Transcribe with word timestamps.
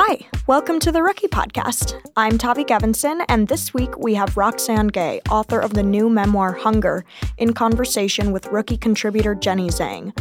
Hi, 0.00 0.20
welcome 0.46 0.78
to 0.78 0.92
the 0.92 1.02
Rookie 1.02 1.26
Podcast. 1.26 2.00
I'm 2.16 2.38
Tavi 2.38 2.62
Gevinson, 2.62 3.24
and 3.28 3.48
this 3.48 3.74
week 3.74 3.98
we 3.98 4.14
have 4.14 4.36
Roxane 4.36 4.86
Gay, 4.86 5.20
author 5.28 5.58
of 5.58 5.74
the 5.74 5.82
new 5.82 6.08
memoir 6.08 6.52
Hunger, 6.52 7.04
in 7.36 7.52
conversation 7.52 8.30
with 8.30 8.46
rookie 8.46 8.76
contributor 8.76 9.34
Jenny 9.34 9.70
Zhang. 9.70 10.16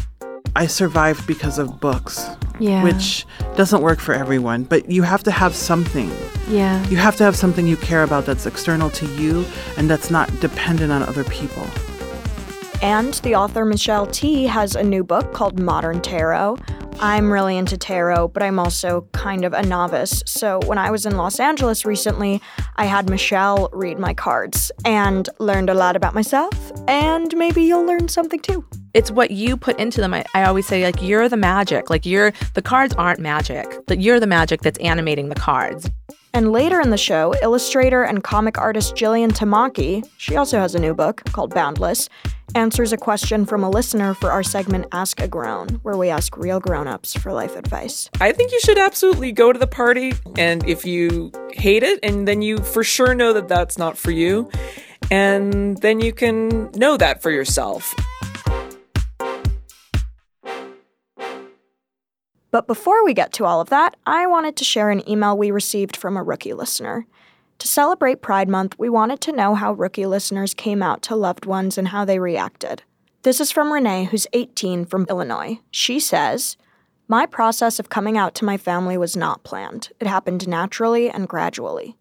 I 0.56 0.66
survived 0.66 1.28
because 1.28 1.60
of 1.60 1.80
books, 1.80 2.28
Yeah. 2.58 2.82
which 2.82 3.28
doesn't 3.56 3.84
work 3.84 4.00
for 4.00 4.16
everyone, 4.16 4.64
but 4.64 4.90
you 4.90 5.04
have 5.04 5.22
to 5.26 5.32
have 5.32 5.54
something. 5.54 6.12
Yeah. 6.50 6.84
You 6.88 6.98
have 6.98 7.16
to 7.18 7.24
have 7.24 7.36
something 7.36 7.68
you 7.68 7.78
care 7.78 8.02
about 8.02 8.26
that's 8.26 8.48
external 8.48 8.90
to 8.90 9.06
you 9.06 9.46
and 9.78 9.88
that's 9.88 10.10
not 10.10 10.28
dependent 10.40 10.92
on 10.92 11.04
other 11.04 11.24
people. 11.24 11.68
And 12.82 13.14
the 13.16 13.36
author 13.36 13.66
Michelle 13.66 14.06
Tea 14.06 14.46
has 14.46 14.76
a 14.76 14.84
new 14.84 15.04
book 15.04 15.34
called 15.34 15.60
Modern 15.60 16.02
Tarot. 16.02 16.58
I'm 17.00 17.32
really 17.32 17.58
into 17.58 17.78
tarot, 17.78 18.30
but 18.30 18.42
I'm 18.42 18.58
also 18.58 19.08
kind 19.12 19.46
of 19.46 19.54
a 19.54 19.62
novice. 19.62 20.24
So 20.26 20.60
when 20.66 20.80
I 20.80 20.90
was 20.90 21.06
in 21.06 21.16
Los 21.16 21.40
Angeles 21.40 21.86
recently, 21.86 22.42
I 22.76 22.86
had 22.86 23.08
Michelle 23.08 23.70
read 23.72 24.00
my 24.00 24.16
cards 24.16 24.72
and 24.84 25.30
learned 25.40 25.70
a 25.70 25.76
lot 25.76 25.96
about 25.96 26.16
myself. 26.16 26.72
And 26.88 27.36
maybe 27.38 27.62
you'll 27.64 27.86
learn 27.86 28.08
something 28.08 28.40
too. 28.40 28.66
It's 28.96 29.12
what 29.12 29.30
you 29.30 29.58
put 29.58 29.80
into 29.80 30.02
them. 30.02 30.14
I, 30.14 30.26
I 30.34 30.46
always 30.46 30.66
say, 30.66 30.84
like, 30.84 31.02
you're 31.04 31.30
the 31.30 31.38
magic. 31.38 31.92
Like, 31.92 32.04
you're 32.04 32.34
the 32.56 32.64
cards 32.64 32.96
aren't 32.96 33.20
magic, 33.20 33.86
that 33.86 34.00
you're 34.00 34.20
the 34.20 34.26
magic 34.26 34.62
that's 34.62 34.80
animating 34.80 35.30
the 35.30 35.36
cards. 35.36 35.92
And 36.34 36.52
later 36.52 36.80
in 36.80 36.92
the 36.92 36.98
show, 36.98 37.34
illustrator 37.42 38.04
and 38.04 38.24
comic 38.24 38.58
artist 38.58 38.96
Jillian 38.96 39.32
Tamaki, 39.32 40.08
she 40.18 40.36
also 40.36 40.60
has 40.60 40.76
a 40.76 40.80
new 40.80 40.94
book 40.94 41.24
called 41.32 41.54
Boundless, 41.54 42.10
answers 42.56 42.94
a 42.94 42.98
question 42.98 43.46
from 43.46 43.64
a 43.64 43.70
listener 43.70 44.14
for 44.14 44.32
our 44.32 44.44
segment 44.44 44.86
Ask 44.92 45.20
a 45.20 45.28
Grown, 45.28 45.68
where 45.84 45.98
we 45.98 46.10
ask 46.10 46.38
real 46.38 46.60
grown-ups 46.60 47.18
for 47.18 47.34
life 47.34 47.56
advice. 47.56 48.10
I 48.22 48.32
think 48.32 48.52
you 48.52 48.60
should 48.60 48.78
absolutely 48.78 49.32
go 49.32 49.52
to 49.52 49.60
the 49.60 49.68
party, 49.68 50.14
and 50.38 50.64
if 50.68 50.86
you 50.86 51.32
hate 51.54 51.84
it, 51.84 52.00
and 52.04 52.28
then 52.28 52.42
you 52.42 52.58
for 52.60 52.84
sure 52.84 53.16
know 53.16 53.34
that 53.34 53.48
that's 53.48 53.78
not 53.78 53.98
for 53.98 54.12
you, 54.12 54.50
and 55.10 55.78
then 55.78 56.00
you 56.00 56.14
can 56.14 56.72
know 56.72 56.98
that 56.98 57.22
for 57.22 57.32
yourself. 57.32 57.94
But 62.58 62.66
before 62.66 63.06
we 63.06 63.14
get 63.14 63.34
to 63.34 63.46
all 63.46 63.62
of 63.62 63.70
that, 63.70 63.96
I 64.08 64.26
wanted 64.26 64.56
to 64.56 64.64
share 64.64 64.90
an 64.90 65.08
email 65.08 65.38
we 65.38 65.52
received 65.52 65.96
from 65.96 66.18
a 66.18 66.24
rookie 66.24 66.56
listener. 66.56 67.06
To 67.60 67.68
celebrate 67.68 68.24
Pride 68.24 68.50
Month, 68.50 68.80
we 68.80 68.90
wanted 68.90 69.22
to 69.22 69.32
know 69.32 69.54
how 69.54 69.74
rookie 69.74 70.08
listeners 70.08 70.56
came 70.56 70.82
out 70.82 71.04
to 71.04 71.16
loved 71.16 71.46
ones 71.46 71.78
and 71.78 71.90
how 71.90 72.04
they 72.04 72.18
reacted. 72.18 72.82
This 73.22 73.40
is 73.40 73.52
from 73.52 73.72
Renee, 73.72 74.06
who's 74.06 74.26
18 74.34 74.86
from 74.86 75.06
Illinois. 75.08 75.60
She 75.70 76.00
says, 76.00 76.58
My 77.08 77.28
process 77.28 77.78
of 77.78 77.90
coming 77.90 78.18
out 78.18 78.34
to 78.34 78.46
my 78.46 78.58
family 78.58 78.98
was 78.98 79.16
not 79.16 79.44
planned. 79.44 79.90
It 80.00 80.08
happened 80.08 80.48
naturally 80.48 81.12
and 81.12 81.30
gradually. 81.30 81.96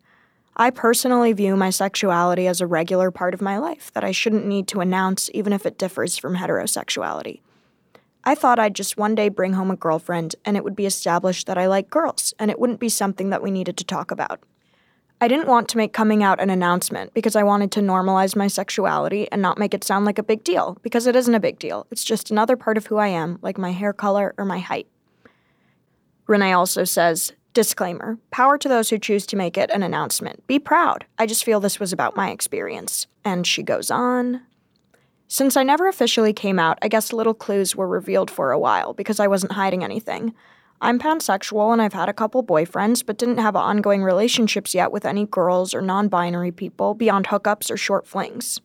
I 0.56 0.70
personally 0.70 1.34
view 1.34 1.54
my 1.54 1.68
sexuality 1.68 2.46
as 2.46 2.62
a 2.62 2.66
regular 2.66 3.10
part 3.10 3.34
of 3.34 3.42
my 3.42 3.58
life 3.58 3.92
that 3.92 4.04
I 4.04 4.10
shouldn't 4.10 4.46
need 4.46 4.68
to 4.68 4.80
announce, 4.80 5.28
even 5.34 5.52
if 5.52 5.66
it 5.66 5.76
differs 5.76 6.16
from 6.16 6.36
heterosexuality. 6.36 7.40
I 8.28 8.34
thought 8.34 8.59
I'd 8.59 8.75
just 8.75 8.97
one 8.97 9.14
day 9.14 9.28
bring 9.28 9.53
home 9.53 9.70
a 9.70 9.76
girlfriend 9.76 10.34
and 10.44 10.56
it 10.56 10.64
would 10.64 10.75
be 10.75 10.84
established 10.84 11.47
that 11.47 11.56
I 11.56 11.69
like 11.69 11.88
girls 11.88 12.34
and 12.41 12.50
it 12.50 12.59
wouldn't 12.59 12.81
be 12.81 12.88
something 12.88 13.31
that 13.31 13.41
we 13.41 13.53
needed 13.53 13.76
to 13.76 13.84
talk 13.84 14.10
about. 14.10 14.41
I 15.20 15.28
didn't 15.28 15.47
want 15.47 15.69
to 15.69 15.76
make 15.76 15.92
coming 15.92 16.25
out 16.25 16.41
an 16.41 16.50
announcement 16.50 17.15
because 17.15 17.36
I 17.36 17.44
wanted 17.44 17.70
to 17.72 17.81
normalize 17.81 18.34
my 18.34 18.48
sexuality 18.48 19.31
and 19.31 19.41
not 19.41 19.59
make 19.59 19.72
it 19.72 19.84
sound 19.84 20.04
like 20.06 20.19
a 20.19 20.25
big 20.25 20.42
deal 20.42 20.76
because 20.82 21.06
it 21.06 21.15
isn't 21.15 21.36
a 21.36 21.41
big 21.41 21.60
deal. 21.60 21.86
It's 21.92 22.04
just 22.04 22.32
another 22.32 22.56
part 22.56 22.76
of 22.76 22.86
who 22.86 22.97
I 22.97 23.09
am, 23.09 23.38
like 23.42 23.59
my 23.59 23.70
hair 23.70 23.92
color 23.92 24.34
or 24.36 24.44
my 24.44 24.59
height. 24.59 24.88
Renee 26.26 26.53
also 26.53 26.82
says, 26.82 27.32
Disclaimer 27.54 28.19
Power 28.32 28.59
to 28.59 28.69
those 28.69 28.91
who 28.91 28.98
choose 28.98 29.25
to 29.26 29.36
make 29.36 29.56
it 29.56 29.70
an 29.70 29.84
announcement. 29.84 30.44
Be 30.48 30.59
proud. 30.59 31.06
I 31.16 31.26
just 31.26 31.44
feel 31.44 31.60
this 31.60 31.81
was 31.81 31.92
about 31.92 32.16
my 32.16 32.31
experience. 32.31 33.06
And 33.25 33.47
she 33.47 33.62
goes 33.62 33.91
on. 33.91 34.42
Since 35.28 35.56
I 35.56 35.64
never 35.64 35.88
officially 35.88 36.32
came 36.32 36.59
out, 36.59 36.78
I 36.82 36.88
guess 36.88 37.12
little 37.12 37.34
clues 37.34 37.75
were 37.75 37.88
revealed 37.88 38.31
for 38.31 38.53
a 38.53 38.59
while 38.59 38.92
because 38.92 39.19
I 39.19 39.26
wasn't 39.26 39.53
hiding 39.53 39.82
anything. 39.82 40.34
I'm 40.81 40.98
pansexual 40.98 41.72
and 41.72 41.82
I've 41.82 41.94
had 41.94 42.09
a 42.09 42.14
couple 42.14 42.44
boyfriends, 42.44 43.04
but 43.04 43.19
didn't 43.19 43.38
have 43.38 43.56
ongoing 43.56 44.04
relationships 44.04 44.75
yet 44.75 44.92
with 44.92 45.04
any 45.04 45.26
girls 45.26 45.75
or 45.75 45.82
non 45.82 46.09
binary 46.09 46.53
people 46.53 46.94
beyond 46.94 47.26
hookups 47.26 47.70
or 47.70 47.76
short 47.76 48.06
flings. 48.06 48.60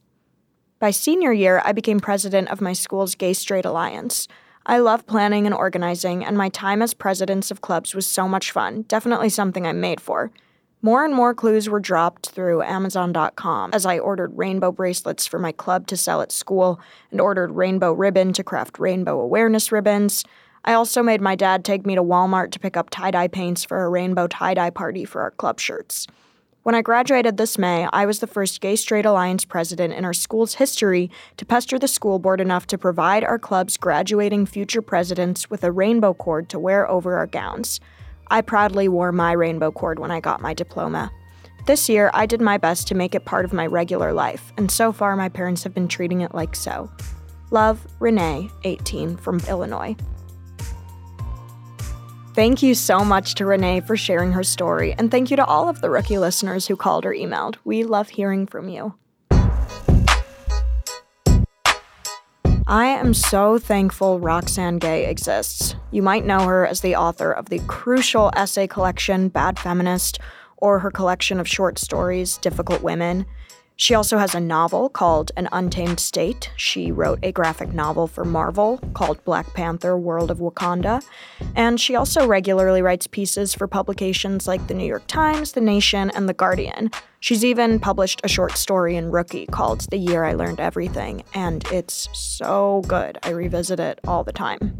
By 0.79 0.91
senior 0.91 1.31
year, 1.31 1.61
I 1.63 1.71
became 1.71 1.99
president 1.99 2.49
of 2.49 2.61
my 2.61 2.73
school's 2.73 3.15
Gay 3.15 3.33
Straight 3.33 3.65
Alliance. 3.65 4.27
I 4.65 4.77
love 4.79 5.07
planning 5.07 5.45
and 5.45 5.55
organizing, 5.55 6.23
and 6.23 6.37
my 6.37 6.49
time 6.49 6.81
as 6.81 6.93
presidents 6.93 7.49
of 7.49 7.61
clubs 7.61 7.95
was 7.95 8.05
so 8.05 8.27
much 8.27 8.51
fun, 8.51 8.83
definitely 8.83 9.29
something 9.29 9.65
I'm 9.65 9.79
made 9.79 10.01
for. 10.01 10.31
More 10.83 11.05
and 11.05 11.13
more 11.13 11.35
clues 11.35 11.69
were 11.69 11.79
dropped 11.79 12.29
through 12.29 12.63
Amazon.com 12.63 13.69
as 13.71 13.85
I 13.85 13.99
ordered 13.99 14.35
rainbow 14.35 14.71
bracelets 14.71 15.27
for 15.27 15.37
my 15.37 15.51
club 15.51 15.85
to 15.87 15.97
sell 15.97 16.21
at 16.21 16.31
school 16.31 16.79
and 17.11 17.21
ordered 17.21 17.51
rainbow 17.51 17.93
ribbon 17.93 18.33
to 18.33 18.43
craft 18.43 18.79
rainbow 18.79 19.19
awareness 19.19 19.71
ribbons. 19.71 20.25
I 20.65 20.73
also 20.73 21.03
made 21.03 21.21
my 21.21 21.35
dad 21.35 21.63
take 21.63 21.85
me 21.85 21.93
to 21.93 22.01
Walmart 22.01 22.49
to 22.53 22.59
pick 22.59 22.75
up 22.75 22.89
tie 22.89 23.11
dye 23.11 23.27
paints 23.27 23.63
for 23.63 23.83
a 23.83 23.89
rainbow 23.89 24.25
tie 24.25 24.55
dye 24.55 24.71
party 24.71 25.05
for 25.05 25.21
our 25.21 25.29
club 25.29 25.59
shirts. 25.59 26.07
When 26.63 26.73
I 26.73 26.81
graduated 26.81 27.37
this 27.37 27.59
May, 27.59 27.87
I 27.93 28.07
was 28.07 28.17
the 28.17 28.25
first 28.25 28.59
Gay 28.59 28.75
Straight 28.75 29.05
Alliance 29.05 29.45
president 29.45 29.93
in 29.93 30.03
our 30.03 30.13
school's 30.13 30.55
history 30.55 31.11
to 31.37 31.45
pester 31.45 31.77
the 31.77 31.87
school 31.87 32.17
board 32.17 32.41
enough 32.41 32.65
to 32.67 32.77
provide 32.79 33.23
our 33.23 33.39
club's 33.39 33.77
graduating 33.77 34.47
future 34.47 34.81
presidents 34.81 35.47
with 35.47 35.63
a 35.63 35.71
rainbow 35.71 36.15
cord 36.15 36.49
to 36.49 36.59
wear 36.59 36.89
over 36.89 37.17
our 37.17 37.27
gowns. 37.27 37.79
I 38.31 38.39
proudly 38.39 38.87
wore 38.87 39.11
my 39.11 39.33
rainbow 39.33 39.71
cord 39.71 39.99
when 39.99 40.09
I 40.09 40.21
got 40.21 40.41
my 40.41 40.53
diploma. 40.53 41.11
This 41.67 41.89
year, 41.89 42.09
I 42.13 42.25
did 42.25 42.39
my 42.39 42.57
best 42.57 42.87
to 42.87 42.95
make 42.95 43.13
it 43.13 43.25
part 43.25 43.43
of 43.43 43.51
my 43.51 43.67
regular 43.67 44.13
life, 44.13 44.53
and 44.55 44.71
so 44.71 44.93
far 44.93 45.17
my 45.17 45.27
parents 45.27 45.63
have 45.63 45.73
been 45.73 45.89
treating 45.89 46.21
it 46.21 46.33
like 46.33 46.55
so. 46.55 46.89
Love, 47.51 47.85
Renee, 47.99 48.49
18, 48.63 49.17
from 49.17 49.41
Illinois. 49.49 49.97
Thank 52.33 52.63
you 52.63 52.73
so 52.73 53.03
much 53.03 53.35
to 53.35 53.45
Renee 53.45 53.81
for 53.81 53.97
sharing 53.97 54.31
her 54.31 54.45
story, 54.45 54.95
and 54.97 55.11
thank 55.11 55.29
you 55.29 55.35
to 55.35 55.45
all 55.45 55.67
of 55.67 55.81
the 55.81 55.89
rookie 55.89 56.17
listeners 56.17 56.67
who 56.67 56.77
called 56.77 57.05
or 57.05 57.13
emailed. 57.13 57.57
We 57.65 57.83
love 57.83 58.07
hearing 58.07 58.47
from 58.47 58.69
you. 58.69 58.95
I 62.71 62.85
am 62.85 63.13
so 63.13 63.59
thankful 63.59 64.21
Roxane 64.21 64.79
Gay 64.79 65.05
exists. 65.05 65.75
You 65.91 66.01
might 66.01 66.25
know 66.25 66.45
her 66.45 66.65
as 66.65 66.79
the 66.79 66.95
author 66.95 67.29
of 67.29 67.49
the 67.49 67.59
crucial 67.67 68.31
essay 68.33 68.65
collection 68.65 69.27
Bad 69.27 69.59
Feminist 69.59 70.19
or 70.55 70.79
her 70.79 70.89
collection 70.89 71.41
of 71.41 71.49
short 71.49 71.77
stories, 71.77 72.37
Difficult 72.37 72.81
Women. 72.81 73.25
She 73.81 73.95
also 73.95 74.19
has 74.19 74.35
a 74.35 74.39
novel 74.39 74.89
called 74.89 75.31
An 75.37 75.49
Untamed 75.51 75.99
State. 75.99 76.51
She 76.55 76.91
wrote 76.91 77.17
a 77.23 77.31
graphic 77.31 77.73
novel 77.73 78.05
for 78.05 78.23
Marvel 78.23 78.77
called 78.93 79.25
Black 79.25 79.55
Panther 79.55 79.97
World 79.97 80.29
of 80.29 80.37
Wakanda. 80.37 81.03
And 81.55 81.81
she 81.81 81.95
also 81.95 82.27
regularly 82.27 82.83
writes 82.83 83.07
pieces 83.07 83.55
for 83.55 83.67
publications 83.67 84.47
like 84.47 84.67
The 84.67 84.75
New 84.75 84.85
York 84.85 85.07
Times, 85.07 85.53
The 85.53 85.61
Nation, 85.61 86.11
and 86.11 86.29
The 86.29 86.35
Guardian. 86.35 86.91
She's 87.21 87.43
even 87.43 87.79
published 87.79 88.21
a 88.23 88.27
short 88.27 88.51
story 88.55 88.97
in 88.97 89.09
Rookie 89.09 89.47
called 89.47 89.89
The 89.89 89.97
Year 89.97 90.25
I 90.25 90.33
Learned 90.33 90.59
Everything, 90.59 91.23
and 91.33 91.65
it's 91.71 92.07
so 92.13 92.83
good. 92.85 93.17
I 93.23 93.31
revisit 93.31 93.79
it 93.79 93.99
all 94.05 94.23
the 94.23 94.31
time. 94.31 94.79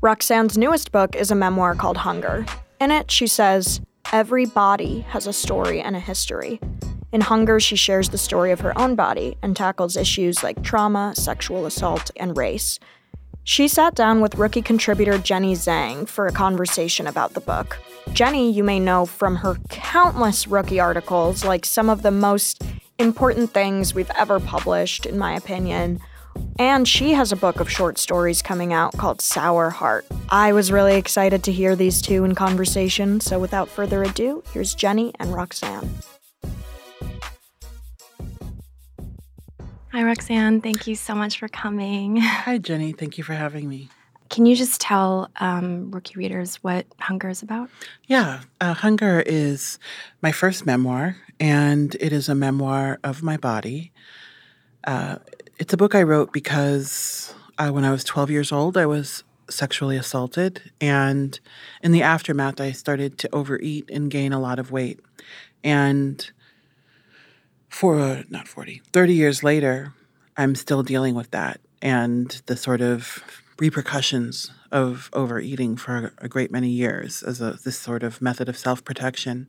Roxane's 0.00 0.56
newest 0.56 0.90
book 0.90 1.14
is 1.14 1.30
a 1.30 1.34
memoir 1.34 1.74
called 1.74 1.98
Hunger. 1.98 2.46
In 2.80 2.90
it, 2.92 3.10
she 3.10 3.26
says, 3.26 3.82
Every 4.10 4.46
body 4.46 5.00
has 5.10 5.26
a 5.26 5.34
story 5.34 5.82
and 5.82 5.94
a 5.94 6.00
history. 6.00 6.60
In 7.12 7.20
Hunger, 7.20 7.60
she 7.60 7.76
shares 7.76 8.08
the 8.08 8.16
story 8.16 8.52
of 8.52 8.60
her 8.60 8.76
own 8.78 8.94
body 8.94 9.36
and 9.42 9.54
tackles 9.54 9.98
issues 9.98 10.42
like 10.42 10.62
trauma, 10.62 11.12
sexual 11.14 11.66
assault, 11.66 12.10
and 12.16 12.36
race. 12.36 12.78
She 13.44 13.68
sat 13.68 13.94
down 13.94 14.20
with 14.20 14.36
rookie 14.36 14.62
contributor 14.62 15.18
Jenny 15.18 15.54
Zhang 15.54 16.08
for 16.08 16.26
a 16.26 16.32
conversation 16.32 17.06
about 17.06 17.34
the 17.34 17.40
book. 17.40 17.78
Jenny, 18.12 18.50
you 18.50 18.64
may 18.64 18.80
know 18.80 19.04
from 19.04 19.36
her 19.36 19.56
countless 19.68 20.46
rookie 20.46 20.80
articles, 20.80 21.44
like 21.44 21.66
some 21.66 21.90
of 21.90 22.02
the 22.02 22.10
most 22.10 22.62
important 22.98 23.50
things 23.50 23.94
we've 23.94 24.10
ever 24.18 24.40
published, 24.40 25.04
in 25.04 25.18
my 25.18 25.34
opinion. 25.34 26.00
And 26.58 26.88
she 26.88 27.12
has 27.12 27.30
a 27.30 27.36
book 27.36 27.60
of 27.60 27.70
short 27.70 27.98
stories 27.98 28.40
coming 28.40 28.72
out 28.72 28.96
called 28.96 29.20
Sour 29.20 29.68
Heart. 29.70 30.06
I 30.30 30.52
was 30.52 30.72
really 30.72 30.94
excited 30.94 31.42
to 31.44 31.52
hear 31.52 31.76
these 31.76 32.00
two 32.00 32.24
in 32.24 32.34
conversation, 32.34 33.20
so 33.20 33.38
without 33.38 33.68
further 33.68 34.02
ado, 34.02 34.42
here's 34.52 34.74
Jenny 34.74 35.12
and 35.18 35.34
Roxane. 35.34 35.90
Hi, 39.92 40.02
Roxane. 40.02 40.62
Thank 40.62 40.86
you 40.86 40.94
so 40.94 41.14
much 41.14 41.38
for 41.38 41.48
coming. 41.48 42.16
Hi, 42.22 42.56
Jenny. 42.56 42.92
Thank 42.92 43.18
you 43.18 43.24
for 43.24 43.34
having 43.34 43.68
me. 43.68 43.90
Can 44.30 44.46
you 44.46 44.56
just 44.56 44.80
tell 44.80 45.30
um, 45.36 45.90
rookie 45.90 46.14
readers 46.16 46.56
what 46.62 46.86
Hunger 46.98 47.28
is 47.28 47.42
about? 47.42 47.68
Yeah, 48.06 48.40
uh, 48.58 48.72
Hunger 48.72 49.22
is 49.26 49.78
my 50.22 50.32
first 50.32 50.64
memoir, 50.64 51.18
and 51.38 51.94
it 51.96 52.10
is 52.10 52.30
a 52.30 52.34
memoir 52.34 53.00
of 53.04 53.22
my 53.22 53.36
body. 53.36 53.92
Uh, 54.84 55.16
it's 55.58 55.74
a 55.74 55.76
book 55.76 55.94
I 55.94 56.04
wrote 56.04 56.32
because 56.32 57.34
uh, 57.58 57.68
when 57.68 57.84
I 57.84 57.90
was 57.90 58.02
12 58.02 58.30
years 58.30 58.50
old, 58.50 58.78
I 58.78 58.86
was 58.86 59.24
sexually 59.50 59.98
assaulted. 59.98 60.72
And 60.80 61.38
in 61.82 61.92
the 61.92 62.02
aftermath, 62.02 62.62
I 62.62 62.72
started 62.72 63.18
to 63.18 63.34
overeat 63.34 63.90
and 63.90 64.10
gain 64.10 64.32
a 64.32 64.40
lot 64.40 64.58
of 64.58 64.70
weight. 64.70 65.00
And 65.62 66.32
for 67.72 67.98
uh, 67.98 68.22
not 68.28 68.46
40, 68.46 68.82
30 68.92 69.14
years 69.14 69.42
later, 69.42 69.94
I'm 70.36 70.54
still 70.54 70.82
dealing 70.82 71.14
with 71.14 71.30
that 71.32 71.60
and 71.80 72.40
the 72.46 72.56
sort 72.56 72.80
of 72.80 73.22
repercussions 73.58 74.50
of 74.70 75.10
overeating 75.12 75.76
for 75.76 76.12
a 76.18 76.28
great 76.28 76.50
many 76.50 76.68
years 76.68 77.22
as 77.22 77.40
a 77.40 77.58
this 77.64 77.78
sort 77.78 78.02
of 78.02 78.22
method 78.22 78.48
of 78.48 78.56
self-protection. 78.56 79.46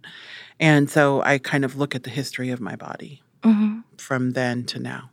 And 0.60 0.90
so 0.90 1.22
I 1.22 1.38
kind 1.38 1.64
of 1.64 1.76
look 1.78 1.96
at 1.96 2.04
the 2.04 2.10
history 2.10 2.50
of 2.50 2.60
my 2.60 2.76
body 2.76 3.22
Mm-hmm. 3.44 3.80
from 3.98 4.32
then 4.32 4.64
to 4.68 4.80
now. 4.80 5.10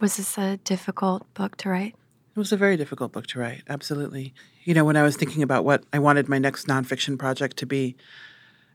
Was 0.00 0.16
this 0.16 0.38
a 0.38 0.56
difficult 0.58 1.32
book 1.34 1.56
to 1.58 1.68
write? 1.68 1.94
It 2.34 2.38
was 2.38 2.50
a 2.50 2.56
very 2.56 2.78
difficult 2.78 3.12
book 3.12 3.26
to 3.28 3.40
write, 3.40 3.62
absolutely. 3.68 4.32
You 4.64 4.72
know, 4.72 4.86
when 4.86 4.96
I 4.96 5.02
was 5.02 5.16
thinking 5.16 5.42
about 5.42 5.66
what 5.66 5.84
I 5.92 5.98
wanted 5.98 6.30
my 6.30 6.38
next 6.38 6.66
nonfiction 6.66 7.18
project 7.18 7.58
to 7.58 7.66
be 7.66 7.94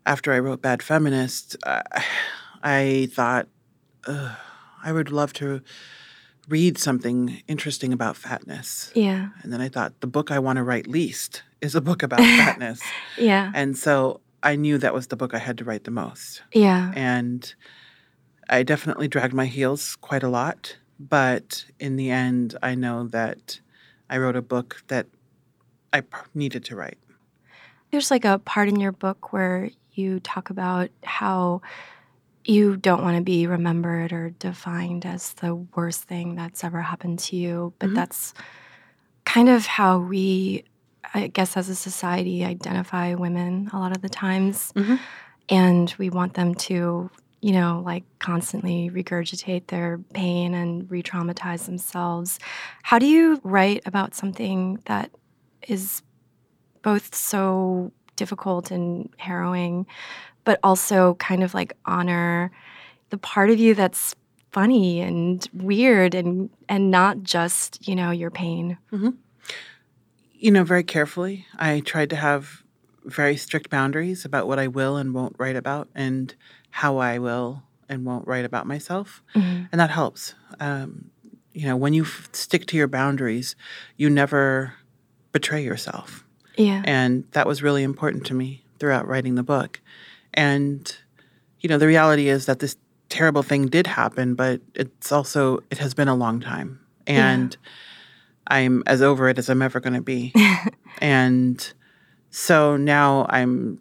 after 0.06 0.31
I 0.31 0.38
wrote 0.38 0.62
Bad 0.62 0.84
Feminist, 0.84 1.56
uh, 1.66 1.81
I 2.62 3.10
thought 3.14 3.48
uh, 4.06 4.36
I 4.84 4.92
would 4.92 5.12
love 5.12 5.34
to 5.34 5.62
read 6.50 6.78
something 6.78 7.42
interesting 7.48 7.94
about 7.94 8.18
fatness. 8.18 8.92
Yeah. 8.94 9.30
And 9.42 9.54
then 9.54 9.62
I 9.62 9.70
thought 9.70 10.00
the 10.02 10.08
book 10.08 10.32
I 10.32 10.40
want 10.40 10.58
to 10.58 10.64
write 10.64 10.88
least 10.88 11.44
is 11.62 11.76
a 11.76 11.82
book 11.82 12.04
about 12.04 12.20
fatness. 12.38 12.82
Yeah. 13.18 13.52
And 13.56 13.78
so 13.78 14.20
I 14.42 14.56
knew 14.56 14.78
that 14.78 14.94
was 14.94 15.08
the 15.08 15.16
book 15.16 15.34
I 15.34 15.40
had 15.40 15.58
to 15.60 15.64
write 15.64 15.86
the 15.86 15.92
most. 15.92 16.44
Yeah. 16.54 16.92
And 16.96 17.54
I 18.50 18.64
definitely 18.64 19.08
dragged 19.08 19.34
my 19.34 19.46
heels 19.46 19.96
quite 19.96 20.24
a 20.24 20.30
lot. 20.30 20.78
But 21.00 21.66
in 21.80 21.96
the 21.96 22.12
end, 22.12 22.58
I 22.62 22.76
know 22.76 23.08
that 23.08 23.60
I 24.10 24.18
wrote 24.18 24.36
a 24.36 24.42
book 24.42 24.84
that 24.88 25.08
I 25.92 26.04
needed 26.34 26.66
to 26.66 26.76
write. 26.76 26.98
There's 27.92 28.12
like 28.12 28.26
a 28.26 28.40
part 28.40 28.68
in 28.68 28.80
your 28.80 28.92
book 28.92 29.32
where 29.32 29.70
you 29.94 30.20
talk 30.20 30.50
about 30.50 30.90
how 31.04 31.62
you 32.45 32.75
don't 32.78 33.04
want 33.04 33.18
to 33.18 33.24
be 33.24 33.48
remembered 33.48 34.12
or 34.12 34.31
defined 34.31 35.06
as 35.06 35.34
the 35.34 35.56
worst 35.56 36.04
thing 36.04 36.36
that's 36.36 36.63
ever 36.63 36.81
happened 36.81 37.19
to 37.19 37.36
you, 37.36 37.74
but 37.80 37.90
Mhm. 37.90 37.95
that's 37.95 38.34
kind 39.25 39.50
of 39.50 39.66
how 39.66 40.00
we, 40.00 40.63
I 41.13 41.28
guess, 41.28 41.56
as 41.56 41.69
a 41.69 41.75
society, 41.75 42.44
identify 42.44 43.13
women 43.13 43.69
a 43.72 43.80
lot 43.80 43.95
of 43.95 44.01
the 44.01 44.10
times. 44.10 44.74
Mhm. 44.75 45.00
And 45.50 45.94
we 45.98 46.10
want 46.10 46.34
them 46.34 46.56
to, 46.56 47.10
you 47.42 47.51
know, 47.51 47.81
like 47.86 48.04
constantly 48.19 48.89
regurgitate 48.89 49.68
their 49.68 50.00
pain 50.13 50.54
and 50.54 50.89
re 50.89 51.01
traumatize 51.04 51.66
themselves. 51.66 52.39
How 52.84 53.00
do 53.00 53.06
you 53.06 53.39
write 53.44 53.81
about 53.86 54.16
something 54.16 54.80
that 54.86 55.12
is 55.68 56.01
both 56.81 57.16
so 57.16 57.92
difficult 58.15 58.71
and 58.71 59.10
harrowing, 59.18 59.86
but 60.44 60.60
also 60.63 61.15
kind 61.15 61.44
of 61.44 61.54
like 61.54 61.74
honor 61.86 62.51
the 63.10 63.18
part 63.18 63.50
of 63.50 63.60
you 63.60 63.75
that's 63.75 64.15
funny 64.51 65.01
and 65.01 65.48
weird 65.54 66.13
and 66.13 66.50
and 66.69 66.92
not 66.92 67.24
just 67.24 67.88
you 67.88 67.95
know 67.95 68.12
your 68.12 68.30
pain 68.30 68.77
You 70.36 70.51
know, 70.51 70.63
very 70.65 70.83
carefully, 70.83 71.45
I 71.57 71.80
tried 71.80 72.10
to 72.10 72.15
have 72.18 72.63
very 73.06 73.38
strict 73.38 73.69
boundaries 73.69 74.25
about 74.25 74.48
what 74.48 74.60
I 74.60 74.68
will 74.68 74.98
and 74.98 75.13
won't 75.13 75.36
write 75.39 75.56
about 75.56 75.88
and 75.95 76.36
how 76.69 76.98
I 76.98 77.18
will 77.18 77.63
and 77.88 78.06
won't 78.06 78.27
write 78.27 78.44
about 78.45 78.68
myself. 78.68 79.24
Mhm. 79.36 79.69
And 79.71 79.80
that 79.80 79.89
helps. 79.89 80.36
Um, 80.60 81.12
you 81.54 81.65
know, 81.65 81.77
when 81.77 81.94
you 81.94 82.04
f- 82.04 82.30
stick 82.33 82.65
to 82.68 82.77
your 82.77 82.88
boundaries, 82.89 83.56
you 83.95 84.10
never 84.10 84.74
betray 85.31 85.63
yourself. 85.63 86.25
Yeah 86.58 86.82
And 86.86 87.26
that 87.32 87.48
was 87.48 87.64
really 87.64 87.84
important 87.84 88.26
to 88.28 88.34
me 88.34 88.64
throughout 88.80 89.08
writing 89.08 89.36
the 89.36 89.44
book. 89.44 89.80
And, 90.34 90.96
you 91.60 91.70
know, 91.70 91.78
the 91.78 91.88
reality 91.88 92.28
is 92.28 92.46
that 92.48 92.60
this 92.60 92.76
terrible 93.10 93.44
thing 93.44 93.68
did 93.68 93.88
happen, 93.88 94.36
but 94.36 94.62
it's 94.74 95.12
also, 95.12 95.60
it 95.70 95.78
has 95.78 95.94
been 95.94 96.08
a 96.08 96.16
long 96.16 96.42
time. 96.42 96.80
And 97.06 97.56
I'm 98.48 98.84
as 98.88 99.02
over 99.02 99.30
it 99.30 99.38
as 99.38 99.50
I'm 99.50 99.62
ever 99.62 99.80
going 99.80 99.94
to 99.94 100.02
be. 100.02 100.34
and 101.00 101.74
so 102.30 102.78
now 102.78 103.26
I'm 103.30 103.80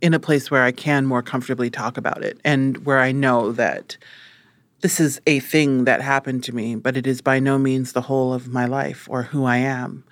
in 0.00 0.14
a 0.14 0.20
place 0.20 0.50
where 0.50 0.62
I 0.62 0.72
can 0.72 1.06
more 1.06 1.22
comfortably 1.22 1.70
talk 1.70 1.96
about 1.96 2.22
it 2.22 2.38
and 2.44 2.84
where 2.84 3.00
I 3.00 3.12
know 3.12 3.52
that 3.52 3.96
this 4.80 5.00
is 5.00 5.20
a 5.26 5.40
thing 5.40 5.84
that 5.84 6.02
happened 6.02 6.44
to 6.44 6.54
me, 6.54 6.76
but 6.76 6.96
it 6.96 7.06
is 7.06 7.22
by 7.22 7.38
no 7.38 7.58
means 7.58 7.92
the 7.92 8.02
whole 8.02 8.34
of 8.34 8.48
my 8.48 8.66
life 8.66 9.08
or 9.10 9.22
who 9.22 9.44
I 9.44 9.56
am. 9.56 10.04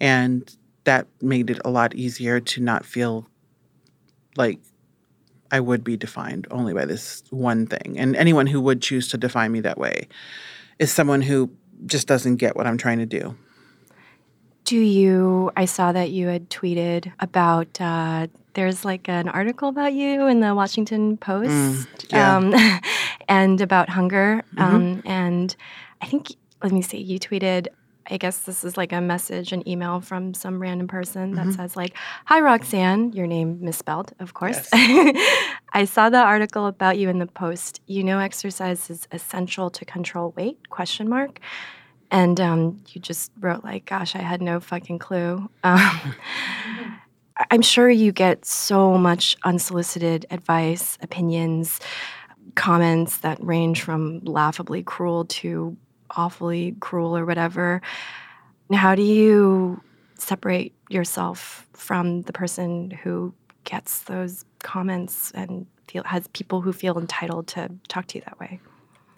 And 0.00 0.54
that 0.84 1.06
made 1.20 1.50
it 1.50 1.60
a 1.64 1.70
lot 1.70 1.94
easier 1.94 2.40
to 2.40 2.60
not 2.60 2.84
feel 2.84 3.26
like 4.36 4.58
I 5.50 5.60
would 5.60 5.82
be 5.84 5.96
defined 5.96 6.46
only 6.50 6.72
by 6.74 6.84
this 6.84 7.22
one 7.30 7.66
thing. 7.66 7.96
And 7.98 8.14
anyone 8.16 8.46
who 8.46 8.60
would 8.60 8.80
choose 8.80 9.08
to 9.08 9.18
define 9.18 9.52
me 9.52 9.60
that 9.60 9.78
way 9.78 10.08
is 10.78 10.92
someone 10.92 11.22
who 11.22 11.50
just 11.86 12.06
doesn't 12.06 12.36
get 12.36 12.56
what 12.56 12.66
I'm 12.66 12.76
trying 12.78 12.98
to 12.98 13.06
do. 13.06 13.36
do 14.64 14.76
you 14.78 15.50
i 15.56 15.64
saw 15.64 15.90
that 15.90 16.10
you 16.10 16.28
had 16.28 16.48
tweeted 16.50 17.10
about 17.18 17.80
uh, 17.80 18.26
there's 18.54 18.84
like 18.84 19.08
an 19.08 19.28
article 19.28 19.68
about 19.70 19.92
you 19.92 20.26
in 20.26 20.40
the 20.40 20.54
washington 20.54 21.16
post 21.16 21.88
yeah. 22.12 22.36
um, 22.36 22.54
and 23.28 23.60
about 23.60 23.88
hunger 23.88 24.42
Mhm. 24.54 24.62
um, 24.62 25.02
and 25.06 25.56
i 26.02 26.06
think 26.06 26.28
let 26.62 26.72
me 26.72 26.82
see 26.82 26.98
you 26.98 27.18
tweeted 27.18 27.68
I 28.08 28.16
guess 28.16 28.38
this 28.40 28.64
is 28.64 28.76
like 28.76 28.92
a 28.92 29.00
message, 29.00 29.52
an 29.52 29.66
email 29.68 30.00
from 30.00 30.34
some 30.34 30.60
random 30.60 30.88
person 30.88 31.32
that 31.34 31.46
Mhm. 31.48 31.56
says 31.56 31.76
like, 31.76 31.94
"Hi 32.26 32.40
Roxanne, 32.40 33.12
your 33.12 33.26
name 33.26 33.58
misspelled, 33.60 34.12
of 34.20 34.34
course. 34.34 34.68
I 35.72 35.84
saw 35.86 36.08
the 36.10 36.18
article 36.18 36.66
about 36.66 36.98
you 36.98 37.08
in 37.08 37.18
the 37.18 37.26
post. 37.26 37.80
You 37.86 38.02
know, 38.04 38.18
exercise 38.18 38.90
is 38.90 39.06
essential 39.12 39.70
to 39.70 39.84
control 39.84 40.32
weight? 40.36 40.68
Question 40.70 41.08
mark. 41.08 41.40
And 42.10 42.40
um, 42.40 42.80
you 42.88 43.00
just 43.00 43.30
wrote 43.38 43.62
like, 43.64 43.84
"Gosh, 43.86 44.16
I 44.16 44.22
had 44.22 44.40
no 44.42 44.60
fucking 44.60 44.98
clue." 44.98 45.48
Um, 45.64 46.14
I'm 47.50 47.62
sure 47.62 47.88
you 47.88 48.12
get 48.12 48.44
so 48.44 48.98
much 48.98 49.34
unsolicited 49.44 50.26
advice, 50.30 50.98
opinions, 51.00 51.80
comments 52.54 53.18
that 53.18 53.42
range 53.42 53.80
from 53.82 54.20
laughably 54.24 54.82
cruel 54.82 55.24
to 55.26 55.76
awfully 56.16 56.76
cruel 56.80 57.16
or 57.16 57.24
whatever. 57.26 57.80
How 58.72 58.94
do 58.94 59.02
you 59.02 59.80
separate 60.14 60.74
yourself 60.88 61.66
from 61.72 62.22
the 62.22 62.32
person 62.32 62.90
who 62.90 63.34
gets 63.64 64.02
those 64.02 64.44
comments 64.62 65.30
and 65.32 65.66
feel 65.88 66.04
has 66.04 66.28
people 66.28 66.60
who 66.60 66.72
feel 66.72 66.98
entitled 66.98 67.46
to 67.48 67.70
talk 67.88 68.06
to 68.08 68.18
you 68.18 68.24
that 68.26 68.38
way? 68.38 68.60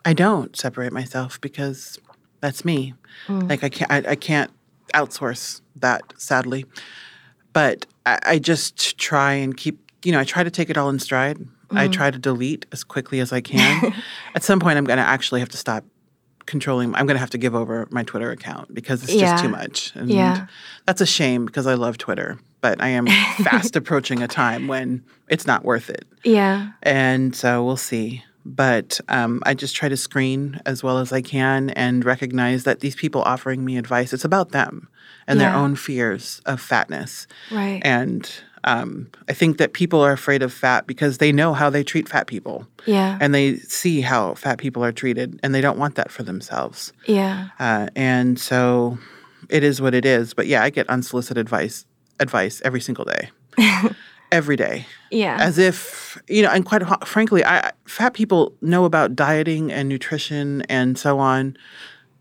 I 0.04 0.14
don't 0.14 0.56
separate 0.56 0.92
myself 0.92 1.40
because 1.40 1.99
that's 2.40 2.64
me. 2.64 2.94
Mm. 3.26 3.49
Like 3.49 3.62
I 3.62 3.68
can't 3.68 3.90
I, 3.92 4.11
I 4.12 4.14
can't 4.16 4.50
outsource 4.94 5.61
that 5.76 6.02
sadly. 6.16 6.64
But 7.52 7.87
I, 8.06 8.18
I 8.25 8.38
just 8.38 8.99
try 8.99 9.32
and 9.34 9.56
keep 9.56 9.78
you 10.04 10.11
know, 10.12 10.18
I 10.18 10.25
try 10.25 10.42
to 10.42 10.50
take 10.50 10.68
it 10.70 10.76
all 10.76 10.88
in 10.88 10.99
stride. 10.99 11.38
I 11.70 11.88
Mm. 11.88 11.92
try 11.92 12.11
to 12.11 12.18
delete 12.18 12.66
as 12.72 12.84
quickly 12.84 13.20
as 13.20 13.32
I 13.32 13.40
can. 13.52 13.94
At 14.34 14.42
some 14.42 14.61
point 14.61 14.76
I'm 14.78 14.84
gonna 14.84 15.02
actually 15.02 15.40
have 15.40 15.49
to 15.50 15.56
stop 15.56 15.84
controlling 16.46 16.94
I'm 16.94 17.06
gonna 17.06 17.18
have 17.18 17.30
to 17.30 17.38
give 17.38 17.54
over 17.54 17.87
my 17.90 18.02
Twitter 18.02 18.30
account 18.30 18.72
because 18.75 19.02
it's 19.02 19.14
just 19.14 19.42
too 19.42 19.49
much. 19.50 19.92
And 19.94 20.11
Yeah. 20.11 20.46
that's 20.87 21.00
a 21.00 21.06
shame 21.06 21.46
because 21.46 21.66
I 21.66 21.75
love 21.75 21.99
Twitter. 21.99 22.38
But 22.61 22.80
I 22.80 22.88
am 22.88 23.06
fast 23.42 23.75
approaching 23.76 24.22
a 24.22 24.28
time 24.28 24.68
when 24.68 25.02
it's 25.28 25.46
not 25.46 25.64
worth 25.64 25.90
it. 25.90 26.04
Yeah. 26.25 26.70
And 26.82 27.34
so 27.34 27.64
we'll 27.64 27.76
see. 27.76 28.22
But 28.44 29.00
um, 29.08 29.40
I 29.46 29.54
just 29.54 29.76
try 29.76 29.88
to 29.88 29.96
screen 29.96 30.61
as 30.66 30.82
well 30.82 30.99
as 30.99 31.12
I 31.12 31.22
can 31.22 31.70
and 31.70 32.04
recognize 32.04 32.64
that 32.64 32.80
these 32.80 32.96
people 32.96 33.22
offering 33.22 33.64
me 33.64 33.76
advice, 33.78 34.12
it's 34.12 34.25
about 34.25 34.50
them 34.50 34.88
and 35.28 35.38
their 35.40 35.54
own 35.54 35.76
fears 35.76 36.40
of 36.46 36.61
fatness. 36.61 37.28
Right. 37.52 37.80
And 37.84 38.28
um, 38.64 39.09
I 39.28 39.33
think 39.33 39.59
that 39.59 39.73
people 39.73 40.00
are 40.00 40.12
afraid 40.12 40.42
of 40.42 40.52
fat 40.52 40.87
because 40.87 41.19
they 41.19 41.33
know 41.33 41.52
how 41.54 41.69
they 41.71 41.83
treat 41.83 42.09
fat 42.09 42.26
people 42.26 42.66
yeah. 42.87 43.19
and 43.21 43.35
they 43.35 43.57
see 43.57 44.00
how 44.02 44.35
fat 44.35 44.59
people 44.59 44.85
are 44.85 44.92
treated 44.92 45.38
and 45.42 45.54
they 45.54 45.61
don't 45.61 45.78
want 45.78 45.95
that 45.97 46.11
for 46.11 46.23
themselves. 46.23 46.92
yeah. 47.07 47.49
Uh, 47.59 47.88
and 47.97 48.38
so 48.38 48.99
it 49.49 49.64
is 49.64 49.81
what 49.81 49.95
it 49.95 50.04
is. 50.04 50.33
But 50.35 50.47
yeah, 50.47 50.62
I 50.62 50.71
get 50.71 50.88
unsolicited 50.88 51.38
advice 51.38 51.85
advice 52.21 52.62
every 52.64 52.81
single 52.81 53.04
day, 53.04 53.31
every 54.33 54.57
day 54.57 54.87
Yeah. 55.11 55.37
as 55.40 55.59
if 55.59 56.16
you 56.28 56.42
know 56.42 56.50
and 56.50 56.64
quite 56.64 56.83
frankly 57.07 57.45
I, 57.45 57.73
fat 57.87 58.14
people 58.14 58.54
know 58.61 58.85
about 58.85 59.16
dieting 59.16 59.73
and 59.73 59.88
nutrition 59.88 60.62
and 60.69 60.97
so 60.97 61.19
on 61.19 61.57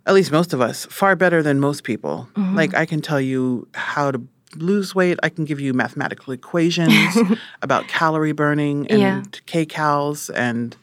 at 0.08 0.14
least 0.16 0.32
most 0.32 0.54
of 0.54 0.60
us 0.62 0.86
far 0.88 1.16
better 1.16 1.44
than 1.44 1.60
most 1.60 1.84
people 1.84 2.28
Mm-hmm. 2.36 2.56
like 2.56 2.74
i 2.74 2.86
can 2.86 3.00
tell 3.02 3.22
you 3.22 3.68
how 3.76 4.12
to 4.12 4.22
lose 4.56 4.94
weight 4.96 5.18
i 5.24 5.30
can 5.30 5.46
give 5.46 5.60
you 5.60 5.74
mathematical 5.74 6.34
equations 6.34 7.18
about 7.62 7.88
calorie 7.88 8.32
burning 8.32 8.88
and 8.90 9.00
Yeah. 9.00 9.22
kcals 9.46 10.30
and 10.36 10.76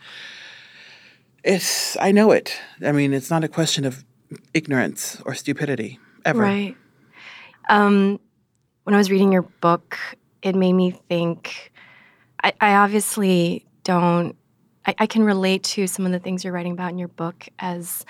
it's 1.44 1.96
i 2.00 2.10
know 2.12 2.30
it 2.32 2.58
i 2.84 2.92
mean 2.92 3.12
it's 3.12 3.30
not 3.30 3.44
a 3.44 3.48
question 3.48 3.84
of 3.84 4.04
ignorance 4.54 5.20
or 5.24 5.34
stupidity 5.34 5.98
ever 6.24 6.42
Right. 6.42 6.76
Um, 7.68 8.18
when 8.84 8.94
I 8.94 8.98
was 8.98 9.10
reading 9.10 9.30
your 9.32 9.42
book, 9.42 9.98
it 10.42 10.54
made 10.54 10.72
me 10.72 10.90
think. 11.08 11.70
I, 12.42 12.52
I 12.60 12.74
obviously 12.76 13.66
don't. 13.84 14.34
I, 14.86 14.94
I 15.00 15.06
can 15.06 15.22
relate 15.22 15.62
to 15.64 15.86
some 15.86 16.06
of 16.06 16.12
the 16.12 16.18
things 16.18 16.44
you're 16.44 16.52
writing 16.52 16.72
about 16.72 16.90
in 16.92 16.98
your 16.98 17.08
book 17.08 17.46
as 17.58 18.06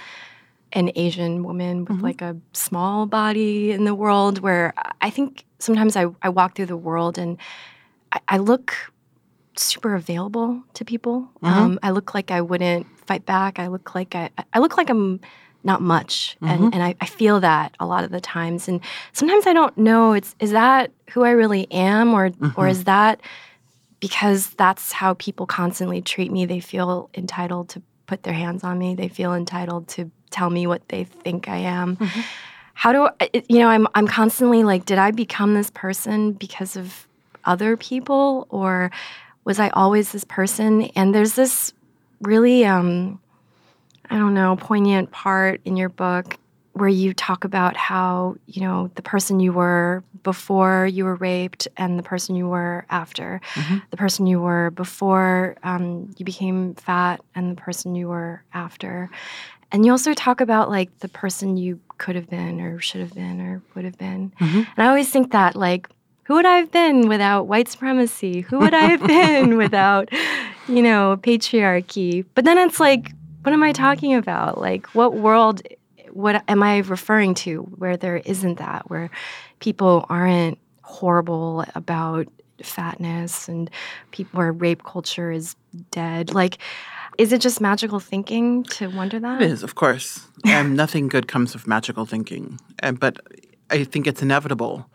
an 0.72 0.90
Asian 0.94 1.42
woman 1.42 1.80
with 1.80 1.96
mm-hmm. 1.96 2.04
like 2.04 2.22
a 2.22 2.36
small 2.52 3.06
body 3.06 3.72
in 3.72 3.84
the 3.84 3.94
world. 3.94 4.40
Where 4.40 4.74
I 5.00 5.10
think 5.10 5.44
sometimes 5.58 5.96
I, 5.96 6.06
I 6.22 6.28
walk 6.28 6.54
through 6.54 6.66
the 6.66 6.76
world 6.76 7.18
and 7.18 7.38
I, 8.12 8.20
I 8.28 8.36
look 8.38 8.74
super 9.56 9.94
available 9.94 10.62
to 10.74 10.84
people. 10.84 11.28
Mm-hmm. 11.42 11.46
Um, 11.46 11.78
I 11.82 11.90
look 11.90 12.14
like 12.14 12.30
I 12.30 12.40
wouldn't 12.40 12.86
fight 13.06 13.26
back. 13.26 13.58
I 13.58 13.68
look 13.68 13.94
like 13.94 14.14
I, 14.14 14.30
I 14.52 14.58
look 14.58 14.76
like 14.76 14.90
I'm 14.90 15.20
not 15.64 15.82
much, 15.82 16.36
and 16.40 16.60
mm-hmm. 16.60 16.70
and 16.72 16.82
I, 16.82 16.94
I 17.00 17.06
feel 17.06 17.40
that 17.40 17.74
a 17.80 17.86
lot 17.86 18.04
of 18.04 18.10
the 18.10 18.20
times. 18.20 18.68
And 18.68 18.80
sometimes 19.12 19.46
I 19.46 19.52
don't 19.52 19.76
know. 19.76 20.12
It's 20.12 20.34
is 20.38 20.52
that 20.52 20.92
who 21.10 21.24
I 21.24 21.30
really 21.30 21.70
am, 21.72 22.14
or 22.14 22.30
or 22.56 22.68
is 22.68 22.84
that 22.84 23.20
because 24.00 24.50
that's 24.50 24.92
how 24.92 25.14
people 25.14 25.46
constantly 25.46 26.00
treat 26.00 26.30
me? 26.30 26.46
They 26.46 26.60
feel 26.60 27.10
entitled 27.14 27.68
to 27.70 27.82
put 28.06 28.22
their 28.22 28.32
hands 28.32 28.64
on 28.64 28.78
me. 28.78 28.94
They 28.94 29.08
feel 29.08 29.34
entitled 29.34 29.88
to 29.88 30.10
tell 30.30 30.50
me 30.50 30.66
what 30.66 30.88
they 30.88 31.04
think 31.04 31.48
I 31.48 31.58
am. 31.58 31.96
How 32.74 32.92
do 32.92 33.08
I, 33.20 33.30
you 33.48 33.58
know? 33.58 33.68
I'm 33.68 33.88
I'm 33.94 34.06
constantly 34.06 34.62
like, 34.62 34.84
did 34.84 34.98
I 34.98 35.10
become 35.10 35.54
this 35.54 35.70
person 35.70 36.32
because 36.32 36.76
of 36.76 37.08
other 37.44 37.76
people, 37.76 38.46
or 38.50 38.90
was 39.44 39.58
I 39.58 39.70
always 39.70 40.12
this 40.12 40.24
person? 40.24 40.82
And 40.94 41.14
there's 41.14 41.34
this 41.34 41.72
really, 42.20 42.64
um, 42.64 43.20
I 44.10 44.16
don't 44.16 44.34
know, 44.34 44.56
poignant 44.56 45.10
part 45.10 45.60
in 45.64 45.76
your 45.76 45.88
book 45.88 46.36
where 46.74 46.88
you 46.88 47.12
talk 47.12 47.42
about 47.42 47.76
how, 47.76 48.36
you 48.46 48.62
know, 48.62 48.88
the 48.94 49.02
person 49.02 49.40
you 49.40 49.52
were 49.52 50.04
before 50.22 50.86
you 50.86 51.04
were 51.04 51.16
raped 51.16 51.66
and 51.76 51.98
the 51.98 52.04
person 52.04 52.36
you 52.36 52.46
were 52.46 52.86
after, 52.90 53.40
the 53.90 53.96
person 53.96 54.28
you 54.28 54.40
were 54.40 54.70
before 54.70 55.56
um, 55.64 56.14
you 56.16 56.24
became 56.24 56.74
fat 56.74 57.20
and 57.34 57.50
the 57.56 57.60
person 57.60 57.96
you 57.96 58.06
were 58.06 58.44
after. 58.54 59.10
And 59.70 59.84
you 59.84 59.92
also 59.92 60.14
talk 60.14 60.40
about 60.40 60.70
like 60.70 60.96
the 61.00 61.08
person 61.08 61.56
you 61.56 61.80
could 61.98 62.16
have 62.16 62.30
been 62.30 62.60
or 62.60 62.80
should 62.80 63.00
have 63.00 63.14
been 63.14 63.40
or 63.40 63.62
would 63.74 63.84
have 63.84 63.98
been. 63.98 64.32
Mm-hmm. 64.40 64.58
And 64.58 64.78
I 64.78 64.86
always 64.86 65.10
think 65.10 65.32
that, 65.32 65.56
like, 65.56 65.88
who 66.24 66.34
would 66.34 66.46
I 66.46 66.56
have 66.58 66.70
been 66.70 67.08
without 67.08 67.46
white 67.46 67.68
supremacy? 67.68 68.42
Who 68.42 68.58
would 68.58 68.74
I 68.74 68.84
have 68.84 69.06
been 69.06 69.56
without, 69.58 70.10
you 70.68 70.82
know, 70.82 71.18
patriarchy? 71.20 72.24
But 72.34 72.44
then 72.44 72.58
it's 72.58 72.80
like, 72.80 73.12
what 73.42 73.52
am 73.52 73.62
I 73.62 73.72
talking 73.72 74.14
about? 74.14 74.60
Like, 74.60 74.86
what 74.88 75.14
world 75.14 75.62
what 76.12 76.42
am 76.48 76.62
I 76.62 76.78
referring 76.78 77.34
to 77.34 77.62
where 77.62 77.96
there 77.96 78.16
isn't 78.16 78.58
that, 78.58 78.90
where 78.90 79.10
people 79.60 80.04
aren't 80.08 80.58
horrible 80.82 81.64
about 81.74 82.26
fatness 82.62 83.48
and 83.48 83.70
people 84.10 84.38
where 84.38 84.52
rape 84.52 84.82
culture 84.84 85.30
is 85.30 85.54
dead? 85.90 86.34
Like, 86.34 86.58
is 87.18 87.32
it 87.32 87.40
just 87.40 87.60
magical 87.60 88.00
thinking 88.00 88.62
to 88.64 88.88
wonder 88.88 89.18
that? 89.18 89.42
It 89.42 89.50
is, 89.50 89.62
of 89.62 89.74
course. 89.74 90.26
And 90.44 90.68
um, 90.68 90.76
nothing 90.76 91.08
good 91.08 91.26
comes 91.26 91.54
of 91.54 91.66
magical 91.66 92.06
thinking. 92.06 92.58
And, 92.78 92.98
but 92.98 93.18
I 93.70 93.84
think 93.84 94.06
it's 94.06 94.22
inevitable 94.22 94.88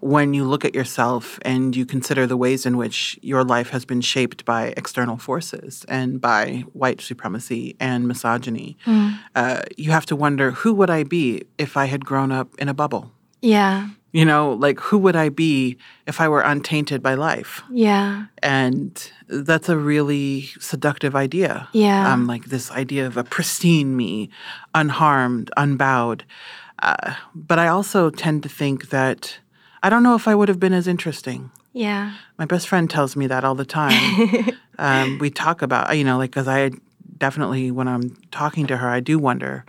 when 0.00 0.32
you 0.32 0.44
look 0.44 0.64
at 0.64 0.76
yourself 0.76 1.40
and 1.42 1.74
you 1.74 1.84
consider 1.84 2.24
the 2.26 2.36
ways 2.36 2.64
in 2.64 2.76
which 2.76 3.18
your 3.20 3.42
life 3.42 3.70
has 3.70 3.84
been 3.84 4.00
shaped 4.00 4.44
by 4.44 4.72
external 4.76 5.16
forces 5.16 5.84
and 5.88 6.20
by 6.20 6.64
white 6.72 7.00
supremacy 7.00 7.76
and 7.80 8.06
misogyny. 8.06 8.76
Hmm. 8.84 9.10
Uh, 9.34 9.62
you 9.76 9.90
have 9.90 10.06
to 10.06 10.14
wonder 10.14 10.52
who 10.52 10.72
would 10.74 10.90
I 10.90 11.02
be 11.02 11.42
if 11.58 11.76
I 11.76 11.86
had 11.86 12.04
grown 12.04 12.30
up 12.30 12.54
in 12.58 12.68
a 12.68 12.74
bubble? 12.74 13.10
Yeah, 13.42 13.88
You 14.12 14.24
know, 14.24 14.52
like 14.52 14.80
who 14.80 14.96
would 14.98 15.16
I 15.16 15.28
be 15.28 15.76
if 16.06 16.20
I 16.20 16.28
were 16.28 16.40
untainted 16.40 17.02
by 17.02 17.14
life? 17.14 17.62
yeah, 17.70 18.26
And 18.42 19.12
that's 19.28 19.68
a 19.68 19.76
really 19.76 20.48
seductive 20.58 21.14
idea. 21.14 21.68
Yeah. 21.72 22.10
Um, 22.12 22.26
like 22.26 22.46
this 22.46 22.70
idea 22.70 23.06
of 23.06 23.16
a 23.18 23.24
pristine 23.24 23.96
me, 23.96 24.30
unharmed, 24.74 25.50
unbowed. 25.58 26.24
Uh, 26.78 27.14
but 27.34 27.58
I 27.58 27.68
also 27.68 28.08
tend 28.10 28.42
to 28.44 28.48
think 28.48 28.88
that 28.90 29.40
I 29.82 29.90
don't 29.90 30.02
know 30.02 30.14
if 30.14 30.26
I 30.26 30.34
would 30.34 30.48
have 30.48 30.58
been 30.60 30.72
as 30.72 30.88
interesting. 30.88 31.50
yeah, 31.72 32.14
My 32.38 32.46
best 32.46 32.66
friend 32.66 32.88
tells 32.88 33.14
me 33.14 33.26
that 33.26 33.44
all 33.44 33.54
the 33.54 33.66
time. 33.66 34.54
um, 34.78 35.18
we 35.18 35.28
talk 35.30 35.60
about, 35.62 35.96
you 35.96 36.04
know, 36.04 36.16
like, 36.18 36.30
because 36.30 36.48
I 36.48 36.70
definitely, 37.18 37.70
when 37.70 37.88
I'm 37.88 38.16
talking 38.30 38.66
to 38.68 38.76
her, 38.78 38.88
I 38.88 39.00
do 39.00 39.18
wonder, 39.18 39.64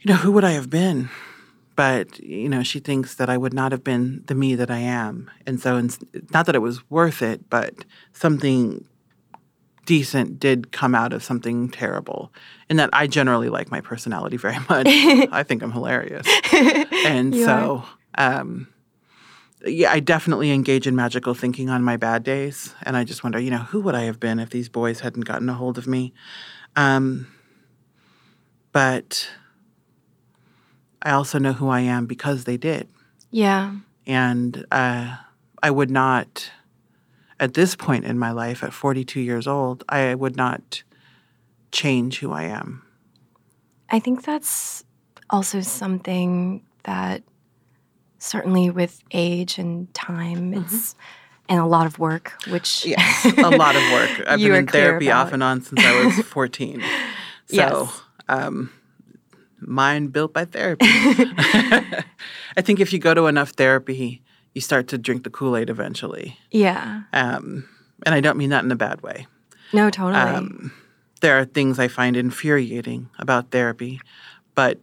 you 0.00 0.12
know, 0.12 0.18
who 0.18 0.32
would 0.32 0.44
I 0.44 0.52
have 0.52 0.70
been? 0.70 1.08
But, 1.80 2.20
you 2.20 2.50
know, 2.50 2.62
she 2.62 2.78
thinks 2.78 3.14
that 3.14 3.30
I 3.30 3.38
would 3.38 3.54
not 3.54 3.72
have 3.72 3.82
been 3.82 4.22
the 4.26 4.34
me 4.34 4.54
that 4.54 4.70
I 4.70 4.80
am. 4.80 5.30
And 5.46 5.58
so, 5.58 5.80
not 6.30 6.44
that 6.44 6.54
it 6.54 6.58
was 6.58 6.90
worth 6.90 7.22
it, 7.22 7.48
but 7.48 7.86
something 8.12 8.84
decent 9.86 10.38
did 10.38 10.72
come 10.72 10.94
out 10.94 11.14
of 11.14 11.24
something 11.24 11.70
terrible. 11.70 12.34
And 12.68 12.78
that 12.78 12.90
I 12.92 13.06
generally 13.06 13.48
like 13.48 13.70
my 13.70 13.80
personality 13.80 14.36
very 14.36 14.58
much. 14.68 14.88
I 14.88 15.42
think 15.42 15.62
I'm 15.62 15.72
hilarious. 15.72 16.26
And 17.06 17.34
You 17.34 17.46
so, 17.46 17.84
um, 18.18 18.68
yeah, 19.64 19.90
I 19.90 20.00
definitely 20.00 20.50
engage 20.50 20.86
in 20.86 20.94
magical 20.94 21.32
thinking 21.32 21.70
on 21.70 21.82
my 21.82 21.96
bad 21.96 22.24
days. 22.24 22.74
And 22.82 22.94
I 22.94 23.04
just 23.04 23.24
wonder, 23.24 23.38
you 23.38 23.50
know, 23.50 23.64
who 23.70 23.80
would 23.80 23.94
I 23.94 24.02
have 24.02 24.20
been 24.20 24.38
if 24.38 24.50
these 24.50 24.68
boys 24.68 25.00
hadn't 25.00 25.24
gotten 25.24 25.48
a 25.48 25.54
hold 25.54 25.78
of 25.78 25.86
me? 25.86 26.12
Um, 26.76 27.26
but 28.70 29.30
I 31.02 31.10
also 31.12 31.38
know 31.38 31.52
who 31.54 31.68
I 31.68 31.80
am 31.80 32.06
because 32.06 32.44
they 32.44 32.56
did. 32.56 32.88
yeah, 33.30 33.74
And 34.06 34.66
uh, 34.70 35.16
I 35.62 35.70
would 35.70 35.90
not, 35.90 36.50
at 37.38 37.54
this 37.54 37.74
point 37.76 38.04
in 38.04 38.18
my 38.18 38.30
life, 38.32 38.62
at 38.62 38.72
42 38.72 39.20
years 39.20 39.46
old, 39.46 39.84
I 39.88 40.14
would 40.14 40.36
not 40.36 40.82
change 41.72 42.18
who 42.18 42.32
I 42.32 42.44
am. 42.44 42.82
I 43.88 43.98
think 43.98 44.24
that's 44.24 44.84
also 45.30 45.60
something 45.60 46.62
that 46.84 47.22
certainly 48.18 48.68
with 48.70 49.02
age 49.12 49.58
and 49.58 49.92
time, 49.94 50.52
it's 50.54 50.94
and 51.48 51.58
a 51.58 51.66
lot 51.66 51.86
of 51.86 51.98
work, 51.98 52.32
which 52.48 52.84
Yes, 52.86 53.24
a 53.38 53.50
lot 53.50 53.74
of 53.76 53.90
work. 53.92 54.10
I've 54.26 54.38
been 54.38 54.54
in 54.54 54.66
therapy 54.66 55.06
about. 55.08 55.26
off 55.28 55.32
and 55.32 55.42
on 55.42 55.62
since 55.62 55.84
I 55.84 55.92
was 55.92 56.20
14. 56.26 56.80
So, 56.80 56.86
Yes. 57.48 58.02
um, 58.28 58.70
mind 59.60 60.12
built 60.12 60.32
by 60.32 60.44
therapy. 60.44 60.86
I 62.56 62.62
think 62.62 62.80
if 62.80 62.92
you 62.92 62.98
go 62.98 63.14
to 63.14 63.26
enough 63.26 63.50
therapy, 63.50 64.22
you 64.54 64.60
start 64.60 64.88
to 64.88 64.98
drink 64.98 65.24
the 65.24 65.30
Kool 65.30 65.56
Aid 65.56 65.70
eventually. 65.70 66.36
yeah, 66.50 67.02
Um, 67.12 67.68
and 68.06 68.14
I 68.14 68.20
don't 68.20 68.36
mean 68.38 68.50
that 68.50 68.64
in 68.64 68.72
a 68.72 68.76
bad 68.76 69.02
way. 69.02 69.26
no, 69.72 69.90
totally, 69.90 70.20
Um, 70.20 70.72
there 71.20 71.38
are 71.38 71.44
things 71.44 71.78
I 71.78 71.88
find 71.88 72.16
infuriating 72.16 73.08
about 73.18 73.50
therapy, 73.50 74.00
but 74.54 74.78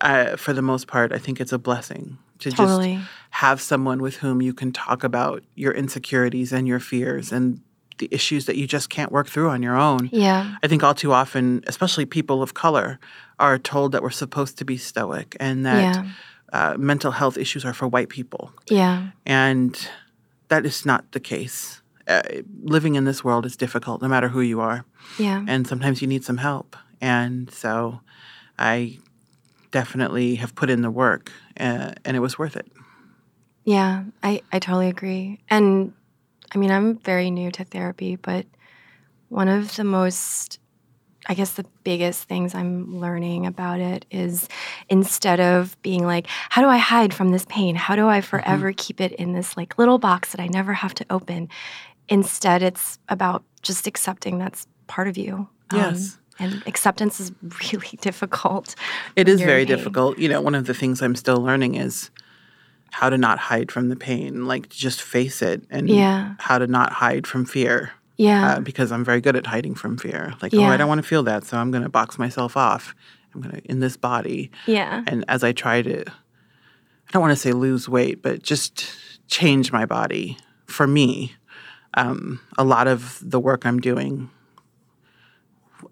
uh, 0.00 0.36
for 0.36 0.52
the 0.52 0.62
most 0.62 0.86
part, 0.86 1.12
I 1.12 1.18
think 1.18 1.40
it's 1.40 1.52
a 1.52 1.58
blessing 1.58 2.18
to 2.40 2.50
Totally. 2.50 2.96
just 2.96 3.08
have 3.30 3.60
someone 3.60 4.00
with 4.00 4.16
whom 4.16 4.40
you 4.40 4.54
can 4.54 4.72
talk 4.72 5.02
about 5.04 5.42
your 5.54 5.72
insecurities 5.72 6.52
and 6.52 6.66
your 6.68 6.80
fears 6.80 7.32
and 7.32 7.60
the 8.00 8.08
issues 8.10 8.46
that 8.46 8.56
you 8.56 8.66
just 8.66 8.90
can't 8.90 9.12
work 9.12 9.28
through 9.28 9.48
on 9.50 9.62
your 9.62 9.76
own. 9.76 10.08
Yeah. 10.12 10.56
I 10.62 10.66
think 10.68 10.82
all 10.82 10.94
too 10.94 11.12
often, 11.12 11.62
especially 11.68 12.04
people 12.06 12.42
of 12.42 12.52
color, 12.54 12.98
are 13.38 13.58
told 13.58 13.92
that 13.92 14.02
we're 14.02 14.10
supposed 14.10 14.58
to 14.58 14.64
be 14.64 14.76
stoic 14.76 15.36
and 15.38 15.64
that 15.64 15.94
Yeah. 15.94 16.04
uh, 16.52 16.76
mental 16.78 17.12
health 17.12 17.36
issues 17.38 17.64
are 17.64 17.72
for 17.72 17.86
white 17.86 18.08
people. 18.08 18.52
Yeah. 18.68 19.10
And 19.24 19.78
that 20.48 20.66
is 20.66 20.84
not 20.84 21.12
the 21.12 21.20
case. 21.20 21.80
Uh, 22.08 22.22
living 22.64 22.96
in 22.96 23.04
this 23.04 23.22
world 23.22 23.46
is 23.46 23.56
difficult, 23.56 24.02
no 24.02 24.08
matter 24.08 24.28
who 24.28 24.40
you 24.40 24.60
are. 24.60 24.84
Yeah. 25.18 25.44
And 25.46 25.66
sometimes 25.66 26.02
you 26.02 26.08
need 26.08 26.24
some 26.24 26.38
help. 26.38 26.76
And 27.00 27.50
so 27.52 28.00
I 28.58 28.98
definitely 29.70 30.34
have 30.36 30.54
put 30.54 30.68
in 30.70 30.82
the 30.82 30.90
work, 30.90 31.30
uh, 31.58 31.92
and 32.04 32.16
it 32.16 32.20
was 32.20 32.36
worth 32.38 32.56
it. 32.56 32.66
Yeah, 33.64 34.04
I, 34.22 34.42
I 34.52 34.58
totally 34.58 34.88
agree. 34.88 35.38
And 35.48 35.92
I 36.52 36.58
mean, 36.58 36.70
I'm 36.70 36.98
very 36.98 37.30
new 37.30 37.50
to 37.52 37.64
therapy, 37.64 38.16
but 38.16 38.46
one 39.28 39.48
of 39.48 39.76
the 39.76 39.84
most, 39.84 40.58
I 41.26 41.34
guess, 41.34 41.52
the 41.52 41.64
biggest 41.84 42.24
things 42.24 42.54
I'm 42.54 42.98
learning 42.98 43.46
about 43.46 43.78
it 43.80 44.04
is 44.10 44.48
instead 44.88 45.38
of 45.40 45.80
being 45.82 46.04
like, 46.04 46.26
how 46.48 46.62
do 46.62 46.68
I 46.68 46.78
hide 46.78 47.14
from 47.14 47.30
this 47.30 47.44
pain? 47.48 47.76
How 47.76 47.94
do 47.94 48.08
I 48.08 48.20
forever 48.20 48.72
keep 48.76 49.00
it 49.00 49.12
in 49.12 49.32
this 49.32 49.56
like 49.56 49.78
little 49.78 49.98
box 49.98 50.32
that 50.32 50.40
I 50.40 50.48
never 50.48 50.72
have 50.72 50.94
to 50.94 51.06
open? 51.10 51.48
Instead, 52.08 52.62
it's 52.62 52.98
about 53.08 53.44
just 53.62 53.86
accepting 53.86 54.38
that's 54.38 54.66
part 54.88 55.06
of 55.06 55.16
you. 55.16 55.48
Um, 55.70 55.78
Yes. 55.78 56.18
and 56.40 56.62
acceptance 56.66 57.20
is 57.20 57.30
really 57.72 57.96
difficult. 58.00 58.74
It 59.14 59.28
is 59.28 59.40
very 59.40 59.64
pain. 59.64 59.76
difficult. 59.76 60.18
You 60.18 60.28
know, 60.28 60.40
one 60.40 60.56
of 60.56 60.66
the 60.66 60.74
things 60.74 61.00
I'm 61.02 61.14
still 61.14 61.36
learning 61.36 61.76
is 61.76 62.10
how 62.90 63.08
to 63.10 63.16
not 63.18 63.38
hide 63.38 63.70
from 63.72 63.88
the 63.88 63.96
pain, 63.96 64.46
like 64.46 64.68
just 64.68 65.00
face 65.02 65.42
it, 65.42 65.62
and 65.70 65.88
Yeah. 65.88 66.34
how 66.38 66.58
to 66.58 66.66
not 66.66 66.92
hide 66.92 67.26
from 67.26 67.44
fear. 67.44 67.92
Yeah. 68.16 68.56
Uh, 68.56 68.60
because 68.60 68.92
I'm 68.92 69.04
very 69.04 69.20
good 69.22 69.34
at 69.36 69.46
hiding 69.46 69.74
from 69.74 69.96
fear. 69.96 70.34
Like, 70.42 70.52
oh, 70.54 70.62
I 70.64 70.76
don't 70.76 70.88
want 70.88 71.00
to 71.00 71.06
feel 71.08 71.22
that, 71.22 71.44
so 71.44 71.56
I'm 71.56 71.70
going 71.70 71.84
to 71.84 71.88
box 71.88 72.18
myself 72.18 72.54
off. 72.56 72.94
I'm 73.34 73.40
going 73.40 73.54
to 73.56 73.70
in 73.70 73.80
this 73.80 73.96
body. 73.96 74.50
yeah. 74.66 75.02
And 75.06 75.24
as 75.28 75.42
I 75.42 75.52
try 75.52 75.80
to, 75.82 76.00
I 76.06 77.12
don't 77.12 77.22
want 77.22 77.32
to 77.32 77.36
say 77.36 77.52
lose 77.52 77.88
weight, 77.88 78.20
but 78.22 78.42
just 78.42 78.92
change 79.28 79.72
my 79.72 79.86
body 79.86 80.36
for 80.66 80.86
me, 80.86 81.34
um, 81.94 82.40
a 82.58 82.64
lot 82.64 82.86
of 82.88 83.18
the 83.22 83.40
work 83.40 83.64
I'm 83.64 83.80
doing 83.80 84.28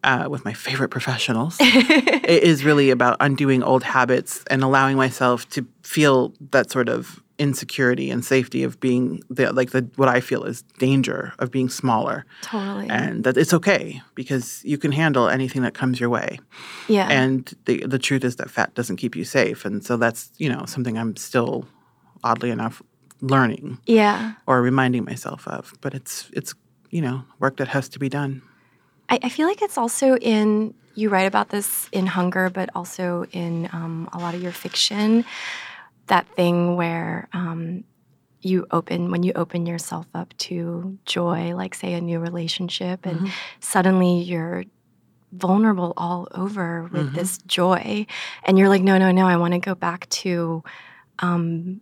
uh, 0.05 0.29
with 0.31 0.45
my 0.45 0.53
favorite 0.53 0.89
professionals 0.91 1.57
it 1.61 2.43
is 2.43 2.65
really 2.65 2.91
about 2.91 3.17
undoing 3.21 3.63
old 3.63 3.83
habits 3.83 4.45
and 4.51 4.63
allowing 4.63 4.97
myself 4.97 5.49
to 5.51 5.67
feel 5.83 6.33
that 6.51 6.71
sort 6.71 6.89
of 6.89 7.23
insecurity 7.39 8.11
and 8.11 8.25
safety 8.25 8.65
of 8.65 8.81
being 8.81 9.23
the 9.31 9.53
like 9.53 9.71
the 9.71 9.89
what 9.95 10.09
I 10.09 10.21
feel 10.21 10.43
is 10.43 10.63
danger 10.79 11.33
of 11.39 11.53
being 11.53 11.69
smaller 11.69 12.27
Totally. 12.43 12.89
and 12.91 13.23
that 13.23 13.37
it's 13.37 13.55
okay 13.55 14.03
because 14.17 14.61
you 14.65 14.77
can 14.77 14.91
handle 14.91 15.29
anything 15.29 15.63
that 15.63 15.73
comes 15.73 16.01
your 16.01 16.09
way 16.09 16.41
yeah. 16.89 17.07
and 17.09 17.55
the 17.67 17.87
the 17.87 17.99
truth 17.99 18.25
is 18.25 18.37
that 18.37 18.51
fat 18.51 18.75
doesn't 18.75 18.97
keep 18.97 19.15
you 19.15 19.25
safe 19.25 19.65
and 19.65 19.85
so 19.85 19.97
that's 19.97 20.33
you 20.39 20.49
know 20.49 20.65
something 20.67 20.99
i'm 20.99 21.15
still 21.17 21.65
oddly 22.25 22.51
enough 22.51 22.83
learning 23.21 23.79
yeah. 23.87 24.35
or 24.47 24.61
reminding 24.61 25.05
myself 25.05 25.47
of 25.47 25.75
but 25.81 25.95
it's 25.95 26.29
it's 26.33 26.55
you 26.91 27.01
know 27.01 27.23
work 27.39 27.57
that 27.59 27.69
has 27.69 27.89
to 27.89 28.01
be 28.01 28.09
done 28.09 28.43
I, 29.09 29.19
I 29.23 29.29
feel 29.29 29.47
like 29.47 29.63
it's 29.63 29.79
also 29.79 30.17
in 30.17 30.75
you 30.95 31.11
write 31.11 31.27
about 31.27 31.51
this 31.51 31.89
in 31.93 32.07
hunger, 32.07 32.51
but 32.51 32.71
also 32.75 33.25
in 33.31 33.69
um, 33.73 34.09
a 34.13 34.19
lot 34.19 34.35
of 34.35 34.43
your 34.43 34.53
fiction. 34.53 35.25
That 36.09 36.27
thing 36.35 36.75
where 36.77 37.29
um, 37.33 37.85
you 38.41 38.67
open 38.71 39.11
when 39.11 39.23
you 39.23 39.33
open 39.35 39.67
yourself 39.67 40.07
up 40.15 40.37
to 40.39 40.99
joy, 41.05 41.55
like 41.55 41.75
say 41.75 41.95
a 41.95 42.01
new 42.01 42.19
relationship, 42.19 43.07
and 43.07 43.31
suddenly 43.61 44.21
you're 44.23 44.65
vulnerable 45.33 45.93
all 45.97 46.27
over 46.33 46.89
with 46.91 47.13
this 47.15 47.39
joy, 47.47 48.07
and 48.45 48.59
you're 48.59 48.69
like, 48.69 48.83
no, 48.83 48.99
no, 48.99 49.13
no, 49.13 49.27
I 49.27 49.37
want 49.37 49.53
to 49.53 49.61
go 49.61 49.75
back 49.75 50.09
to 50.11 50.65
um, 51.21 51.81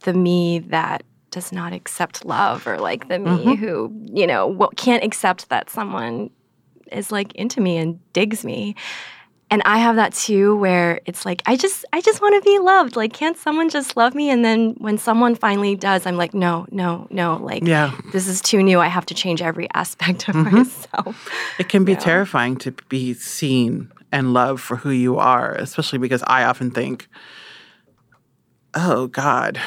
the 0.00 0.14
me 0.14 0.60
that 0.60 1.02
does 1.30 1.52
not 1.52 1.72
accept 1.72 2.24
love 2.24 2.66
or 2.66 2.78
like 2.78 3.06
the 3.08 3.18
me 3.18 3.54
who 3.54 3.92
you 4.12 4.26
know 4.26 4.68
can't 4.76 5.04
accept 5.04 5.48
that 5.50 5.70
someone 5.70 6.30
is 6.92 7.12
like 7.12 7.34
into 7.34 7.60
me 7.60 7.76
and 7.76 7.98
digs 8.12 8.44
me. 8.44 8.76
And 9.52 9.62
i 9.64 9.78
have 9.78 9.96
that 9.96 10.12
too 10.12 10.54
where 10.56 11.00
it's 11.06 11.26
like 11.26 11.42
i 11.44 11.56
just 11.56 11.84
i 11.92 12.00
just 12.00 12.22
want 12.22 12.40
to 12.40 12.48
be 12.48 12.58
loved. 12.60 12.94
Like 12.94 13.12
can't 13.12 13.36
someone 13.36 13.68
just 13.68 13.96
love 13.96 14.14
me? 14.14 14.30
And 14.30 14.44
then 14.44 14.74
when 14.78 14.96
someone 14.96 15.34
finally 15.34 15.74
does 15.74 16.06
i'm 16.06 16.16
like 16.16 16.34
no 16.34 16.66
no 16.70 17.08
no. 17.10 17.36
Like 17.36 17.66
yeah. 17.66 17.96
this 18.12 18.28
is 18.28 18.40
too 18.40 18.62
new. 18.62 18.78
I 18.78 18.86
have 18.86 19.06
to 19.06 19.14
change 19.14 19.42
every 19.42 19.68
aspect 19.74 20.28
of 20.28 20.36
mm-hmm. 20.36 20.58
myself. 20.58 21.28
It 21.58 21.68
can 21.68 21.84
be 21.84 21.96
terrifying 21.96 22.56
to 22.58 22.72
be 22.88 23.14
seen 23.14 23.90
and 24.12 24.32
loved 24.32 24.60
for 24.60 24.76
who 24.76 24.90
you 24.90 25.18
are 25.18 25.54
especially 25.54 25.98
because 25.98 26.22
i 26.26 26.42
often 26.42 26.70
think 26.70 27.08
oh 28.74 29.06
god 29.06 29.60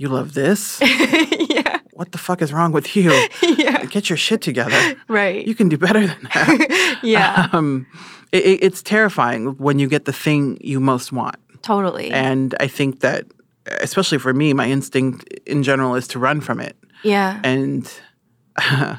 you 0.00 0.08
love 0.08 0.32
this? 0.32 0.80
Yeah 1.50 1.69
what 2.00 2.12
the 2.12 2.18
fuck 2.18 2.40
is 2.40 2.50
wrong 2.52 2.72
with 2.72 2.96
you 2.96 3.10
yeah 3.42 3.84
get 3.84 4.08
your 4.08 4.16
shit 4.16 4.40
together 4.40 4.80
right 5.08 5.46
you 5.46 5.54
can 5.54 5.68
do 5.68 5.76
better 5.76 6.06
than 6.06 6.22
that 6.34 6.98
yeah 7.16 7.48
um, 7.52 7.86
it, 8.32 8.42
it- 8.50 8.62
it's 8.66 8.82
terrifying 8.82 9.42
when 9.58 9.78
you 9.78 9.86
get 9.88 10.04
the 10.06 10.12
thing 10.24 10.56
you 10.62 10.80
most 10.80 11.12
want 11.12 11.36
totally 11.62 12.10
And 12.10 12.54
I 12.58 12.68
think 12.68 13.00
that, 13.00 13.26
especially 13.82 14.16
for 14.18 14.32
me, 14.32 14.54
my 14.54 14.66
instinct 14.76 15.28
in 15.44 15.62
general 15.62 15.94
is 15.94 16.08
to 16.08 16.18
run 16.18 16.40
from 16.40 16.58
it. 16.58 16.74
yeah 17.04 17.38
And 17.44 17.84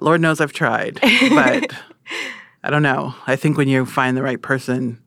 Lord 0.00 0.20
knows 0.22 0.40
I've 0.40 0.52
tried, 0.54 0.98
but 1.02 1.70
I 2.64 2.70
don't 2.70 2.82
know. 2.82 3.14
I 3.26 3.36
think 3.36 3.58
when 3.58 3.68
you 3.68 3.84
find 3.84 4.16
the 4.16 4.22
right 4.22 4.40
person, 4.40 4.98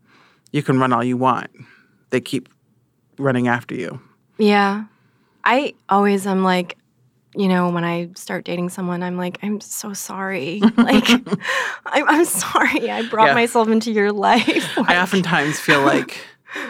you 0.52 0.62
can 0.62 0.78
run 0.80 0.94
all 0.94 1.04
you 1.04 1.18
want. 1.18 1.50
They 2.12 2.22
keep 2.22 2.50
running 3.18 3.48
after 3.48 3.74
you. 3.76 4.00
Yeah. 4.38 4.86
I 5.44 5.74
always 5.90 6.28
am 6.28 6.44
like, 6.44 6.78
you 7.38 7.48
know, 7.48 7.70
when 7.70 7.84
I 7.84 8.10
start 8.16 8.46
dating 8.46 8.70
someone, 8.70 9.04
I'm 9.04 9.18
like, 9.18 9.38
I'm 9.44 9.60
so 9.62 9.94
sorry. 9.94 10.62
Like, 10.78 11.10
I'm, 11.86 12.08
I'm 12.10 12.26
sorry 12.26 12.90
I 12.92 13.08
brought 13.10 13.28
Yeah. 13.30 13.34
myself 13.34 13.68
into 13.70 13.92
your 13.92 14.12
life. 14.12 14.78
I 14.78 15.02
oftentimes 15.02 15.60
feel 15.60 15.82
like 15.86 16.18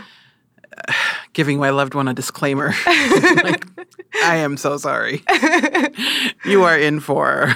giving 1.33 1.59
my 1.59 1.69
loved 1.69 1.93
one 1.93 2.07
a 2.07 2.13
disclaimer. 2.13 2.73
like, 2.85 3.65
I 4.23 4.37
am 4.37 4.57
so 4.57 4.77
sorry. 4.77 5.23
you 6.45 6.63
are 6.63 6.77
in 6.77 6.99
for 6.99 7.53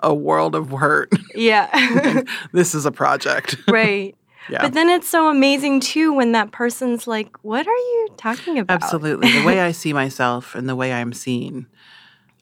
a 0.00 0.12
world 0.14 0.54
of 0.54 0.70
hurt. 0.70 1.10
yeah. 1.34 2.22
this 2.52 2.74
is 2.74 2.86
a 2.86 2.90
project. 2.92 3.56
right. 3.68 4.16
Yeah. 4.50 4.62
But 4.62 4.74
then 4.74 4.88
it's 4.88 5.08
so 5.08 5.28
amazing 5.28 5.78
too 5.78 6.12
when 6.12 6.32
that 6.32 6.50
person's 6.50 7.06
like, 7.06 7.36
what 7.44 7.64
are 7.64 7.70
you 7.70 8.08
talking 8.16 8.58
about? 8.58 8.82
Absolutely. 8.82 9.30
The 9.30 9.44
way 9.46 9.60
I 9.60 9.70
see 9.70 9.92
myself 9.92 10.56
and 10.56 10.68
the 10.68 10.74
way 10.74 10.92
I'm 10.92 11.12
seen 11.12 11.66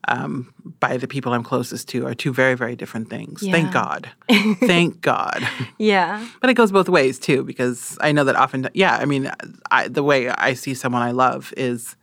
um, 0.08 0.52
by 0.80 0.96
the 0.96 1.06
people 1.06 1.32
I'm 1.32 1.42
closest 1.44 1.88
to 1.88 2.06
are 2.06 2.14
two 2.14 2.32
very, 2.32 2.54
very 2.54 2.74
different 2.76 3.10
things. 3.10 3.42
Yeah. 3.42 3.52
Thank 3.52 3.72
God. 3.72 4.10
Thank 4.60 5.00
God. 5.00 5.46
Yeah. 5.78 6.26
But 6.40 6.50
it 6.50 6.54
goes 6.54 6.72
both 6.72 6.88
ways 6.88 7.18
too, 7.18 7.44
because 7.44 7.98
I 8.00 8.12
know 8.12 8.24
that 8.24 8.36
often, 8.36 8.68
yeah, 8.74 8.96
I 8.96 9.04
mean, 9.04 9.30
I, 9.70 9.88
the 9.88 10.02
way 10.02 10.28
I 10.28 10.54
see 10.54 10.74
someone 10.74 11.02
I 11.02 11.10
love 11.10 11.52
is 11.56 11.96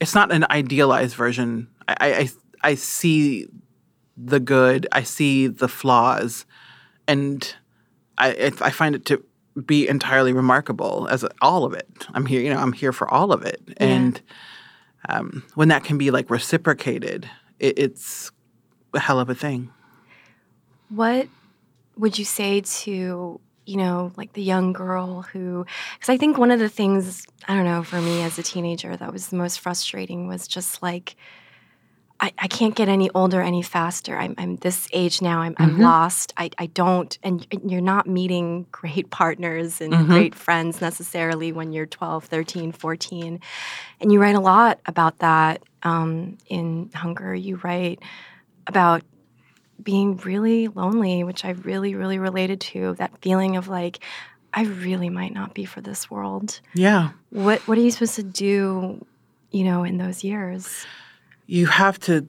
it's 0.00 0.14
not 0.14 0.30
an 0.32 0.46
idealized 0.50 1.14
version. 1.16 1.68
I, 1.88 1.96
I, 2.00 2.30
I- 2.70 2.74
see 2.74 3.46
the 4.16 4.40
good, 4.40 4.86
I 4.92 5.02
see 5.02 5.46
the 5.46 5.68
flaws, 5.68 6.46
and 7.06 7.54
I, 8.18 8.52
I 8.60 8.70
find 8.70 8.94
it 8.94 9.04
to 9.06 9.22
be 9.66 9.88
entirely 9.88 10.32
remarkable 10.32 11.06
as 11.10 11.24
all 11.42 11.64
of 11.64 11.74
it. 11.74 11.88
I'm 12.14 12.26
here, 12.26 12.40
you 12.40 12.50
know, 12.50 12.58
I'm 12.58 12.72
here 12.72 12.92
for 12.92 13.08
all 13.08 13.32
of 13.32 13.42
it. 13.42 13.60
And 13.78 14.20
um, 15.08 15.44
when 15.54 15.68
that 15.68 15.84
can 15.84 15.98
be 15.98 16.10
like 16.10 16.30
reciprocated, 16.30 17.28
it, 17.58 17.78
it's 17.78 18.30
a 18.94 19.00
hell 19.00 19.20
of 19.20 19.30
a 19.30 19.34
thing. 19.34 19.70
What 20.88 21.28
would 21.96 22.18
you 22.18 22.24
say 22.24 22.60
to, 22.60 23.40
you 23.64 23.76
know, 23.76 24.12
like 24.16 24.32
the 24.34 24.42
young 24.42 24.72
girl 24.72 25.22
who, 25.22 25.66
because 25.94 26.08
I 26.08 26.16
think 26.16 26.38
one 26.38 26.50
of 26.50 26.58
the 26.58 26.68
things, 26.68 27.26
I 27.48 27.54
don't 27.54 27.64
know, 27.64 27.82
for 27.82 28.00
me 28.00 28.22
as 28.22 28.38
a 28.38 28.42
teenager 28.42 28.96
that 28.96 29.12
was 29.12 29.28
the 29.28 29.36
most 29.36 29.60
frustrating 29.60 30.28
was 30.28 30.46
just 30.46 30.82
like, 30.82 31.16
I, 32.18 32.32
I 32.38 32.48
can't 32.48 32.74
get 32.74 32.88
any 32.88 33.10
older 33.10 33.42
any 33.42 33.62
faster. 33.62 34.16
I'm, 34.16 34.34
I'm 34.38 34.56
this 34.56 34.88
age 34.92 35.20
now. 35.20 35.40
I'm, 35.40 35.54
I'm 35.58 35.78
lost. 35.78 36.32
I, 36.36 36.50
I 36.56 36.66
don't, 36.66 37.16
and 37.22 37.46
you're 37.64 37.82
not 37.82 38.06
meeting 38.06 38.66
great 38.72 39.10
partners 39.10 39.80
and 39.80 40.06
great 40.06 40.34
friends 40.34 40.80
necessarily 40.80 41.52
when 41.52 41.72
you're 41.72 41.86
12, 41.86 42.24
13, 42.24 42.72
14. 42.72 43.40
And 44.00 44.12
you 44.12 44.20
write 44.20 44.34
a 44.34 44.40
lot 44.40 44.80
about 44.86 45.18
that 45.18 45.62
um, 45.82 46.38
in 46.48 46.90
Hunger. 46.94 47.34
You 47.34 47.56
write 47.56 48.00
about 48.66 49.02
being 49.82 50.16
really 50.18 50.68
lonely, 50.68 51.22
which 51.22 51.44
I 51.44 51.50
really, 51.50 51.94
really 51.94 52.18
related 52.18 52.60
to 52.62 52.94
that 52.94 53.12
feeling 53.20 53.56
of 53.56 53.68
like, 53.68 54.00
I 54.54 54.62
really 54.62 55.10
might 55.10 55.34
not 55.34 55.52
be 55.52 55.66
for 55.66 55.82
this 55.82 56.10
world. 56.10 56.60
Yeah. 56.74 57.10
What 57.28 57.60
What 57.68 57.76
are 57.76 57.82
you 57.82 57.90
supposed 57.90 58.16
to 58.16 58.22
do, 58.22 59.04
you 59.50 59.64
know, 59.64 59.84
in 59.84 59.98
those 59.98 60.24
years? 60.24 60.86
You 61.46 61.66
have 61.66 61.98
to 62.00 62.26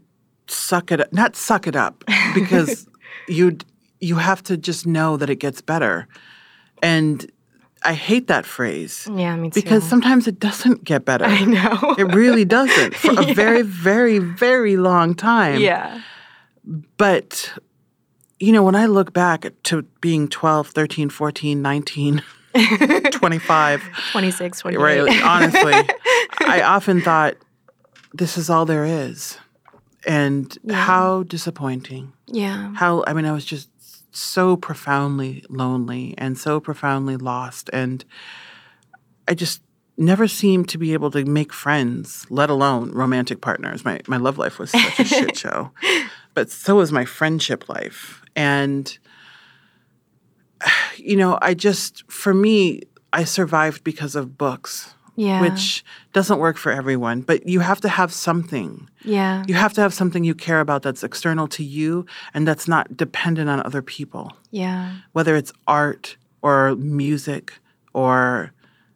suck 0.48 0.92
it 0.92 1.02
up, 1.02 1.12
not 1.12 1.36
suck 1.36 1.68
it 1.68 1.76
up, 1.76 2.04
because 2.34 2.88
you 3.28 3.58
you 4.00 4.16
have 4.16 4.44
to 4.44 4.58
just 4.58 4.86
know 4.86 5.18
that 5.18 5.30
it 5.30 5.38
gets 5.38 5.62
better. 5.62 6.08
And 6.84 7.30
I 7.84 7.94
hate 7.94 8.28
that 8.28 8.46
phrase. 8.46 9.08
Yeah, 9.14 9.36
me 9.36 9.50
too. 9.50 9.62
Because 9.62 9.84
sometimes 9.84 10.28
it 10.28 10.40
doesn't 10.40 10.84
get 10.84 11.06
better. 11.06 11.26
I 11.26 11.46
know. 11.46 11.96
It 11.98 12.14
really 12.14 12.46
doesn't 12.46 12.96
for 12.96 13.20
a 13.20 13.34
very, 13.34 13.62
very, 13.62 14.20
very 14.20 14.78
long 14.78 15.16
time. 15.16 15.60
yeah. 15.60 16.02
But, 16.98 17.54
you 18.40 18.52
know, 18.52 18.62
when 18.62 18.76
I 18.76 18.88
look 18.88 19.14
back 19.14 19.46
to 19.64 19.84
being 20.02 20.28
12, 20.28 20.68
13, 20.68 21.10
14, 21.10 21.62
19, 21.62 22.22
25, 23.12 23.84
26, 24.12 24.60
28. 24.60 24.78
right, 24.78 25.24
honestly, 25.24 25.74
I 26.42 26.62
often 26.66 27.02
thought, 27.02 27.36
this 28.14 28.38
is 28.38 28.50
all 28.50 28.66
there 28.66 28.86
is. 28.86 29.38
And 30.06 30.58
how 30.70 31.24
disappointing. 31.24 32.14
yeah. 32.28 32.74
How, 32.76 33.04
I 33.08 33.14
mean, 33.14 33.26
I 33.26 33.34
was 33.34 33.44
just 33.46 33.70
so 34.16 34.56
profoundly 34.56 35.44
lonely 35.50 36.16
and 36.18 36.38
so 36.38 36.60
profoundly 36.60 37.18
lost. 37.18 37.70
And 37.74 38.06
I 39.28 39.34
just 39.34 39.62
never 39.98 40.28
seemed 40.28 40.70
to 40.70 40.78
be 40.78 40.94
able 40.94 41.12
to 41.12 41.26
make 41.26 41.52
friends, 41.52 42.26
let 42.30 42.50
alone 42.50 42.92
romantic 42.92 43.42
partners. 43.42 43.84
My, 43.84 44.00
my 44.08 44.18
love 44.18 44.38
life 44.38 44.60
was 44.60 44.72
such 44.72 45.00
a 45.00 45.06
shit 45.06 45.38
show. 45.38 45.72
But 46.34 46.52
so 46.52 46.76
was 46.76 46.92
my 46.92 47.04
friendship 47.04 47.68
life. 47.68 48.22
And, 48.36 48.98
you 50.98 51.16
know, 51.16 51.38
I 51.42 51.54
just, 51.54 52.10
for 52.10 52.34
me, 52.34 52.84
I 53.12 53.24
survived 53.24 53.84
because 53.84 54.16
of 54.16 54.38
books. 54.38 54.94
Yeah. 55.18 55.42
Which 55.42 55.84
doesn't 56.14 56.38
work 56.40 56.58
for 56.58 56.72
everyone, 56.72 57.22
but 57.22 57.50
you 57.50 57.60
have 57.60 57.82
to 57.82 57.90
have 57.90 58.14
something. 58.14 58.88
Yeah. 59.04 59.44
You 59.48 59.56
have 59.56 59.74
to 59.74 59.82
have 59.82 59.94
something 59.94 60.24
you 60.24 60.36
care 60.36 60.60
about 60.62 60.84
that's 60.84 61.04
external 61.04 61.48
to 61.50 61.64
you 61.64 62.06
and 62.36 62.48
that's 62.48 62.68
not 62.68 62.96
dependent 62.96 63.50
on 63.50 63.62
other 63.66 63.82
people, 63.82 64.32
Yeah. 64.52 64.92
whether 65.14 65.36
it's 65.36 65.52
art 65.68 66.18
or 66.44 66.76
music 66.76 67.52
or 67.94 68.54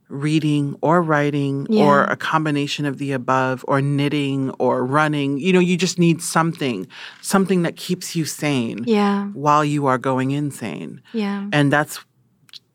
reading 0.09 0.75
or 0.81 1.01
writing 1.01 1.65
or 1.71 2.03
a 2.03 2.17
combination 2.17 2.85
of 2.85 2.97
the 2.97 3.13
above 3.13 3.63
or 3.67 3.81
knitting 3.81 4.49
or 4.59 4.85
running. 4.85 5.39
You 5.39 5.53
know, 5.53 5.59
you 5.59 5.77
just 5.77 5.97
need 5.97 6.21
something, 6.21 6.85
something 7.21 7.61
that 7.63 7.77
keeps 7.77 8.15
you 8.15 8.25
sane 8.25 8.83
Yeah. 8.85 9.27
while 9.33 9.63
you 9.65 9.85
are 9.87 9.97
going 9.97 10.31
insane. 10.31 11.01
Yeah. 11.13 11.47
And 11.53 11.71
that's 11.71 11.99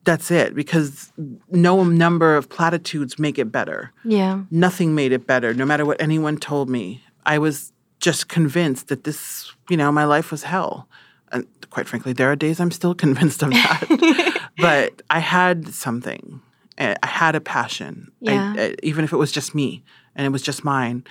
that's 0.07 0.31
it 0.31 0.55
because 0.55 1.11
no 1.51 1.83
number 1.83 2.29
of 2.39 2.47
platitudes 2.57 3.19
make 3.19 3.37
it 3.43 3.51
better 3.51 3.79
Yeah. 4.17 4.33
nothing 4.49 4.95
made 4.95 5.11
it 5.17 5.23
better, 5.27 5.53
no 5.53 5.65
matter 5.65 5.85
what 5.85 6.01
anyone 6.01 6.37
told 6.37 6.67
me. 6.69 6.85
I 7.25 7.37
was 7.45 7.55
just 7.99 8.27
convinced 8.37 8.87
that 8.87 9.03
this, 9.03 9.21
you 9.69 9.77
know, 9.77 9.91
my 9.91 10.05
life 10.15 10.31
was 10.31 10.43
hell. 10.43 10.87
And 11.33 11.45
quite 11.69 11.87
frankly, 11.87 12.13
there 12.13 12.29
are 12.31 12.35
days 12.37 12.59
I'm 12.59 12.71
still 12.71 12.95
convinced 13.05 13.43
of 13.43 13.49
that. 13.51 14.41
but 14.67 15.01
I 15.17 15.19
had 15.19 15.67
something. 15.85 16.41
I 16.79 16.95
I 17.03 17.07
had 17.23 17.35
a 17.35 17.41
passion, 17.41 17.93
Yeah. 18.21 18.53
I- 18.63 18.75
even 18.89 19.03
if 19.05 19.11
it 19.13 19.17
was 19.23 19.31
just 19.39 19.53
me 19.53 19.83
and 20.15 20.25
it 20.27 20.31
was 20.31 20.41
just 20.47 20.63
mine. 20.63 21.03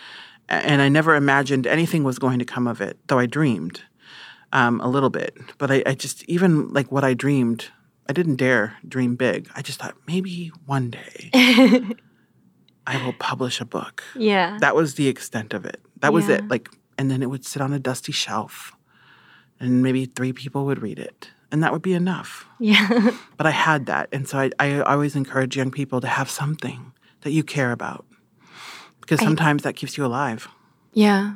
And 0.48 0.80
I 0.87 0.88
never 0.88 1.12
imagined 1.16 1.66
anything 1.66 2.04
was 2.04 2.18
going 2.18 2.38
to 2.38 2.44
come 2.54 2.66
of 2.70 2.80
it, 2.80 2.94
though 3.09 3.18
I 3.24 3.26
dreamed 3.38 3.76
um, 4.52 4.80
a 4.80 4.88
little 4.88 5.11
bit. 5.11 5.32
But 5.59 5.70
I, 5.74 5.82
I 5.90 5.94
just, 6.04 6.22
even 6.28 6.50
like 6.72 6.88
what 6.92 7.04
I 7.11 7.14
dreamed, 7.14 7.61
I 8.09 8.12
didn't 8.12 8.37
dare 8.37 8.77
dream 8.87 9.16
big. 9.16 9.49
I 9.55 9.62
just 9.62 9.81
thought 9.81 9.95
maybe 10.07 10.53
one 10.66 10.90
day 10.90 11.31
I 12.87 13.05
will 13.05 13.14
publish 13.14 13.61
a 13.61 13.64
book. 13.64 14.03
Yeah. 14.14 14.59
That 14.61 14.77
was 14.77 14.95
the 14.95 15.09
extent 15.09 15.53
of 15.55 15.64
it. 15.64 15.81
That 16.01 16.12
was 16.12 16.29
Yeah. 16.29 16.37
it. 16.37 16.49
Like, 16.49 16.69
and 16.99 17.11
then 17.11 17.23
it 17.23 17.31
would 17.31 17.45
sit 17.45 17.61
on 17.62 17.73
a 17.73 17.79
dusty 17.79 18.12
shelf, 18.12 18.73
and 19.61 19.83
maybe 19.83 20.07
three 20.07 20.33
people 20.33 20.64
would 20.66 20.81
read 20.81 20.99
it, 20.99 21.31
and 21.51 21.62
that 21.62 21.73
would 21.73 21.83
be 21.83 21.95
enough. 21.95 22.47
Yeah. 22.61 23.11
But 23.37 23.47
I 23.47 23.51
had 23.51 23.87
that, 23.87 24.09
and 24.12 24.27
so 24.29 24.38
I, 24.38 24.51
I 24.59 24.81
always 24.81 25.14
encourage 25.16 25.57
young 25.57 25.71
people 25.71 26.01
to 26.01 26.07
have 26.07 26.31
something 26.31 26.92
that 27.23 27.33
you 27.33 27.42
care 27.42 27.73
about, 27.73 28.07
because 29.01 29.21
sometimes 29.21 29.62
that 29.64 29.75
keeps 29.77 29.97
you 29.99 30.05
alive. 30.07 30.49
yeah. 30.95 31.35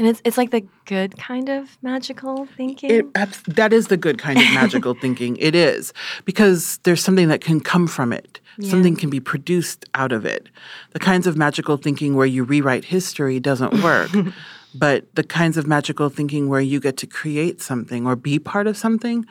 And 0.00 0.08
it's 0.08 0.22
it's 0.24 0.38
like 0.38 0.50
the 0.50 0.66
good 0.86 1.18
kind 1.18 1.50
of 1.50 1.76
magical 1.82 2.46
thinking. 2.46 2.90
It, 2.90 3.12
that 3.44 3.74
is 3.74 3.88
the 3.88 3.98
good 3.98 4.16
kind 4.16 4.38
of 4.38 4.44
magical 4.54 4.94
thinking. 5.00 5.36
It 5.36 5.54
is 5.54 5.92
because 6.24 6.78
there's 6.84 7.04
something 7.04 7.28
that 7.28 7.42
can 7.42 7.60
come 7.60 7.86
from 7.86 8.10
it. 8.14 8.40
Something 8.62 8.96
can 8.96 9.10
be 9.10 9.20
produced 9.20 9.84
out 9.94 10.10
of 10.10 10.24
it. 10.24 10.48
The 10.92 11.00
kinds 11.00 11.26
of 11.26 11.36
magical 11.36 11.76
thinking 11.76 12.16
where 12.16 12.26
you 12.26 12.44
rewrite 12.44 12.86
history 12.86 13.40
doesn't 13.40 13.82
work. 13.82 14.10
but 14.74 15.14
the 15.16 15.22
kinds 15.22 15.58
of 15.58 15.66
magical 15.66 16.08
thinking 16.08 16.48
where 16.48 16.62
you 16.62 16.80
get 16.80 16.96
to 16.98 17.06
create 17.06 17.60
something 17.60 18.06
or 18.06 18.16
be 18.16 18.38
part 18.38 18.66
of 18.66 18.78
something, 18.78 19.26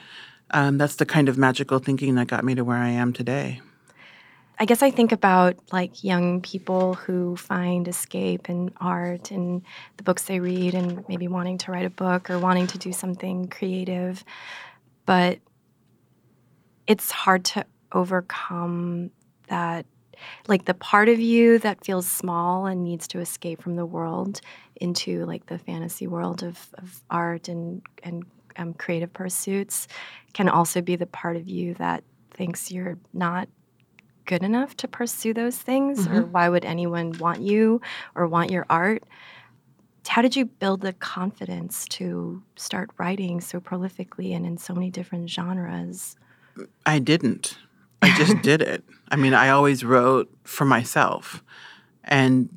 um, 0.52 0.78
that's 0.78 0.98
the 0.98 1.06
kind 1.06 1.30
of 1.30 1.38
magical 1.38 1.80
thinking 1.80 2.14
that 2.16 2.28
got 2.28 2.44
me 2.44 2.54
to 2.54 2.64
where 2.64 2.78
I 2.78 2.90
am 2.90 3.12
today. 3.12 3.60
I 4.62 4.66
guess 4.66 4.84
I 4.84 4.92
think 4.92 5.14
about 5.14 5.56
like 5.72 6.04
young 6.04 6.42
people 6.42 6.96
who 6.96 7.38
find 7.38 7.88
escape 7.88 8.50
in 8.50 8.74
art 8.82 9.32
and 9.32 9.62
the 9.96 10.04
books 10.04 10.24
they 10.24 10.42
read 10.42 10.76
and 10.76 11.08
maybe 11.08 11.30
wanting 11.30 11.58
to 11.60 11.72
write 11.72 11.86
a 11.86 11.90
book 11.90 12.30
or 12.30 12.38
wanting 12.40 12.68
to 12.68 12.78
do 12.78 12.92
something 12.92 13.48
creative. 13.48 14.22
But 15.06 15.40
it's 16.88 17.10
hard 17.10 17.46
to 17.46 17.66
overcome 17.94 19.12
that 19.48 19.86
like 20.50 20.66
the 20.66 20.74
part 20.74 21.08
of 21.08 21.22
you 21.22 21.60
that 21.60 21.86
feels 21.86 22.06
small 22.06 22.66
and 22.66 22.84
needs 22.84 23.08
to 23.08 23.20
escape 23.20 23.62
from 23.62 23.78
the 23.78 23.86
world 23.86 24.42
into 24.76 25.26
like 25.26 25.46
the 25.46 25.58
fantasy 25.58 26.08
world 26.08 26.44
of, 26.44 26.60
of 26.74 27.02
art 27.10 27.48
and 27.48 27.82
and 28.04 28.26
um, 28.58 28.74
creative 28.74 29.14
pursuits 29.14 29.88
can 30.34 30.50
also 30.50 30.82
be 30.82 30.98
the 30.98 31.06
part 31.06 31.38
of 31.38 31.48
you 31.48 31.74
that 31.76 32.04
thinks 32.32 32.70
you're 32.70 32.98
not 33.14 33.48
good 34.30 34.44
enough 34.44 34.78
to 34.78 34.88
pursue 34.88 35.34
those 35.34 35.58
things 35.58 36.06
or 36.08 36.22
mm-hmm. 36.22 36.32
why 36.32 36.48
would 36.48 36.66
anyone 36.66 37.12
want 37.20 37.42
you 37.42 37.82
or 38.16 38.28
want 38.28 38.52
your 38.52 38.66
art 38.70 39.04
how 40.08 40.22
did 40.22 40.36
you 40.36 40.46
build 40.46 40.82
the 40.82 40.94
confidence 40.94 41.86
to 41.88 42.42
start 42.56 42.90
writing 42.98 43.42
so 43.42 43.60
prolifically 43.60 44.36
and 44.36 44.46
in 44.46 44.58
so 44.58 44.74
many 44.74 44.90
different 44.90 45.30
genres 45.30 46.16
I 46.86 47.00
didn't. 47.00 47.58
I 48.02 48.16
just 48.18 48.42
did 48.42 48.62
it. 48.62 48.84
I 49.12 49.16
mean, 49.16 49.34
I 49.34 49.50
always 49.50 49.84
wrote 49.84 50.30
for 50.44 50.66
myself. 50.66 51.44
And 52.04 52.50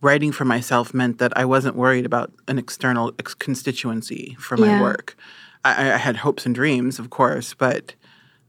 writing 0.00 0.32
for 0.32 0.44
myself 0.44 0.94
meant 0.94 1.18
that 1.18 1.36
I 1.36 1.44
wasn't 1.44 1.76
worried 1.76 2.06
about 2.06 2.32
an 2.48 2.58
external 2.58 3.12
ex- 3.18 3.34
constituency 3.34 4.36
for 4.38 4.56
my 4.56 4.68
Yeah. 4.68 4.82
work. 4.82 5.16
I, 5.64 5.92
I 5.92 5.96
had 5.96 6.18
hopes 6.18 6.46
and 6.46 6.54
dreams, 6.54 6.98
of 6.98 7.10
course, 7.10 7.54
but 7.54 7.94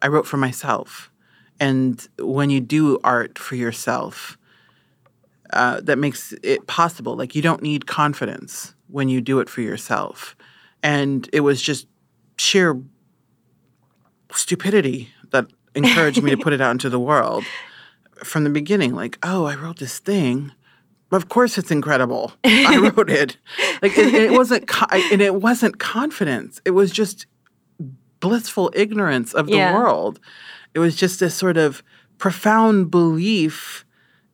I 0.01 0.07
wrote 0.07 0.25
for 0.25 0.37
myself. 0.37 1.10
And 1.61 2.05
when 2.19 2.49
you 2.49 2.59
do 2.59 2.99
art 3.03 3.37
for 3.37 3.55
yourself, 3.55 4.37
uh, 5.53 5.79
that 5.81 5.97
makes 5.99 6.33
it 6.43 6.65
possible. 6.65 7.15
Like, 7.15 7.35
you 7.35 7.41
don't 7.43 7.61
need 7.61 7.85
confidence 7.85 8.73
when 8.87 9.07
you 9.09 9.21
do 9.21 9.39
it 9.39 9.47
for 9.47 9.61
yourself. 9.61 10.35
And 10.81 11.29
it 11.31 11.41
was 11.41 11.61
just 11.61 11.87
sheer 12.37 12.81
stupidity 14.33 15.09
that 15.31 15.45
encouraged 15.75 16.23
me 16.23 16.31
to 16.31 16.37
put 16.37 16.51
it 16.53 16.61
out 16.61 16.71
into 16.71 16.89
the 16.89 16.99
world 16.99 17.43
from 18.23 18.43
the 18.43 18.49
beginning. 18.49 18.95
Like, 18.95 19.17
oh, 19.23 19.45
I 19.45 19.55
wrote 19.55 19.77
this 19.77 19.99
thing. 19.99 20.51
Of 21.11 21.29
course, 21.29 21.57
it's 21.57 21.69
incredible. 21.71 22.31
I 22.43 22.77
wrote 22.95 23.09
it. 23.09 23.37
Like, 23.81 23.97
it, 23.97 24.13
it 24.15 24.31
wasn't, 24.31 24.67
co- 24.67 24.87
and 25.11 25.21
it 25.21 25.35
wasn't 25.35 25.77
confidence. 25.79 26.59
It 26.65 26.71
was 26.71 26.91
just 26.91 27.25
blissful 28.19 28.71
ignorance 28.73 29.33
of 29.33 29.47
the 29.47 29.57
Yeah. 29.57 29.73
world. 29.75 30.19
It 30.73 30.79
was 30.79 30.95
just 30.95 31.19
this 31.19 31.35
sort 31.35 31.57
of 31.57 31.83
profound 32.17 32.91
belief 32.91 33.85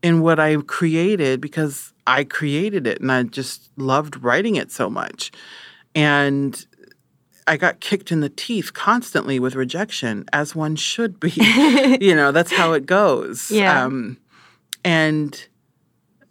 in 0.04 0.22
what 0.22 0.40
I 0.40 0.56
created 0.58 1.42
because 1.42 1.94
I 2.06 2.24
created 2.24 2.88
it 2.88 3.02
and 3.02 3.12
I 3.12 3.24
just 3.24 3.72
loved 3.78 4.24
writing 4.24 4.56
it 4.56 4.72
so 4.72 4.90
much. 4.90 5.32
And 5.96 6.66
I 7.48 7.58
got 7.58 7.80
kicked 7.80 8.12
in 8.12 8.20
the 8.20 8.30
teeth 8.30 8.74
constantly 8.74 9.40
with 9.40 9.56
rejection, 9.56 10.26
as 10.34 10.54
one 10.54 10.76
should 10.76 11.20
be. 11.20 11.32
you 12.02 12.14
know, 12.14 12.32
that's 12.32 12.52
how 12.52 12.74
it 12.74 12.86
goes. 12.86 13.50
Yeah. 13.50 13.84
Um, 13.86 14.18
and 14.84 15.48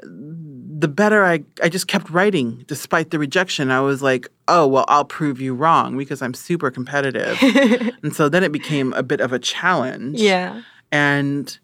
the 0.03 0.89
better 0.89 1.25
I, 1.25 1.45
I 1.63 1.69
just 1.69 1.89
kept 1.89 2.11
writing 2.11 2.65
despite 2.67 3.11
the 3.11 3.19
rejection. 3.19 3.71
I 3.71 3.81
was 3.81 4.03
like, 4.03 4.29
oh, 4.49 4.67
well, 4.67 4.85
I'll 4.89 5.05
prove 5.05 5.41
you 5.41 5.55
wrong 5.55 5.97
because 5.97 6.23
I'm 6.23 6.35
super 6.35 6.71
competitive. 6.71 7.39
and 8.03 8.15
so 8.15 8.29
then 8.29 8.45
it 8.45 8.53
became 8.53 8.93
a 8.93 9.03
bit 9.03 9.21
of 9.21 9.33
a 9.33 9.39
challenge. 9.39 10.21
yeah 10.21 10.63
And 10.93 11.59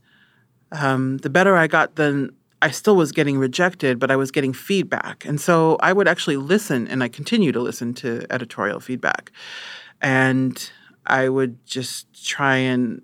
um, 0.72 1.18
the 1.18 1.30
better 1.30 1.56
I 1.56 1.66
got 1.66 1.96
then 1.96 2.30
I 2.62 2.70
still 2.70 2.96
was 2.96 3.10
getting 3.10 3.38
rejected, 3.38 3.98
but 3.98 4.10
I 4.10 4.16
was 4.16 4.30
getting 4.30 4.52
feedback. 4.52 5.24
And 5.26 5.40
so 5.40 5.76
I 5.80 5.92
would 5.92 6.06
actually 6.06 6.36
listen 6.36 6.86
and 6.86 7.02
I 7.02 7.08
continue 7.08 7.50
to 7.50 7.60
listen 7.60 7.92
to 7.94 8.24
editorial 8.30 8.78
feedback. 8.78 9.32
And 10.00 10.70
I 11.04 11.28
would 11.28 11.64
just 11.66 12.24
try 12.24 12.56
and 12.56 13.02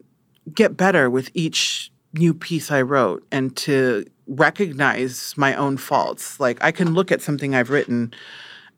get 0.54 0.76
better 0.76 1.10
with 1.10 1.30
each 1.34 1.90
new 2.14 2.32
piece 2.34 2.70
I 2.70 2.82
wrote 2.82 3.26
and 3.30 3.54
to 3.58 4.04
recognize 4.26 5.34
my 5.36 5.54
own 5.54 5.76
faults. 5.76 6.40
Like 6.40 6.58
I 6.62 6.72
can 6.72 6.94
look 6.94 7.12
at 7.12 7.20
something 7.22 7.54
I've 7.54 7.70
written 7.70 8.12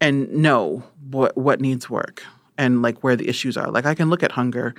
and 0.01 0.31
know 0.33 0.83
what 1.11 1.37
what 1.37 1.61
needs 1.61 1.89
work 1.91 2.23
and 2.59 2.83
like 2.83 3.03
where 3.03 3.17
the 3.17 3.29
issues 3.29 3.57
are. 3.57 3.71
Like 3.71 3.87
I 3.87 3.95
can 3.95 4.11
look 4.11 4.23
at 4.23 4.33
hunger, 4.33 4.75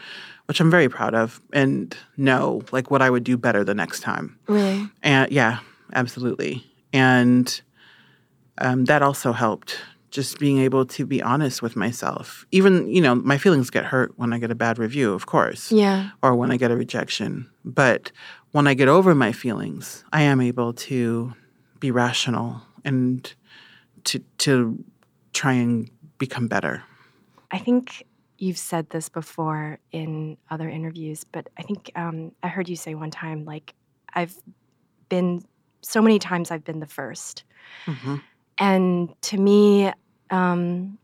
which 0.46 0.60
I'm 0.60 0.70
very 0.72 0.90
proud 0.90 1.16
of, 1.16 1.42
and 1.54 1.96
know 2.18 2.62
like 2.72 2.92
what 2.92 3.02
I 3.02 3.10
would 3.10 3.24
do 3.24 3.38
better 3.38 3.64
the 3.64 3.74
next 3.74 4.02
time. 4.02 4.38
Really? 4.48 4.88
And 5.02 5.32
yeah, 5.32 5.60
absolutely. 5.94 6.64
And 6.94 7.62
um, 8.58 8.86
that 8.86 9.02
also 9.02 9.32
helped 9.32 9.78
just 10.12 10.40
being 10.40 10.58
able 10.58 10.86
to 10.86 11.06
be 11.06 11.22
honest 11.22 11.62
with 11.62 11.78
myself. 11.78 12.46
Even, 12.52 12.90
you 12.90 13.02
know, 13.02 13.16
my 13.16 13.38
feelings 13.38 13.70
get 13.70 13.86
hurt 13.86 14.12
when 14.18 14.34
I 14.34 14.40
get 14.40 14.52
a 14.52 14.56
bad 14.56 14.78
review, 14.78 15.14
of 15.14 15.26
course, 15.26 15.72
Yeah. 15.72 16.10
or 16.22 16.36
when 16.36 16.52
I 16.52 16.58
get 16.58 16.70
a 16.70 16.76
rejection. 16.76 17.50
But 17.64 18.12
when 18.52 18.68
I 18.68 18.74
get 18.74 18.88
over 18.88 19.16
my 19.16 19.32
feelings, 19.32 20.04
I 20.12 20.24
am 20.24 20.42
able 20.42 20.74
to 20.74 21.34
be 21.80 21.92
rational 21.92 22.62
and 22.84 23.34
to 24.06 24.20
to 24.40 24.84
try 25.34 25.54
and 25.54 25.90
become 26.18 26.48
better. 26.48 26.84
I 27.52 27.58
think 27.60 28.06
you've 28.38 28.58
said 28.58 28.90
this 28.90 29.10
before 29.10 29.80
in 29.92 30.38
other 30.50 30.68
interviews, 30.68 31.24
but 31.24 31.50
I 31.58 31.62
think 31.62 31.92
um, 31.96 32.32
I 32.42 32.48
heard 32.48 32.68
you 32.68 32.76
say 32.76 32.96
one 32.96 33.12
time, 33.12 33.46
like, 33.46 33.74
I've 34.14 34.36
been 35.10 35.44
so 35.82 36.02
many 36.02 36.20
times 36.20 36.52
I've 36.52 36.64
been 36.64 36.80
the 36.80 36.88
first. 36.88 37.44
hmm 37.86 38.18
And 38.58 39.14
to 39.22 39.38
me, 39.38 39.92
um, 40.30 40.98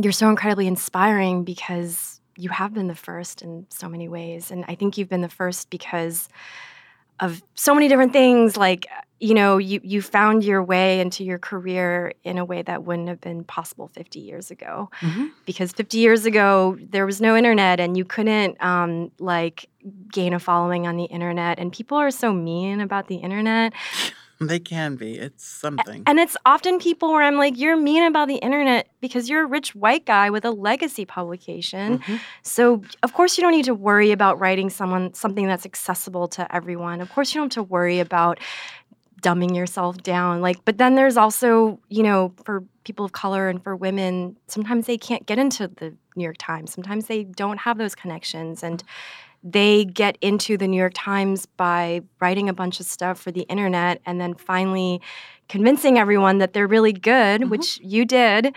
you're 0.00 0.12
so 0.12 0.30
incredibly 0.30 0.66
inspiring 0.66 1.44
because 1.44 2.17
you 2.38 2.48
have 2.50 2.72
been 2.72 2.86
the 2.86 2.94
first 2.94 3.42
in 3.42 3.66
so 3.68 3.88
many 3.88 4.08
ways. 4.08 4.50
And 4.50 4.64
I 4.68 4.76
think 4.76 4.96
you've 4.96 5.08
been 5.08 5.22
the 5.22 5.28
first 5.28 5.70
because 5.70 6.28
of 7.20 7.42
so 7.56 7.74
many 7.74 7.88
different 7.88 8.12
things. 8.12 8.56
Like, 8.56 8.86
you 9.18 9.34
know, 9.34 9.58
you, 9.58 9.80
you 9.82 10.00
found 10.00 10.44
your 10.44 10.62
way 10.62 11.00
into 11.00 11.24
your 11.24 11.38
career 11.38 12.12
in 12.22 12.38
a 12.38 12.44
way 12.44 12.62
that 12.62 12.84
wouldn't 12.84 13.08
have 13.08 13.20
been 13.20 13.42
possible 13.42 13.88
50 13.88 14.20
years 14.20 14.52
ago. 14.52 14.88
Mhm. 15.00 15.32
Because 15.44 15.72
50 15.72 15.98
years 15.98 16.26
ago, 16.26 16.78
there 16.80 17.04
was 17.04 17.20
no 17.20 17.36
internet 17.36 17.80
and 17.80 17.96
you 17.96 18.04
couldn't, 18.04 18.62
um, 18.62 19.10
like, 19.18 19.68
gain 20.12 20.32
a 20.32 20.38
following 20.38 20.86
on 20.86 20.96
the 20.96 21.04
internet. 21.06 21.58
And 21.58 21.72
people 21.72 21.98
are 21.98 22.12
so 22.12 22.32
mean 22.32 22.80
about 22.80 23.08
the 23.08 23.16
internet. 23.16 23.72
They 24.48 24.60
can 24.60 24.96
be. 24.96 25.18
It's 25.18 25.44
something. 25.44 26.04
And 26.06 26.18
it's 26.18 26.36
often 26.46 26.78
people 26.78 27.10
where 27.10 27.22
I'm 27.22 27.36
like, 27.36 27.58
you're 27.58 27.76
mean 27.76 28.04
about 28.04 28.28
the 28.28 28.36
internet 28.36 28.88
because 29.00 29.28
you're 29.28 29.42
a 29.42 29.46
rich 29.46 29.74
white 29.74 30.06
guy 30.06 30.30
with 30.30 30.44
a 30.44 30.50
legacy 30.52 31.04
publication. 31.04 31.98
Mhm. 31.98 32.20
So 32.42 32.82
of 33.02 33.14
course 33.14 33.36
you 33.36 33.42
don't 33.42 33.52
need 33.52 33.64
to 33.64 33.74
worry 33.74 34.12
about 34.12 34.38
writing 34.38 34.70
someone 34.70 35.12
something 35.14 35.46
that's 35.46 35.66
accessible 35.66 36.28
to 36.28 36.54
everyone. 36.54 37.00
Of 37.00 37.10
course 37.10 37.34
you 37.34 37.40
don't 37.40 37.52
have 37.52 37.64
to 37.64 37.68
worry 37.68 37.98
about 37.98 38.38
dumbing 39.22 39.56
yourself 39.56 39.96
down. 39.98 40.40
Like, 40.40 40.64
but 40.64 40.78
then 40.78 40.94
there's 40.94 41.16
also, 41.16 41.80
you 41.88 42.04
know, 42.04 42.32
for 42.44 42.62
people 42.84 43.04
of 43.04 43.10
color 43.12 43.48
and 43.48 43.62
for 43.62 43.74
women, 43.74 44.36
sometimes 44.46 44.86
they 44.86 44.96
can't 44.96 45.26
get 45.26 45.38
into 45.38 45.66
the 45.66 45.96
New 46.14 46.22
York 46.22 46.36
Times. 46.38 46.72
Sometimes 46.72 47.06
they 47.06 47.24
don't 47.24 47.58
have 47.58 47.78
those 47.78 47.96
connections 47.96 48.62
and 48.62 48.84
they 49.42 49.84
get 49.84 50.18
into 50.20 50.56
the 50.56 50.66
New 50.66 50.76
York 50.76 50.92
Times 50.94 51.46
by 51.46 52.02
writing 52.20 52.48
a 52.48 52.52
bunch 52.52 52.80
of 52.80 52.86
stuff 52.86 53.20
for 53.20 53.30
the 53.30 53.42
internet 53.42 54.00
and 54.04 54.20
then 54.20 54.34
finally 54.34 55.00
convincing 55.48 55.98
everyone 55.98 56.38
that 56.38 56.52
they're 56.52 56.66
really 56.66 56.92
good, 56.92 57.48
which 57.50 57.78
you 57.82 58.04
did. 58.04 58.54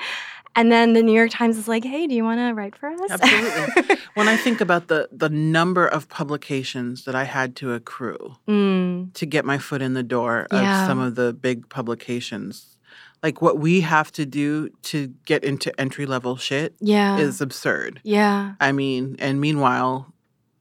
And 0.53 0.69
then 0.69 0.91
the 0.91 1.01
New 1.01 1.13
York 1.13 1.31
Times 1.31 1.57
is 1.57 1.69
like, 1.69 1.85
hey, 1.85 2.07
do 2.07 2.13
you 2.13 2.25
want 2.25 2.39
to 2.39 2.51
write 2.53 2.75
for 2.75 2.89
us? 2.89 2.99
Absolutely. 3.09 3.95
when 4.15 4.27
I 4.27 4.35
think 4.35 4.59
about 4.59 4.89
the 4.89 5.07
the 5.09 5.29
number 5.29 5.87
of 5.87 6.09
publications 6.09 7.05
that 7.05 7.15
I 7.15 7.23
had 7.23 7.55
to 7.57 7.71
accrue 7.73 8.35
mm, 8.49 9.13
to 9.13 9.25
get 9.25 9.45
my 9.45 9.57
foot 9.57 9.81
in 9.81 9.93
the 9.93 10.03
door 10.03 10.47
of 10.51 10.61
Yeah. 10.61 10.85
some 10.87 10.99
of 10.99 11.15
the 11.15 11.31
big 11.31 11.69
publications, 11.69 12.75
like 13.23 13.41
what 13.41 13.59
we 13.59 13.79
have 13.81 14.11
to 14.13 14.25
do 14.25 14.69
to 14.83 15.13
get 15.25 15.45
into 15.45 15.71
entry 15.79 16.05
level 16.05 16.35
shit 16.35 16.75
yeah. 16.81 17.17
is 17.17 17.39
absurd. 17.39 18.01
yeah. 18.03 18.55
I 18.59 18.73
mean, 18.73 19.15
and 19.19 19.39
meanwhile, 19.39 20.11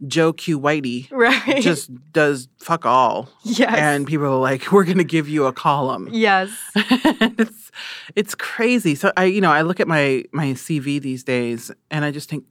Joe 0.06 0.32
Q 0.32 0.58
Whitey 0.58 1.10
Right. 1.10 1.60
just 1.62 1.90
does 2.12 2.48
fuck 2.58 2.86
all. 2.86 3.28
yes. 3.44 3.74
And 3.76 4.06
people 4.06 4.26
are 4.26 4.40
like, 4.40 4.72
we're 4.72 4.84
going 4.84 4.98
to 4.98 5.04
give 5.04 5.28
you 5.28 5.46
a 5.46 5.52
column. 5.52 6.08
yes. 6.12 6.50
it's 6.74 7.70
it's 8.16 8.34
crazy. 8.34 8.94
So 8.94 9.12
I, 9.16 9.24
you 9.24 9.40
know, 9.40 9.50
I 9.52 9.62
look 9.62 9.80
at 9.80 9.88
my 9.88 10.24
my 10.32 10.48
CV 10.54 11.00
these 11.00 11.22
days, 11.24 11.70
and 11.90 12.04
I 12.04 12.10
just 12.10 12.28
think, 12.28 12.44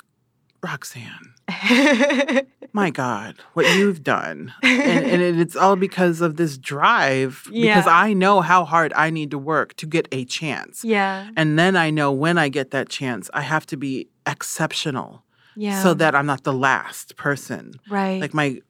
Roxane, 0.62 1.09
my 2.73 2.89
God, 2.89 3.35
what 3.53 3.65
you've 3.75 4.03
done, 4.03 4.53
and, 4.62 5.05
and 5.05 5.21
it- 5.21 5.39
it's 5.39 5.55
all 5.55 5.75
because 5.75 6.21
of 6.21 6.35
this 6.35 6.57
drive. 6.57 7.43
Because 7.51 7.88
I 7.88 8.13
know 8.13 8.41
how 8.41 8.65
hard 8.65 8.93
I 8.95 9.09
need 9.09 9.31
to 9.31 9.38
work 9.38 9.73
to 9.77 9.85
get 9.85 10.07
a 10.12 10.25
chance, 10.25 10.83
yeah. 10.83 11.29
and 11.35 11.57
then 11.57 11.75
I 11.75 11.89
know 11.89 12.12
when 12.12 12.38
I 12.38 12.49
get 12.49 12.71
that 12.71 12.89
chance, 12.89 13.29
I 13.33 13.41
have 13.41 13.65
to 13.67 13.77
be 13.77 14.07
exceptional, 14.27 15.23
Yeah. 15.60 15.84
so 15.84 15.93
that 15.93 16.15
I'm 16.15 16.26
not 16.26 16.43
the 16.43 16.54
last 16.54 17.15
person. 17.17 17.74
right. 17.89 18.22
Like 18.22 18.34
my 18.34 18.62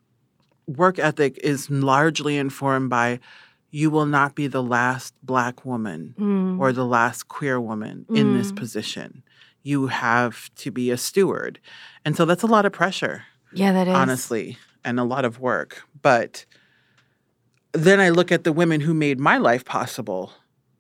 work 0.66 0.98
ethic 1.00 1.38
is 1.44 1.70
largely 1.70 2.36
informed 2.38 2.90
by 2.90 3.20
you 3.72 3.92
will 3.92 4.06
not 4.08 4.34
be 4.34 4.48
the 4.48 4.64
last 4.64 5.14
black 5.24 5.64
woman 5.66 6.16
Mm, 6.18 6.60
or 6.60 6.74
the 6.74 6.86
last 6.86 7.28
queer 7.28 7.62
woman 7.62 8.06
in 8.10 8.34
this 8.34 8.52
Mm. 8.52 8.56
position. 8.56 9.24
You 9.62 9.88
have 9.88 10.50
to 10.64 10.72
be 10.72 10.90
a 10.90 10.98
steward. 10.98 11.60
And 12.04 12.16
so 12.18 12.26
that's 12.26 12.44
a 12.44 12.48
lot 12.56 12.66
of 12.66 12.72
pressure, 12.72 13.24
yeah, 13.54 13.72
that 13.74 13.88
is. 13.88 13.96
honestly, 13.96 14.58
and 14.84 15.00
a 15.00 15.04
lot 15.04 15.26
of 15.26 15.40
work. 15.40 15.84
But 16.02 16.46
then 17.74 18.00
I 18.00 18.10
look 18.10 18.32
at 18.32 18.44
the 18.44 18.52
women 18.54 18.82
who 18.82 18.94
made 18.96 19.20
my 19.20 19.38
life 19.38 19.64
possible. 19.66 20.32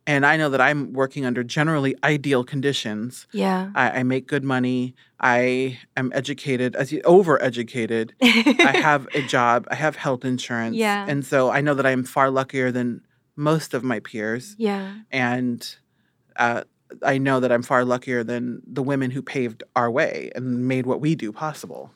And 0.09 0.25
I 0.25 0.37
know 0.37 0.49
that 0.49 0.59
I'm 0.59 0.91
working 0.93 1.23
under 1.23 1.43
generally 1.43 1.95
ideal 2.03 2.43
conditions. 2.43 3.27
Yeah. 3.31 3.69
I, 3.75 3.99
I 3.99 4.03
make 4.03 4.25
good 4.25 4.43
money. 4.43 4.95
I 5.19 5.77
am 5.95 6.11
educated, 6.15 6.75
as 6.75 6.91
you 6.91 6.99
over 7.05 7.39
educated. 7.43 8.15
I 8.19 8.75
have 8.81 9.07
a 9.13 9.21
job. 9.21 9.67
I 9.69 9.75
have 9.75 9.95
health 9.95 10.25
insurance. 10.25 10.75
Yeah. 10.75 11.05
And 11.07 11.23
so 11.23 11.51
I 11.51 11.61
know 11.61 11.75
that 11.75 11.85
I 11.85 11.91
am 11.91 12.03
far 12.03 12.31
luckier 12.31 12.71
than 12.71 13.01
most 13.35 13.75
of 13.75 13.83
my 13.83 13.99
peers. 13.99 14.55
yeah. 14.57 14.95
And 15.11 15.75
uh, 16.37 16.63
I 17.03 17.19
know 17.19 17.39
that 17.39 17.51
I'm 17.51 17.61
far 17.61 17.85
luckier 17.85 18.23
than 18.23 18.63
the 18.65 18.81
women 18.81 19.11
who 19.11 19.21
paved 19.21 19.63
our 19.75 19.91
way 19.91 20.31
and 20.33 20.67
made 20.67 20.87
what 20.87 21.01
we 21.01 21.13
do 21.13 21.31
possible. 21.31 21.91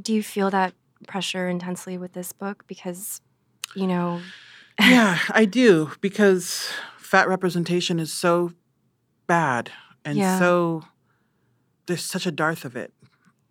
Do 0.00 0.14
you 0.14 0.22
feel 0.22 0.48
that 0.52 0.72
pressure 1.06 1.50
intensely 1.50 1.98
with 1.98 2.14
this 2.14 2.32
book? 2.32 2.64
Because, 2.66 3.20
you 3.74 3.86
know, 3.86 4.22
yeah, 4.80 5.18
I 5.28 5.44
do 5.44 5.90
because 6.00 6.70
fat 7.12 7.28
representation 7.28 7.98
is 8.00 8.10
so 8.12 8.52
bad 9.26 9.70
and 10.04 10.16
Yeah. 10.16 10.38
so 10.38 10.82
there's 11.86 12.04
such 12.04 12.26
a 12.26 12.30
dearth 12.32 12.64
of 12.64 12.74
it. 12.76 12.90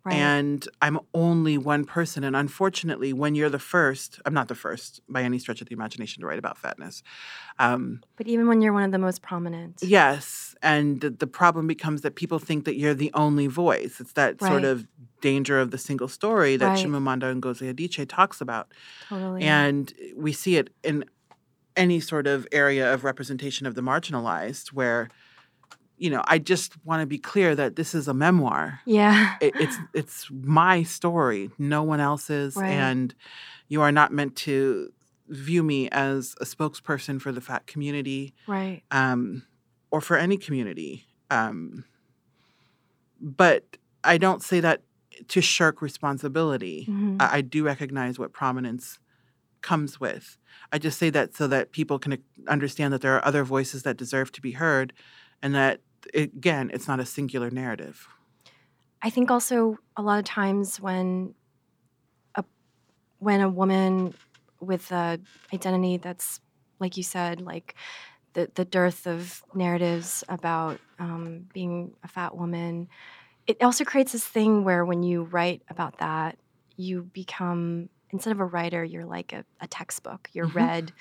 right. 0.04 0.16
And 0.16 0.60
I'm 0.84 0.98
only 1.14 1.56
one 1.58 1.84
person. 1.84 2.24
And 2.24 2.34
unfortunately, 2.34 3.12
when 3.12 3.36
you're 3.36 3.48
the 3.58 3.60
first, 3.74 4.10
I'm 4.26 4.34
not 4.34 4.48
the 4.48 4.56
first 4.56 5.00
by 5.08 5.22
any 5.22 5.38
stretch 5.38 5.60
of 5.62 5.68
the 5.68 5.74
imagination 5.74 6.20
to 6.22 6.26
write 6.26 6.40
about 6.40 6.58
fatness. 6.58 7.04
Um, 7.60 8.00
but 8.16 8.26
even 8.26 8.48
when 8.48 8.60
you're 8.62 8.72
one 8.72 8.82
of 8.82 8.90
the 8.90 8.98
most 9.08 9.22
prominent. 9.22 9.74
yes. 9.80 10.56
And 10.60 11.00
the, 11.02 11.10
the 11.10 11.28
problem 11.28 11.68
becomes 11.68 12.00
that 12.00 12.16
people 12.16 12.40
think 12.40 12.64
that 12.64 12.76
you're 12.80 12.94
the 13.04 13.12
only 13.14 13.46
voice. 13.46 14.00
It's 14.00 14.14
that 14.14 14.40
sort 14.40 14.64
of 14.64 14.88
danger 15.20 15.60
of 15.60 15.70
the 15.70 15.78
single 15.78 16.08
story 16.08 16.56
that 16.56 16.66
Right. 16.66 16.84
Chimamanda 16.84 17.28
Ngozi 17.40 17.72
Adichie 17.72 18.08
talks 18.08 18.40
about. 18.40 18.66
Totally. 19.08 19.42
And 19.42 19.92
we 20.16 20.32
see 20.32 20.56
it 20.56 20.70
in 20.82 21.04
any 21.76 22.00
sort 22.00 22.26
of 22.26 22.46
area 22.52 22.92
of 22.92 23.04
representation 23.04 23.66
of 23.66 23.74
the 23.74 23.80
marginalized 23.82 24.68
where, 24.68 25.08
you 25.96 26.10
know, 26.10 26.22
I 26.26 26.38
just 26.38 26.74
want 26.84 27.00
to 27.00 27.06
be 27.06 27.18
clear 27.18 27.54
that 27.54 27.76
this 27.76 27.94
is 27.94 28.08
a 28.08 28.14
memoir 28.14 28.80
yeah. 28.86 29.36
it, 29.40 29.54
it's 29.56 29.76
it's 29.94 30.28
my 30.30 30.82
story, 30.82 31.50
no 31.58 31.82
one 31.82 32.00
else's, 32.00 32.56
Right. 32.56 32.70
and 32.70 33.14
you 33.68 33.80
are 33.82 33.92
not 33.92 34.12
meant 34.12 34.36
to 34.36 34.92
view 35.28 35.62
me 35.62 35.88
as 35.90 36.34
a 36.40 36.44
spokesperson 36.44 37.20
for 37.20 37.32
the 37.32 37.40
fat 37.40 37.66
community 37.66 38.34
right. 38.46 38.82
um, 38.90 39.44
or 39.90 40.00
for 40.00 40.16
any 40.16 40.36
community. 40.36 41.06
Um, 41.30 41.84
but 43.20 43.78
I 44.04 44.18
don't 44.18 44.42
say 44.42 44.60
that 44.60 44.82
to 45.28 45.40
shirk 45.40 45.80
responsibility. 45.80 46.86
Mhm. 46.90 47.22
I, 47.22 47.38
I 47.38 47.40
do 47.40 47.64
recognize 47.64 48.18
what 48.18 48.32
prominence 48.32 48.98
comes 49.62 50.00
with. 50.00 50.36
I 50.72 50.78
just 50.78 50.98
say 50.98 51.10
that 51.10 51.34
so 51.34 51.46
that 51.48 51.72
people 51.72 51.98
can 51.98 52.18
understand 52.48 52.92
that 52.92 53.00
there 53.00 53.14
are 53.16 53.24
other 53.24 53.44
voices 53.44 53.82
that 53.84 53.96
deserve 53.96 54.32
to 54.32 54.40
be 54.40 54.52
heard, 54.52 54.92
and 55.40 55.54
that 55.54 55.80
again, 56.14 56.70
it's 56.72 56.88
not 56.88 57.00
a 57.00 57.06
singular 57.06 57.50
narrative. 57.50 58.08
I 59.02 59.10
think 59.10 59.30
also 59.30 59.78
a 59.96 60.02
lot 60.02 60.18
of 60.18 60.24
times 60.24 60.80
when 60.80 61.34
a 62.34 62.44
when 63.18 63.40
a 63.40 63.48
woman 63.48 64.14
with 64.60 64.90
a 64.92 65.18
identity 65.52 65.96
that's 65.96 66.40
like 66.78 66.96
you 66.96 67.02
said, 67.02 67.40
like 67.40 67.74
the 68.34 68.50
the 68.54 68.64
dearth 68.64 69.06
of 69.06 69.42
narratives 69.54 70.24
about 70.28 70.78
um, 70.98 71.46
being 71.52 71.94
a 72.04 72.08
fat 72.08 72.36
woman. 72.36 72.88
It 73.46 73.62
also 73.62 73.84
creates 73.84 74.12
this 74.12 74.24
thing 74.24 74.62
where 74.64 74.84
when 74.84 75.02
you 75.02 75.24
write 75.24 75.62
about 75.68 75.98
that, 75.98 76.38
you 76.76 77.02
become 77.02 77.88
instead 78.12 78.32
of 78.32 78.40
a 78.40 78.44
writer, 78.44 78.84
you're 78.84 79.04
like 79.06 79.32
a, 79.32 79.44
a 79.60 79.66
textbook. 79.66 80.28
You're 80.32 80.48
Mhm. 80.48 80.54
read 80.54 80.92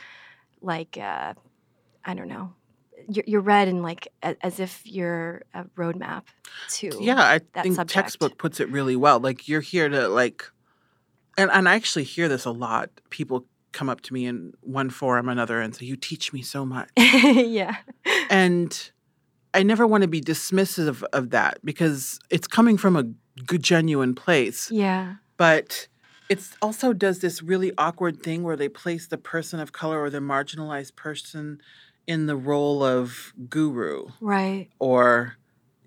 like 0.62 0.97
uh, 0.97 1.34
I 2.06 2.13
don't 2.13 2.28
know. 2.28 2.54
You're, 3.10 3.24
you're 3.28 3.41
read 3.41 3.67
in 3.67 3.82
like 3.82 4.08
a, 4.24 4.36
as 4.41 4.60
if 4.60 4.82
you're 4.86 5.41
a 5.54 5.63
roadmap 5.78 6.24
to 6.74 6.89
Yeah, 7.02 7.19
I 7.19 7.39
think 7.62 7.76
subject. 7.76 7.89
textbook 7.89 8.38
puts 8.38 8.60
it 8.60 8.69
really 8.69 8.95
well. 8.95 9.19
Like 9.19 9.47
you're 9.47 9.62
here 9.62 9.89
to 9.89 10.08
like, 10.08 10.43
and 11.38 11.50
and 11.52 11.67
I 11.67 11.76
actually 11.76 12.04
hear 12.04 12.28
this 12.30 12.45
a 12.45 12.52
lot. 12.52 12.89
People 13.10 13.45
come 13.71 13.89
up 13.89 14.02
to 14.02 14.13
me 14.13 14.26
in 14.26 14.54
one 14.62 14.89
forum 14.89 15.30
another 15.30 15.60
and 15.62 15.74
say, 15.76 15.86
"You 15.86 15.95
teach 15.95 16.32
me 16.32 16.41
so 16.43 16.65
much," 16.65 16.89
yeah. 16.97 17.78
and 18.30 18.91
I 19.54 19.63
never 19.63 19.88
want 19.88 20.04
to 20.04 20.08
be 20.08 20.21
dismissive 20.21 21.04
of 21.13 21.32
that 21.32 21.58
because 21.65 22.19
it's 22.30 22.47
coming 22.47 22.78
from 22.78 22.95
a 22.95 23.04
good, 23.45 23.63
genuine 23.63 24.13
place. 24.13 24.69
Yeah. 24.71 25.15
But 25.38 25.88
it 26.32 26.39
also 26.62 26.94
does 26.94 27.20
this 27.20 27.41
really 27.44 27.72
awkward 27.78 28.24
thing 28.24 28.44
where 28.44 28.56
they 28.56 28.70
place 28.70 29.08
the 29.08 29.17
person 29.17 29.60
of 29.60 29.72
color 29.72 30.00
or 30.02 30.10
the 30.10 30.20
marginalized 30.20 30.96
person 30.96 31.62
in 32.08 32.26
the 32.26 32.36
role 32.36 32.84
of 32.84 33.34
guru 33.50 34.08
Right. 34.22 34.70
or 34.80 35.36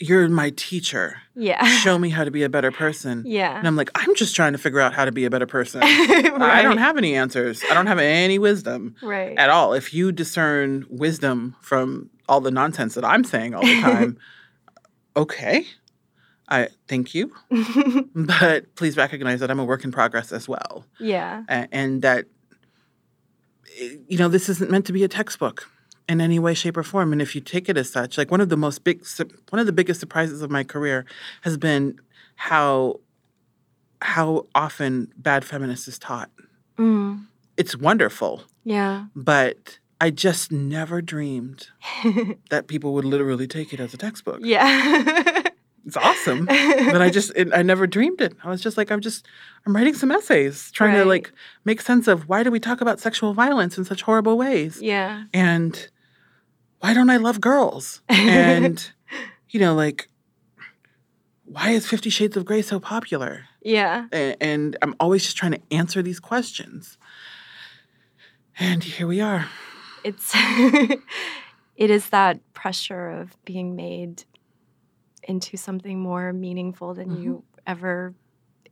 you're 0.00 0.28
my 0.28 0.50
teacher. 0.56 1.06
Yeah. 1.36 1.64
Show 1.64 1.98
me 1.98 2.08
how 2.16 2.24
to 2.24 2.30
be 2.30 2.42
a 2.42 2.48
better 2.48 2.72
person. 2.72 3.22
Yeah. 3.26 3.56
And 3.56 3.66
I'm 3.66 3.76
like, 3.76 3.90
I'm 3.94 4.14
just 4.16 4.34
trying 4.34 4.52
to 4.52 4.58
figure 4.58 4.80
out 4.80 4.92
how 4.92 5.04
to 5.04 5.12
be 5.12 5.24
a 5.24 5.30
better 5.30 5.46
person. 5.46 5.80
I 5.84 6.60
don't 6.62 6.78
have 6.78 6.96
any 6.98 7.14
answers. 7.14 7.62
I 7.70 7.74
don't 7.74 7.86
have 7.86 8.00
any 8.00 8.38
wisdom 8.38 8.96
Right. 9.02 9.38
at 9.38 9.50
all. 9.50 9.72
If 9.72 9.94
you 9.94 10.10
discern 10.12 10.84
wisdom 10.90 11.54
from 11.62 12.10
all 12.28 12.40
the 12.40 12.50
nonsense 12.50 12.94
that 12.94 13.04
I'm 13.04 13.22
saying 13.24 13.54
all 13.54 13.62
the 13.62 13.80
time, 13.80 14.18
okay. 15.16 15.64
I 16.48 16.68
thank 16.88 17.14
you. 17.14 17.32
But 18.14 18.74
please 18.76 18.96
recognize 18.96 19.40
that 19.40 19.50
I'm 19.50 19.58
a 19.60 19.64
work 19.64 19.84
in 19.84 19.90
progress 19.92 20.32
as 20.32 20.48
well. 20.48 20.84
yeah. 21.00 21.42
A- 21.48 21.68
And 21.72 22.02
that 22.02 22.26
you 24.08 24.18
know, 24.18 24.28
this 24.28 24.48
isn't 24.48 24.70
meant 24.70 24.86
to 24.86 24.92
be 24.92 25.02
a 25.04 25.08
textbook 25.08 25.68
in 26.08 26.20
any 26.20 26.38
way 26.38 26.54
shape 26.54 26.76
or 26.76 26.82
form 26.82 27.12
and 27.12 27.20
if 27.22 27.34
you 27.34 27.40
take 27.40 27.68
it 27.68 27.76
as 27.76 27.90
such, 27.90 28.16
like 28.18 28.30
one 28.30 28.40
of 28.40 28.48
the 28.50 28.56
most 28.56 28.84
big 28.84 29.02
one 29.50 29.58
of 29.58 29.66
the 29.66 29.72
biggest 29.72 30.00
surprises 30.00 30.42
of 30.42 30.50
my 30.50 30.62
career 30.62 31.04
has 31.42 31.56
been 31.56 31.98
how 32.36 33.00
how 34.02 34.46
often 34.54 35.10
bad 35.16 35.44
feminist 35.44 35.88
is 35.88 35.98
taught. 35.98 36.30
Mm. 36.78 37.24
It's 37.56 37.74
wonderful, 37.76 38.42
Yeah. 38.64 39.06
but 39.16 39.78
I 40.00 40.10
just 40.10 40.52
never 40.52 41.00
dreamed 41.00 41.68
that 42.50 42.66
people 42.66 42.92
would 42.94 43.04
literally 43.06 43.46
take 43.46 43.72
it 43.72 43.80
as 43.80 43.94
a 43.94 43.96
textbook. 43.96 44.40
Yeah. 44.42 45.22
It's 45.86 45.96
awesome, 45.98 46.46
but 46.46 47.02
I 47.02 47.10
just 47.10 47.30
it, 47.36 47.48
I 47.52 47.62
never 47.62 47.86
dreamed 47.86 48.20
it. 48.22 48.34
I 48.42 48.48
was 48.48 48.62
just 48.62 48.76
like 48.78 48.90
I'm 48.90 49.00
just 49.00 49.26
I'm 49.66 49.76
writing 49.76 49.94
some 49.94 50.10
essays 50.10 50.70
trying 50.70 50.94
to 50.94 51.04
like 51.04 51.30
make 51.64 51.82
sense 51.82 52.08
of 52.08 52.26
why 52.28 52.42
do 52.42 52.50
we 52.50 52.58
talk 52.58 52.80
about 52.80 53.00
sexual 53.00 53.34
violence 53.34 53.76
in 53.76 53.84
such 53.84 54.02
horrible 54.02 54.38
ways? 54.38 54.80
yeah. 54.80 55.24
And 55.34 55.88
why 56.80 56.94
don't 56.94 57.10
I 57.10 57.18
love 57.18 57.40
girls? 57.40 58.00
And 58.08 58.90
you 59.50 59.60
know 59.60 59.74
like 59.74 60.08
why 61.44 61.70
is 61.70 61.86
50 61.86 62.08
shades 62.10 62.36
of 62.36 62.44
gray 62.46 62.62
so 62.62 62.80
popular? 62.80 63.44
Yeah. 63.62 64.06
A- 64.12 64.42
and 64.42 64.76
I'm 64.82 64.94
always 64.98 65.22
just 65.24 65.36
trying 65.36 65.52
to 65.52 65.60
answer 65.70 66.02
these 66.02 66.18
questions. 66.18 66.96
And 68.58 68.82
here 68.82 69.06
we 69.06 69.20
are. 69.20 69.48
It's 70.02 70.30
it 70.34 71.00
is 71.90 72.08
that 72.10 72.40
pressure 72.54 73.08
of 73.10 73.36
being 73.44 73.76
made 73.76 74.24
into 75.28 75.56
something 75.56 75.98
more 76.00 76.32
meaningful 76.32 76.94
than 76.94 77.10
Mm-hmm. 77.10 77.22
you 77.22 77.44
ever 77.66 78.14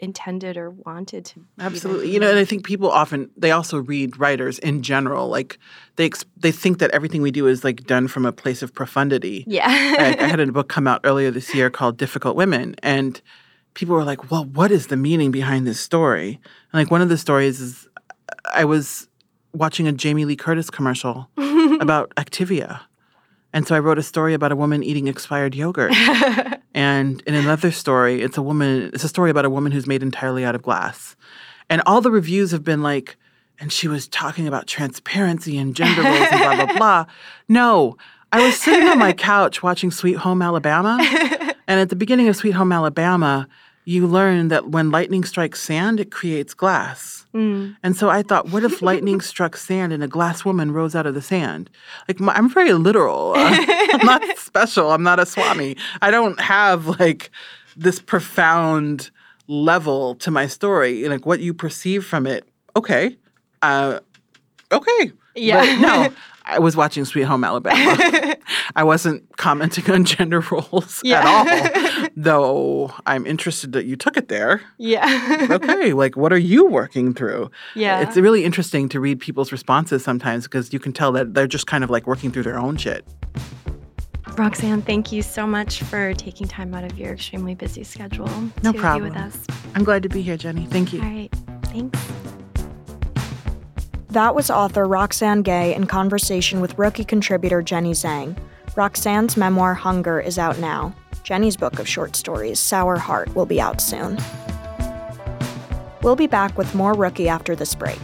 intended 0.01 0.57
or 0.57 0.71
wanted 0.71 1.25
to. 1.25 1.45
Absolutely. 1.61 2.11
You 2.11 2.19
know, 2.19 2.29
and 2.29 2.39
I 2.39 2.45
think 2.45 2.65
people 2.67 2.91
often 2.91 3.31
they 3.37 3.53
also 3.53 3.79
read 3.79 4.19
writers 4.19 4.59
in 4.59 4.83
general 4.83 5.29
like 5.29 5.59
they 5.97 6.11
they 6.37 6.51
think 6.51 6.79
that 6.81 6.91
everything 6.91 7.23
we 7.23 7.31
do 7.31 7.47
is 7.47 7.63
like 7.63 7.85
done 7.85 8.09
from 8.09 8.27
a 8.27 8.33
place 8.33 8.63
of 8.63 8.75
profundity. 8.75 9.45
yeah. 9.47 9.65
I, 9.69 10.17
I 10.19 10.27
had 10.27 10.41
a 10.41 10.47
book 10.53 10.69
come 10.69 10.89
out 10.89 11.01
earlier 11.05 11.31
this 11.31 11.55
year 11.55 11.71
called 11.71 11.97
Difficult 11.99 12.35
Women 12.37 12.75
and 12.83 13.21
people 13.75 13.95
were 13.95 14.05
like, 14.05 14.31
"Well, 14.31 14.45
what 14.45 14.71
is 14.73 14.89
the 14.89 14.97
meaning 14.97 15.31
behind 15.31 15.67
this 15.67 15.79
story?" 15.81 16.41
And 16.73 16.83
like 16.83 16.91
one 16.91 17.01
of 17.01 17.09
the 17.09 17.17
stories 17.19 17.61
is 17.61 17.89
I 18.53 18.65
was 18.65 19.09
watching 19.55 19.87
a 19.87 19.93
Jamie 19.93 20.25
Lee 20.25 20.37
Curtis 20.37 20.69
commercial 20.69 21.29
about 21.81 22.13
Activia. 22.17 22.81
And 23.53 23.67
so 23.67 23.75
I 23.75 23.81
wrote 23.81 23.99
a 23.99 24.03
story 24.03 24.35
about 24.35 24.53
a 24.53 24.57
woman 24.57 24.83
eating 24.83 25.09
expired 25.09 25.55
yogurt. 25.55 25.93
and 26.75 27.21
in 27.23 27.35
another 27.35 27.71
story, 27.71 28.23
it's 28.23 28.39
a 28.39 28.43
woman, 28.43 28.91
it's 28.95 29.05
a 29.05 29.09
story 29.09 29.31
about 29.31 29.45
a 29.45 29.51
woman 29.51 29.73
who's 29.73 29.87
made 29.87 30.03
entirely 30.03 30.45
out 30.45 30.55
of 30.55 30.63
glass. 30.63 31.17
And 31.69 31.83
all 31.87 32.01
the 32.01 32.11
reviews 32.11 32.51
have 32.51 32.65
been 32.65 32.83
like, 32.83 33.17
and 33.61 33.73
she 33.73 33.89
was 33.89 34.09
talking 34.09 34.49
about 34.49 34.67
transparency 34.67 35.59
and 35.59 35.75
gender 35.77 36.03
roles 36.03 36.29
and 36.31 36.41
blah, 36.41 36.67
blah, 36.67 36.77
blah. 36.77 37.07
No, 37.49 37.97
I 38.33 38.45
was 38.45 38.59
sitting 38.59 38.89
on 38.89 38.99
my 38.99 39.13
couch 39.13 39.63
watching 39.63 39.91
Sweet 39.91 40.17
Home 40.17 40.43
Alabama. 40.43 40.99
And 41.69 41.81
at 41.81 41.89
the 41.89 41.97
beginning 41.97 42.29
of 42.29 42.37
Sweet 42.37 42.51
Home 42.51 42.73
Alabama, 42.73 43.49
you 43.85 44.07
learn 44.07 44.49
that 44.49 44.69
when 44.69 44.91
lightning 44.91 45.25
strikes 45.25 45.61
sand, 45.61 45.99
it 45.99 46.11
creates 46.11 46.55
glass. 46.55 47.27
Mm. 47.35 47.77
And 47.83 47.97
so 47.97 48.09
I 48.09 48.23
thought, 48.23 48.51
what 48.51 48.63
if 48.63 48.81
lightning 48.81 49.21
struck 49.33 49.57
sand 49.57 49.93
and 49.93 50.05
a 50.05 50.09
glass 50.09 50.45
woman 50.45 50.73
rose 50.73 50.95
out 50.95 51.07
of 51.07 51.15
the 51.15 51.23
sand? 51.23 51.69
Like, 52.07 52.21
my, 52.21 52.33
I'm 52.35 52.49
very 52.49 52.73
literal. 52.73 53.33
I'm 53.37 54.07
not 54.07 54.23
special. 54.39 54.93
I'm 54.93 55.03
not 55.03 55.19
a 55.19 55.27
Swami. 55.27 55.77
I 56.01 56.11
don't 56.11 56.41
have 56.41 56.87
like 57.01 57.31
this 57.77 58.01
profound 58.01 59.11
level 59.49 60.15
to 60.17 60.31
my 60.31 60.47
story. 60.47 61.09
Like, 61.09 61.27
what 61.27 61.41
you 61.41 61.53
perceive 61.53 62.05
from 62.05 62.27
it, 62.27 62.49
okay. 62.77 63.17
Uh, 63.63 63.99
okay. 64.71 65.13
Yeah. 65.35 65.61
But 65.61 65.81
no, 65.81 66.15
I 66.45 66.59
was 66.59 66.77
watching 66.77 67.05
Sweet 67.05 67.23
Home 67.23 67.45
Alabama. 67.45 68.37
I 68.77 68.83
wasn't 68.85 69.37
commenting 69.37 69.91
on 69.91 70.05
gender 70.05 70.41
roles 70.51 71.01
Yeah. 71.05 71.21
at 71.21 71.27
all, 72.03 72.09
though 72.17 72.93
I'm 73.07 73.27
interested 73.27 73.73
that 73.73 73.85
you 73.87 73.97
took 73.97 74.17
it 74.17 74.29
there 74.29 74.61
yeah. 74.79 75.47
okay, 75.51 75.93
like 75.93 76.17
what 76.17 76.33
are 76.33 76.39
you 76.39 76.67
working 76.67 77.15
through? 77.15 77.51
Yeah. 77.75 78.01
It's 78.01 78.17
really 78.17 78.45
interesting 78.45 78.89
to 78.91 79.01
read 79.01 79.21
people's 79.21 79.53
responses 79.53 80.03
sometimes 80.05 80.45
because 80.45 80.73
you 80.73 80.79
can 80.81 80.93
tell 80.93 81.13
that 81.13 81.35
they're 81.35 81.47
just 81.47 81.67
kind 81.67 81.85
of 81.85 81.91
like 81.91 82.07
working 82.07 82.31
through 82.33 82.43
their 82.45 82.59
own 82.59 82.77
shit. 82.77 83.07
Roxane, 84.37 84.81
thank 84.83 85.13
you 85.13 85.23
so 85.23 85.47
much 85.47 85.83
for 85.83 86.15
taking 86.15 86.49
time 86.49 86.75
out 86.75 86.85
of 86.85 86.99
your 86.99 87.13
extremely 87.13 87.55
busy 87.55 87.85
schedule 87.85 88.29
No 88.63 88.73
to 88.73 88.79
problem. 88.79 89.05
be 89.05 89.11
with 89.11 89.19
us. 89.19 89.47
I'm 89.75 89.85
glad 89.85 90.03
to 90.05 90.09
be 90.09 90.23
here, 90.23 90.37
Jenny. 90.39 90.67
Thank 90.67 90.93
you. 90.93 91.03
All 91.03 91.09
right. 91.09 91.31
Thanks. 91.67 91.99
That 94.13 94.35
was 94.35 94.51
author 94.51 94.85
Roxane 94.85 95.41
Gay 95.41 95.75
in 95.75 95.87
conversation 95.87 96.61
with 96.61 96.79
rookie 96.79 97.03
contributor 97.03 97.63
Jenny 97.63 97.93
Zhang. 97.93 98.37
Roxane's 98.77 99.39
memoir 99.39 99.73
Hunger 99.73 100.21
is 100.21 100.39
out 100.39 100.59
now. 100.59 100.95
Jenny's 101.23 101.57
book 101.57 101.79
of 101.79 101.89
short 101.89 102.15
stories, 102.15 102.61
Sour 102.61 102.99
Heart, 102.99 103.35
will 103.35 103.47
be 103.47 103.59
out 103.59 103.81
soon. 103.81 104.19
We'll 106.03 106.15
be 106.15 106.27
back 106.27 106.59
with 106.59 106.75
more 106.75 106.93
Rookie 106.93 107.31
after 107.31 107.57
this 107.57 107.75
break. 107.75 107.99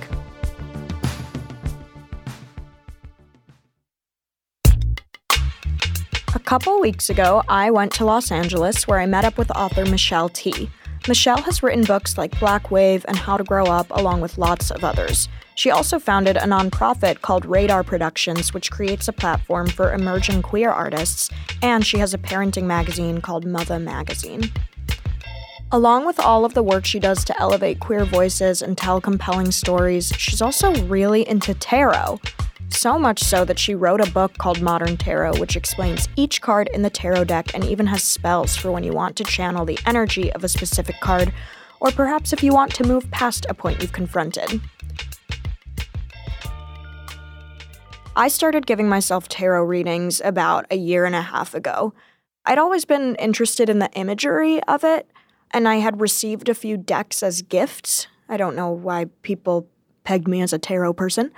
A 6.35 6.41
couple 6.43 6.81
weeks 6.81 7.11
ago, 7.11 7.43
I 7.51 7.71
went 7.71 7.93
to 7.97 8.07
Los 8.07 8.33
Angeles 8.33 8.89
where 8.89 8.99
I 8.99 9.05
met 9.05 9.27
up 9.27 9.37
with 9.37 9.51
author 9.51 9.85
Michelle 9.85 10.31
Tea. 10.31 10.71
Michelle 11.09 11.41
has 11.41 11.63
written 11.63 11.85
books 11.85 12.19
like 12.19 12.39
Black 12.39 12.71
Wave 12.71 13.03
and 13.09 13.17
How 13.17 13.39
to 13.39 13.45
Grow 13.45 13.65
Up, 13.65 13.87
along 13.89 14.21
with 14.21 14.37
lots 14.37 14.71
of 14.71 14.85
others. 14.85 15.27
She 15.55 15.71
also 15.71 15.99
founded 15.99 16.37
a 16.37 16.41
nonprofit 16.41 17.23
called 17.23 17.47
Radar 17.47 17.83
Productions, 17.83 18.53
which 18.53 18.71
creates 18.71 19.09
a 19.09 19.13
platform 19.15 19.69
for 19.69 19.95
emerging 19.95 20.43
queer 20.43 20.69
artists, 20.71 21.31
and 21.63 21.87
she 21.87 21.97
has 21.97 22.13
a 22.13 22.19
parenting 22.19 22.65
magazine 22.65 23.23
called 23.23 23.47
Mutha 23.47 23.81
Magazine. 23.81 24.53
Along 25.73 26.05
with 26.05 26.21
all 26.21 26.45
of 26.45 26.53
the 26.53 26.63
work 26.63 26.85
she 26.85 26.99
does 26.99 27.25
to 27.25 27.41
elevate 27.41 27.81
queer 27.81 28.05
voices 28.05 28.61
and 28.61 28.77
tell 28.77 29.01
compelling 29.01 29.51
stories, 29.51 30.13
she's 30.19 30.43
also 30.43 30.75
really 30.85 31.27
into 31.27 31.55
tarot. 31.55 32.21
So 32.71 32.99
much 32.99 33.21
so 33.21 33.45
that 33.45 33.59
she 33.59 33.75
wrote 33.75 34.01
a 34.01 34.11
book 34.13 34.39
called 34.39 34.63
Modern 34.63 34.97
Tarot, 34.97 35.39
which 35.39 35.57
explains 35.57 36.09
each 36.17 36.41
card 36.41 36.69
in 36.73 36.83
the 36.83 36.91
tarot 36.91 37.25
deck 37.25 37.53
and 37.55 37.65
even 37.65 37.87
has 37.87 38.05
spells 38.05 38.57
for 38.57 38.71
when 38.71 38.85
you 38.85 38.93
want 38.93 39.17
to 39.17 39.25
channel 39.25 39.65
the 39.65 39.79
energy 39.85 40.33
of 40.33 40.45
a 40.45 40.49
specific 40.49 41.01
card, 41.01 41.33
or 41.81 41.91
perhaps 41.91 42.33
if 42.33 42.43
you 42.43 42.53
want 42.53 42.73
to 42.75 42.85
move 42.85 43.11
past 43.11 43.47
a 43.49 43.55
point 43.55 43.81
you've 43.81 43.93
confronted. 43.93 44.61
I 48.15 48.29
started 48.29 48.67
giving 48.67 48.89
myself 48.89 49.29
tarot 49.29 49.65
readings 49.65 50.21
about 50.25 50.67
a 50.71 50.77
year 50.77 51.05
and 51.05 51.15
a 51.15 51.23
half 51.23 51.55
ago. 51.55 51.95
I'd 52.45 52.59
always 52.59 52.85
been 52.85 53.15
interested 53.17 53.69
in 53.69 53.79
the 53.79 53.91
imagery 53.93 54.63
of 54.65 54.85
it, 54.85 55.11
and 55.51 55.69
I 55.69 55.77
had 55.77 56.01
received 56.01 56.49
a 56.49 56.55
few 56.55 56.77
decks 56.77 57.23
as 57.23 57.43
gifts. 57.43 58.07
I 58.29 58.37
don't 58.37 58.57
know 58.57 58.71
why 58.71 59.07
people 59.23 59.69
pegged 60.05 60.27
me 60.27 60.43
as 60.43 60.53
a 60.53 60.59
tarot 60.59 60.95
person. 60.95 61.31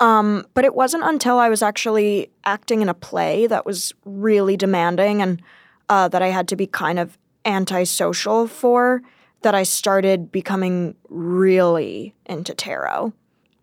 Um, 0.00 0.46
but 0.54 0.64
it 0.64 0.74
wasn't 0.74 1.04
until 1.04 1.38
I 1.38 1.48
was 1.48 1.62
actually 1.62 2.30
acting 2.44 2.82
in 2.82 2.88
a 2.88 2.94
play 2.94 3.46
that 3.48 3.66
was 3.66 3.92
really 4.04 4.56
demanding 4.56 5.20
and 5.22 5.42
uh, 5.88 6.08
that 6.08 6.22
I 6.22 6.28
had 6.28 6.48
to 6.48 6.56
be 6.56 6.66
kind 6.66 6.98
of 6.98 7.18
antisocial 7.44 8.46
for 8.46 9.02
that 9.42 9.54
I 9.54 9.62
started 9.62 10.30
becoming 10.30 10.94
really 11.08 12.14
into 12.26 12.54
tarot. 12.54 13.12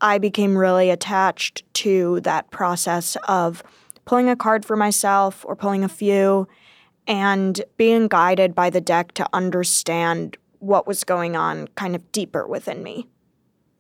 I 0.01 0.17
became 0.17 0.57
really 0.57 0.89
attached 0.89 1.63
to 1.75 2.19
that 2.21 2.51
process 2.51 3.15
of 3.27 3.63
pulling 4.05 4.29
a 4.29 4.35
card 4.35 4.65
for 4.65 4.75
myself 4.75 5.45
or 5.47 5.55
pulling 5.55 5.83
a 5.83 5.89
few 5.89 6.47
and 7.07 7.61
being 7.77 8.07
guided 8.07 8.55
by 8.55 8.69
the 8.69 8.81
deck 8.81 9.13
to 9.13 9.27
understand 9.33 10.37
what 10.59 10.87
was 10.87 11.03
going 11.03 11.35
on 11.35 11.67
kind 11.75 11.95
of 11.95 12.11
deeper 12.11 12.47
within 12.47 12.83
me. 12.83 13.07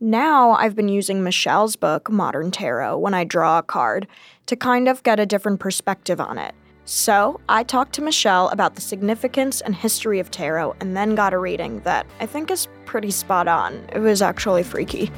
Now 0.05 0.51
I've 0.51 0.75
been 0.75 0.87
using 0.87 1.23
Michelle's 1.23 1.75
book, 1.75 2.11
Modern 2.11 2.51
Tarot, 2.51 2.99
when 2.99 3.15
I 3.15 3.23
draw 3.23 3.57
a 3.57 3.63
card 3.63 4.05
to 4.45 4.55
kind 4.55 4.87
of 4.87 5.01
get 5.01 5.19
a 5.19 5.25
different 5.25 5.59
perspective 5.59 6.21
on 6.21 6.37
it. 6.37 6.53
So 6.85 7.41
I 7.49 7.63
talked 7.63 7.93
to 7.93 8.03
Michelle 8.03 8.49
about 8.49 8.75
the 8.75 8.81
significance 8.81 9.61
and 9.61 9.73
history 9.73 10.19
of 10.19 10.29
tarot 10.29 10.75
and 10.79 10.95
then 10.95 11.15
got 11.15 11.33
a 11.33 11.39
reading 11.39 11.79
that 11.79 12.05
I 12.19 12.27
think 12.27 12.51
is 12.51 12.67
pretty 12.85 13.09
spot 13.09 13.47
on. 13.47 13.83
It 13.93 13.97
was 13.97 14.21
actually 14.21 14.61
freaky. 14.61 15.11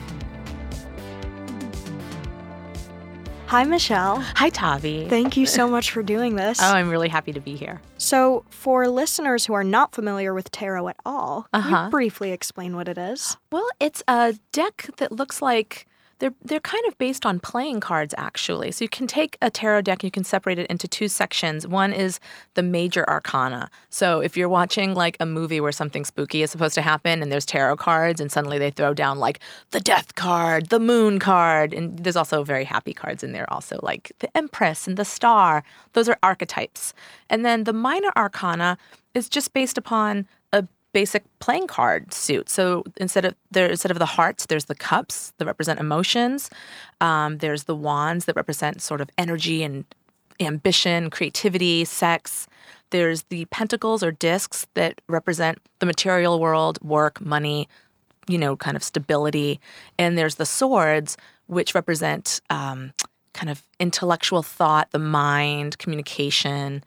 Hi, 3.48 3.64
Michelle. 3.64 4.20
Hi, 4.36 4.50
Tavi. 4.50 5.08
Thank 5.08 5.38
you 5.38 5.45
so 5.45 5.70
much 5.70 5.91
for 5.91 6.04
doing 6.04 6.36
this. 6.36 6.60
Oh, 6.62 6.66
I'm 6.74 6.89
really 6.89 7.08
happy 7.08 7.32
to 7.32 7.39
be 7.39 7.56
here. 7.56 7.82
So, 7.98 8.43
for 8.50 8.89
listeners 8.89 9.45
who 9.45 9.54
are 9.54 9.64
not 9.64 9.93
familiar 9.95 10.34
with 10.34 10.52
tarot 10.52 10.89
at 10.89 10.98
all, 11.06 11.48
can 11.54 11.62
Uh-huh. 11.62 11.84
you 11.86 11.89
briefly 11.91 12.32
explain 12.34 12.76
what 12.76 12.89
it 12.89 12.98
is? 12.98 13.38
Well, 13.50 13.68
it's 13.80 14.04
a 14.08 14.36
deck 14.52 14.89
that 14.98 15.14
looks 15.14 15.41
like 15.41 15.88
they're 16.20 16.34
they're 16.43 16.59
kind 16.59 16.84
of 16.88 16.97
based 16.97 17.26
on 17.26 17.39
playing 17.39 17.80
cards 17.80 18.13
actually. 18.18 18.72
So 18.72 18.84
you 18.84 18.89
can 18.89 19.07
take 19.07 19.38
a 19.41 19.49
tarot 19.49 19.82
deck, 19.82 20.03
you 20.03 20.11
can 20.11 20.24
separate 20.24 20.59
it 20.59 20.68
into 20.68 20.88
two 20.88 21.07
sections. 21.07 21.68
One 21.68 21.93
is 21.93 22.20
the 22.55 22.63
major 22.63 23.07
arcana. 23.09 23.70
So 23.89 24.20
if 24.20 24.36
you're 24.36 24.49
watching 24.49 24.93
like 24.93 25.18
a 25.20 25.26
movie 25.26 25.61
where 25.61 25.72
something 25.72 26.05
spooky 26.05 26.41
is 26.41 26.51
supposed 26.51 26.76
to 26.76 26.82
happen 26.82 27.22
and 27.22 27.32
there's 27.32 27.45
tarot 27.45 27.78
cards 27.78 28.20
and 28.20 28.32
suddenly 28.32 28.57
they 28.57 28.72
throw 28.72 28.93
down 28.93 29.20
like 29.20 29.39
the 29.72 29.80
death 29.80 30.15
card, 30.15 30.70
the 30.70 30.80
moon 30.80 31.20
card, 31.20 31.74
and 31.74 31.99
there's 31.99 32.15
also 32.15 32.43
very 32.43 32.63
happy 32.63 32.93
cards 32.93 33.24
in 33.24 33.32
there 33.32 33.51
also 33.51 33.80
like 33.84 34.11
the 34.20 34.38
empress 34.38 34.88
and 34.88 34.97
the 34.97 35.05
star. 35.05 35.63
Those 35.93 36.09
are 36.09 36.18
archetypes. 36.24 36.93
And 37.30 37.45
then 37.45 37.63
the 37.65 37.74
minor 37.74 38.11
arcana 38.15 38.78
is 39.13 39.30
just 39.30 39.53
based 39.53 39.78
upon 39.78 40.28
basic 40.98 41.24
playing 41.38 41.68
card 41.68 42.12
suit. 42.12 42.50
So 42.50 42.84
instead 42.95 43.24
of 43.24 43.36
there, 43.52 43.70
instead 43.70 43.91
of 43.91 44.00
the 44.00 44.08
hearts, 44.18 44.48
there's 44.48 44.66
the 44.66 44.74
cups 44.74 45.32
that 45.38 45.45
represent 45.45 45.80
emotions. 45.80 46.50
Um, 47.02 47.38
there's 47.38 47.66
the 47.66 47.76
wands 47.76 48.26
that 48.26 48.36
represent 48.36 48.82
sort 48.82 49.00
of 49.00 49.08
energy 49.16 49.62
and 49.62 49.86
ambition, 50.39 51.12
creativity, 51.12 51.86
sex. 51.86 52.48
There's 52.89 53.22
the 53.30 53.45
pentacles 53.45 54.02
or 54.02 54.12
discs 54.12 54.66
that 54.74 55.00
represent 55.08 55.60
the 55.78 55.86
material 55.86 56.39
world, 56.39 56.80
work, 56.82 57.22
money, 57.22 57.70
you 58.28 58.39
know, 58.39 58.56
kind 58.56 58.76
of 58.76 58.84
stability. 58.84 59.60
And 60.00 60.18
there's 60.18 60.38
the 60.41 60.48
swords, 60.48 61.16
which 61.45 61.76
represent 61.76 62.41
um, 62.50 62.91
kind 63.36 63.52
of 63.52 63.62
intellectual 63.80 64.41
thought, 64.41 64.89
the 64.89 64.98
mind, 64.98 65.78
communication. 65.78 66.84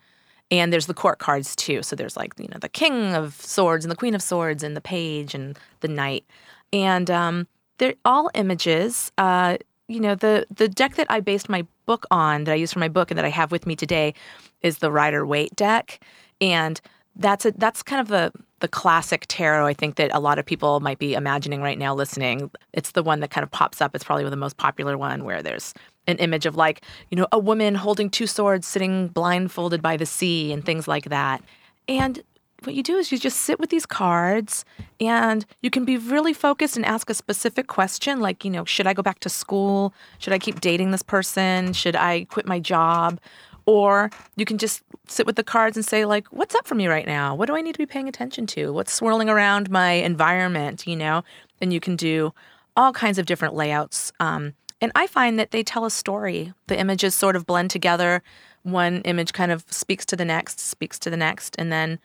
And 0.51 0.73
there's 0.73 0.87
the 0.87 0.95
court 0.95 1.19
cards 1.19 1.55
too. 1.55 1.83
So 1.83 1.95
there's 1.95 2.17
like, 2.17 2.33
you 2.39 2.49
know, 2.49 2.59
the 2.61 2.69
king 2.69 3.15
of 3.15 3.35
swords 3.35 3.85
and 3.85 3.91
the 3.91 3.97
queen 3.97 4.15
of 4.15 4.23
swords 4.23 4.63
and 4.63 4.77
the 4.77 4.81
page 4.81 5.35
and 5.35 5.59
the 5.81 5.89
knight. 5.89 6.25
And 6.73 7.11
um, 7.11 7.47
they're 7.79 7.95
all 8.05 8.31
images. 8.35 9.13
Uh, 9.17 9.59
you 9.89 10.01
know, 10.01 10.15
the 10.15 10.47
the 10.55 10.69
deck 10.69 10.95
that 10.97 11.11
I 11.11 11.21
based 11.21 11.49
my 11.49 11.67
book 11.87 12.07
on, 12.11 12.45
that 12.45 12.53
I 12.53 12.57
use 12.57 12.73
for 12.73 12.79
my 12.79 12.89
book 12.89 13.11
and 13.11 13.19
that 13.19 13.25
I 13.25 13.31
have 13.31 13.51
with 13.51 13.67
me 13.67 13.75
today 13.75 14.15
is 14.63 14.79
the 14.79 14.93
Rider 14.93 15.27
Waite 15.27 15.55
deck. 15.57 16.01
And 16.41 16.81
that's 17.17 17.45
a 17.45 17.53
that's 17.53 17.83
kind 17.83 18.01
of 18.01 18.09
the 18.09 18.33
the 18.61 18.69
classic 18.69 19.25
tarot 19.29 19.67
I 19.67 19.75
think 19.75 19.97
that 19.97 20.11
a 20.15 20.21
lot 20.21 20.39
of 20.39 20.47
people 20.47 20.81
might 20.81 20.99
be 20.99 21.15
imagining 21.15 21.63
right 21.63 21.79
now 21.79 21.95
listening. 21.95 22.51
It's 22.73 22.93
the 22.93 23.03
one 23.03 23.21
that 23.21 23.31
kind 23.31 23.43
of 23.43 23.51
pops 23.51 23.81
up. 23.81 23.95
It's 23.95 24.05
probably 24.05 24.29
the 24.29 24.37
most 24.37 24.59
popular 24.59 24.97
one 24.97 25.25
where 25.25 25.43
there's 25.43 25.75
an 26.11 26.19
image 26.19 26.47
of 26.47 26.57
like, 26.57 26.83
you 27.11 27.17
know, 27.17 27.27
a 27.33 27.39
woman 27.39 27.75
holding 27.75 28.11
two 28.11 28.27
swords 28.27 28.67
sitting 28.67 29.09
blindfolded 29.09 29.81
by 29.81 29.97
the 29.97 30.07
sea 30.07 30.53
and 30.53 30.65
things 30.65 30.87
like 30.87 31.09
that. 31.09 31.43
And 31.89 32.23
what 32.65 32.75
you 32.75 32.83
do 32.83 32.97
is 32.97 33.11
you 33.11 33.19
just 33.19 33.41
sit 33.41 33.59
with 33.59 33.71
these 33.71 33.87
cards 33.87 34.65
and 35.01 35.47
you 35.63 35.71
can 35.71 35.85
be 35.85 35.97
really 35.97 36.33
focused 36.33 36.77
and 36.77 36.85
ask 36.85 37.09
a 37.09 37.15
specific 37.15 37.67
question 37.69 38.21
like, 38.21 38.45
you 38.45 38.51
know, 38.51 38.65
should 38.65 38.87
I 38.87 38.93
go 38.93 39.03
back 39.03 39.21
to 39.21 39.29
school? 39.29 39.95
Should 40.19 40.33
I 40.33 40.39
keep 40.39 40.61
dating 40.61 40.91
this 40.91 41.03
person? 41.03 41.73
Should 41.73 41.97
I 41.97 42.25
quit 42.25 42.47
my 42.47 42.61
job? 42.61 43.21
Or 43.67 44.11
you 44.37 44.45
can 44.45 44.59
just 44.59 44.83
sit 45.07 45.27
with 45.27 45.37
the 45.37 45.45
cards 45.45 45.77
and 45.77 45.87
say, 45.87 46.05
like, 46.05 46.27
what's 46.29 46.55
up 46.55 46.67
for 46.67 46.75
me 46.75 46.87
right 46.87 47.07
now? 47.07 47.35
What 47.35 47.47
do 47.47 47.57
I 47.57 47.61
need 47.61 47.73
to 47.73 47.79
be 47.79 47.87
paying 47.87 48.09
attention 48.09 48.47
to? 48.49 48.73
What's 48.73 48.93
swirling 48.93 49.29
around 49.29 49.71
my 49.71 49.93
environment, 49.93 50.87
you 50.87 50.97
know? 50.97 51.23
And 51.61 51.73
you 51.73 51.81
can 51.81 51.95
do 51.97 52.33
all 52.77 52.93
kinds 52.93 53.19
of 53.19 53.27
different 53.27 53.55
layouts. 53.55 54.13
Um, 54.21 54.55
and 54.81 54.93
I 54.95 55.07
find 55.07 55.39
that 55.39 55.51
they 55.51 55.63
tell 55.63 55.85
a 55.85 55.91
story. 55.91 56.53
The 56.67 56.79
images 56.79 57.15
sort 57.15 57.37
of 57.37 57.47
blend 57.47 57.71
together. 57.71 58.23
One 58.63 59.03
image 59.03 59.33
kind 59.33 59.53
of 59.53 59.65
speaks 59.71 60.07
to 60.07 60.17
the 60.17 60.25
next, 60.25 60.61
speaks 60.61 60.99
to 61.01 61.11
the 61.11 61.17
next. 61.17 61.57
And 61.59 61.71
then 61.71 61.99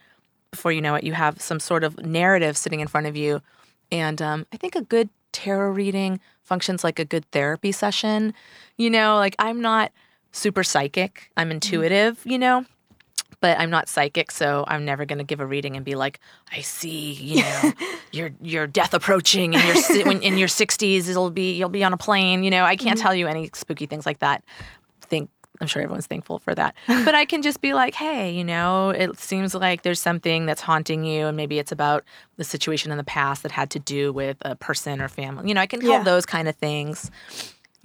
before 0.52 0.72
you 0.72 0.82
know 0.82 0.96
it, 0.96 1.04
you 1.04 1.14
have 1.14 1.42
some 1.42 1.60
sort 1.60 1.84
of 1.84 2.06
narrative 2.06 2.58
sitting 2.58 2.80
in 2.80 2.88
front 2.88 3.08
of 3.08 3.16
you. 3.16 3.42
And 3.92 4.22
um, 4.22 4.46
I 4.52 4.58
think 4.58 4.76
a 4.76 4.82
good 4.82 5.10
tarot 5.32 5.72
reading 5.72 6.20
functions 6.44 6.84
like 6.84 7.00
a 7.00 7.06
good 7.06 7.26
therapy 7.32 7.72
session. 7.72 8.34
You 8.78 8.90
know, 8.90 9.16
like 9.16 9.36
I'm 9.40 9.62
not 9.62 9.92
super 10.32 10.64
psychic, 10.64 11.32
I'm 11.38 11.52
intuitive, 11.52 12.22
you 12.26 12.38
know, 12.38 12.66
but 13.46 13.60
I'm 13.60 13.70
not 13.70 13.88
psychic, 13.88 14.32
so 14.32 14.66
I'm 14.68 14.86
never 14.86 15.06
going 15.06 15.20
to 15.20 15.24
give 15.24 15.40
a 15.40 15.46
reading 15.46 15.76
and 15.76 15.86
be 15.86 15.94
like, 15.94 16.20
I 16.52 16.62
see, 16.62 17.12
you 17.14 17.44
know, 17.44 17.74
your 18.12 18.32
your 18.42 18.66
death 18.66 18.96
approaching 18.96 19.54
in 19.54 19.64
your 19.68 19.76
si- 19.76 20.04
when 20.04 20.24
in 20.24 20.40
your 20.40 20.48
60s 20.48 21.08
it'll 21.08 21.30
be 21.30 21.54
you'll 21.54 21.70
be 21.70 21.84
on 21.84 21.94
a 21.94 21.98
plane, 21.98 22.44
you 22.44 22.50
know. 22.50 22.64
I 22.64 22.76
can't 22.76 22.98
mm-hmm. 22.98 23.04
tell 23.04 23.14
you 23.14 23.28
any 23.28 23.52
spooky 23.54 23.86
things 23.86 24.04
like 24.04 24.18
that. 24.18 24.44
Think 25.02 25.30
I'm 25.62 25.68
sure 25.68 25.84
everyone's 25.84 26.08
thankful 26.08 26.40
for 26.40 26.56
that. 26.56 26.74
But 26.88 27.14
I 27.14 27.26
can 27.26 27.44
just 27.44 27.62
be 27.62 27.76
like, 27.76 27.94
hey, 27.94 28.32
you 28.32 28.44
know, 28.44 28.90
it 28.90 29.20
seems 29.20 29.54
like 29.54 29.84
there's 29.84 30.02
something 30.02 30.48
that's 30.48 30.62
haunting 30.62 31.04
you, 31.06 31.28
and 31.28 31.38
maybe 31.38 31.60
it's 31.60 31.72
about 31.72 32.04
the 32.38 32.44
situation 32.44 32.92
in 32.92 32.98
the 32.98 33.04
past 33.04 33.44
that 33.44 33.52
had 33.52 33.70
to 33.72 33.80
do 33.80 34.12
with 34.12 34.38
a 34.42 34.56
person 34.56 35.04
or 35.04 35.08
family. 35.08 35.48
You 35.50 35.54
know, 35.54 35.62
I 35.62 35.68
can 35.68 35.82
tell 35.82 35.92
Yeah. 35.92 36.04
those 36.04 36.26
kind 36.26 36.48
of 36.48 36.56
things. 36.56 37.12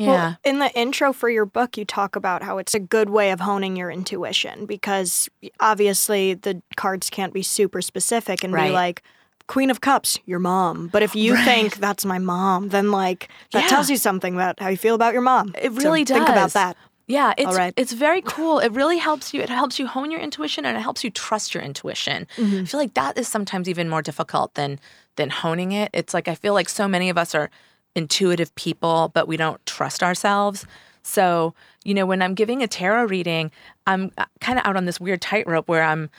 Yeah. 0.00 0.06
Well, 0.08 0.36
in 0.44 0.58
the 0.58 0.70
intro 0.78 1.12
for 1.12 1.28
your 1.28 1.44
book, 1.44 1.76
you 1.76 1.84
talk 1.84 2.16
about 2.16 2.42
how 2.42 2.58
it's 2.58 2.74
a 2.74 2.80
good 2.80 3.10
way 3.10 3.30
of 3.32 3.40
honing 3.40 3.76
your 3.76 3.90
intuition 3.90 4.66
because 4.66 5.28
obviously 5.60 6.34
the 6.34 6.62
cards 6.76 7.10
can't 7.10 7.32
be 7.32 7.42
super 7.42 7.82
specific 7.82 8.42
and 8.42 8.52
be 8.54 8.70
like, 8.70 9.02
Queen 9.46 9.70
of 9.70 9.80
Cups, 9.80 10.18
your 10.26 10.38
mom. 10.38 10.88
But 10.88 11.02
if 11.02 11.14
you 11.14 11.36
think 11.44 11.76
that's 11.76 12.04
my 12.04 12.18
mom, 12.18 12.68
then 12.68 12.90
like 12.90 13.28
that 13.52 13.64
Yeah. 13.64 13.68
tells 13.68 13.90
you 13.90 13.96
something 13.96 14.34
about 14.34 14.58
how 14.60 14.68
you 14.68 14.76
feel 14.76 14.94
about 14.94 15.12
your 15.12 15.22
mom. 15.22 15.54
It 15.60 15.72
So 15.74 15.78
really 15.82 16.04
does. 16.04 16.16
Think 16.16 16.28
about 16.28 16.52
that. 16.52 16.76
Yeah, 17.06 17.34
it's 17.36 17.56
right. 17.56 17.74
it's 17.76 17.92
very 17.92 18.22
cool. 18.22 18.60
It 18.60 18.70
really 18.70 18.98
helps 18.98 19.34
you. 19.34 19.42
It 19.42 19.48
helps 19.50 19.80
you 19.80 19.88
hone 19.88 20.12
your 20.12 20.20
intuition 20.20 20.64
and 20.64 20.76
it 20.78 20.80
helps 20.80 21.02
you 21.02 21.10
trust 21.10 21.52
your 21.54 21.62
intuition. 21.64 22.28
Mm-hmm. 22.36 22.60
I 22.60 22.64
feel 22.66 22.78
like 22.78 22.94
that 22.94 23.18
is 23.18 23.26
sometimes 23.26 23.68
even 23.68 23.88
more 23.88 24.00
difficult 24.02 24.54
than 24.54 24.78
than 25.16 25.28
honing 25.30 25.72
it. 25.72 25.90
It's 25.92 26.14
like 26.14 26.28
I 26.28 26.36
feel 26.36 26.54
like 26.54 26.68
so 26.68 26.86
many 26.86 27.10
of 27.10 27.18
us 27.18 27.34
are 27.34 27.50
intuitive 27.94 28.54
people, 28.54 29.10
but 29.14 29.28
we 29.28 29.36
don't 29.36 29.64
trust 29.66 30.02
ourselves. 30.02 30.66
So, 31.02 31.54
you 31.84 31.94
know, 31.94 32.06
when 32.06 32.22
I'm 32.22 32.34
giving 32.34 32.62
a 32.62 32.68
tarot 32.68 33.04
reading, 33.04 33.50
I'm 33.86 34.12
uh, 34.18 34.26
kind 34.40 34.58
of 34.58 34.66
out 34.66 34.76
on 34.76 34.84
this 34.84 35.00
weird 35.00 35.20
tightrope 35.20 35.68
where 35.68 35.82
I'm 35.82 36.10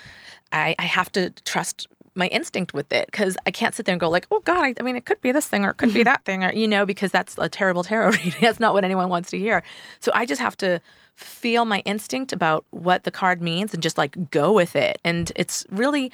I, 0.51 0.75
I 0.77 0.83
have 0.83 1.11
to 1.13 1.29
trust 1.45 1.87
my 2.13 2.27
instinct 2.27 2.73
with 2.73 2.91
it 2.91 3.05
because 3.05 3.37
I 3.45 3.51
can't 3.51 3.73
sit 3.73 3.85
there 3.85 3.93
and 3.93 3.99
go 3.99 4.09
like, 4.09 4.27
oh 4.31 4.41
God, 4.41 4.63
I, 4.63 4.73
I 4.77 4.83
mean, 4.83 4.97
it 4.97 5.05
could 5.05 5.21
be 5.21 5.31
this 5.31 5.47
thing 5.47 5.63
or 5.63 5.69
it 5.69 5.77
could 5.77 5.93
be 5.93 6.03
that 6.11 6.25
thing 6.25 6.43
or 6.43 6.51
you 6.51 6.67
know, 6.67 6.85
because 6.85 7.11
that's 7.11 7.37
a 7.37 7.47
terrible 7.47 7.83
tarot 7.83 8.11
reading. 8.23 8.41
That's 8.41 8.59
not 8.59 8.73
what 8.73 8.83
anyone 8.83 9.09
wants 9.09 9.29
to 9.31 9.37
hear. 9.37 9.63
So 9.99 10.11
I 10.13 10.25
just 10.25 10.41
have 10.41 10.57
to 10.57 10.81
feel 11.15 11.65
my 11.65 11.79
instinct 11.79 12.33
about 12.33 12.65
what 12.71 13.03
the 13.03 13.11
card 13.11 13.41
means 13.41 13.73
and 13.73 13.83
just 13.83 13.97
like 13.97 14.31
go 14.31 14.51
with 14.51 14.75
it. 14.75 14.99
And 15.03 15.31
it's 15.35 15.65
really 15.69 16.11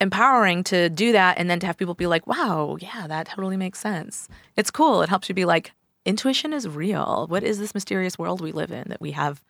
empowering 0.00 0.64
to 0.64 0.88
do 0.88 1.12
that 1.12 1.38
and 1.38 1.48
then 1.48 1.60
to 1.60 1.66
have 1.66 1.76
people 1.76 1.94
be 1.94 2.06
like, 2.06 2.26
wow, 2.26 2.76
yeah, 2.80 3.06
that 3.06 3.28
totally 3.28 3.56
makes 3.56 3.78
sense. 3.78 4.28
It's 4.56 4.70
cool. 4.70 5.02
It 5.02 5.08
helps 5.08 5.28
you 5.28 5.34
be 5.34 5.44
like, 5.44 5.72
intuition 6.04 6.52
is 6.52 6.68
real. 6.68 7.26
What 7.28 7.44
is 7.44 7.58
this 7.58 7.74
mysterious 7.74 8.18
world 8.18 8.40
we 8.40 8.52
live 8.52 8.72
in 8.72 8.88
that 8.88 9.00
we 9.00 9.12
have 9.12 9.42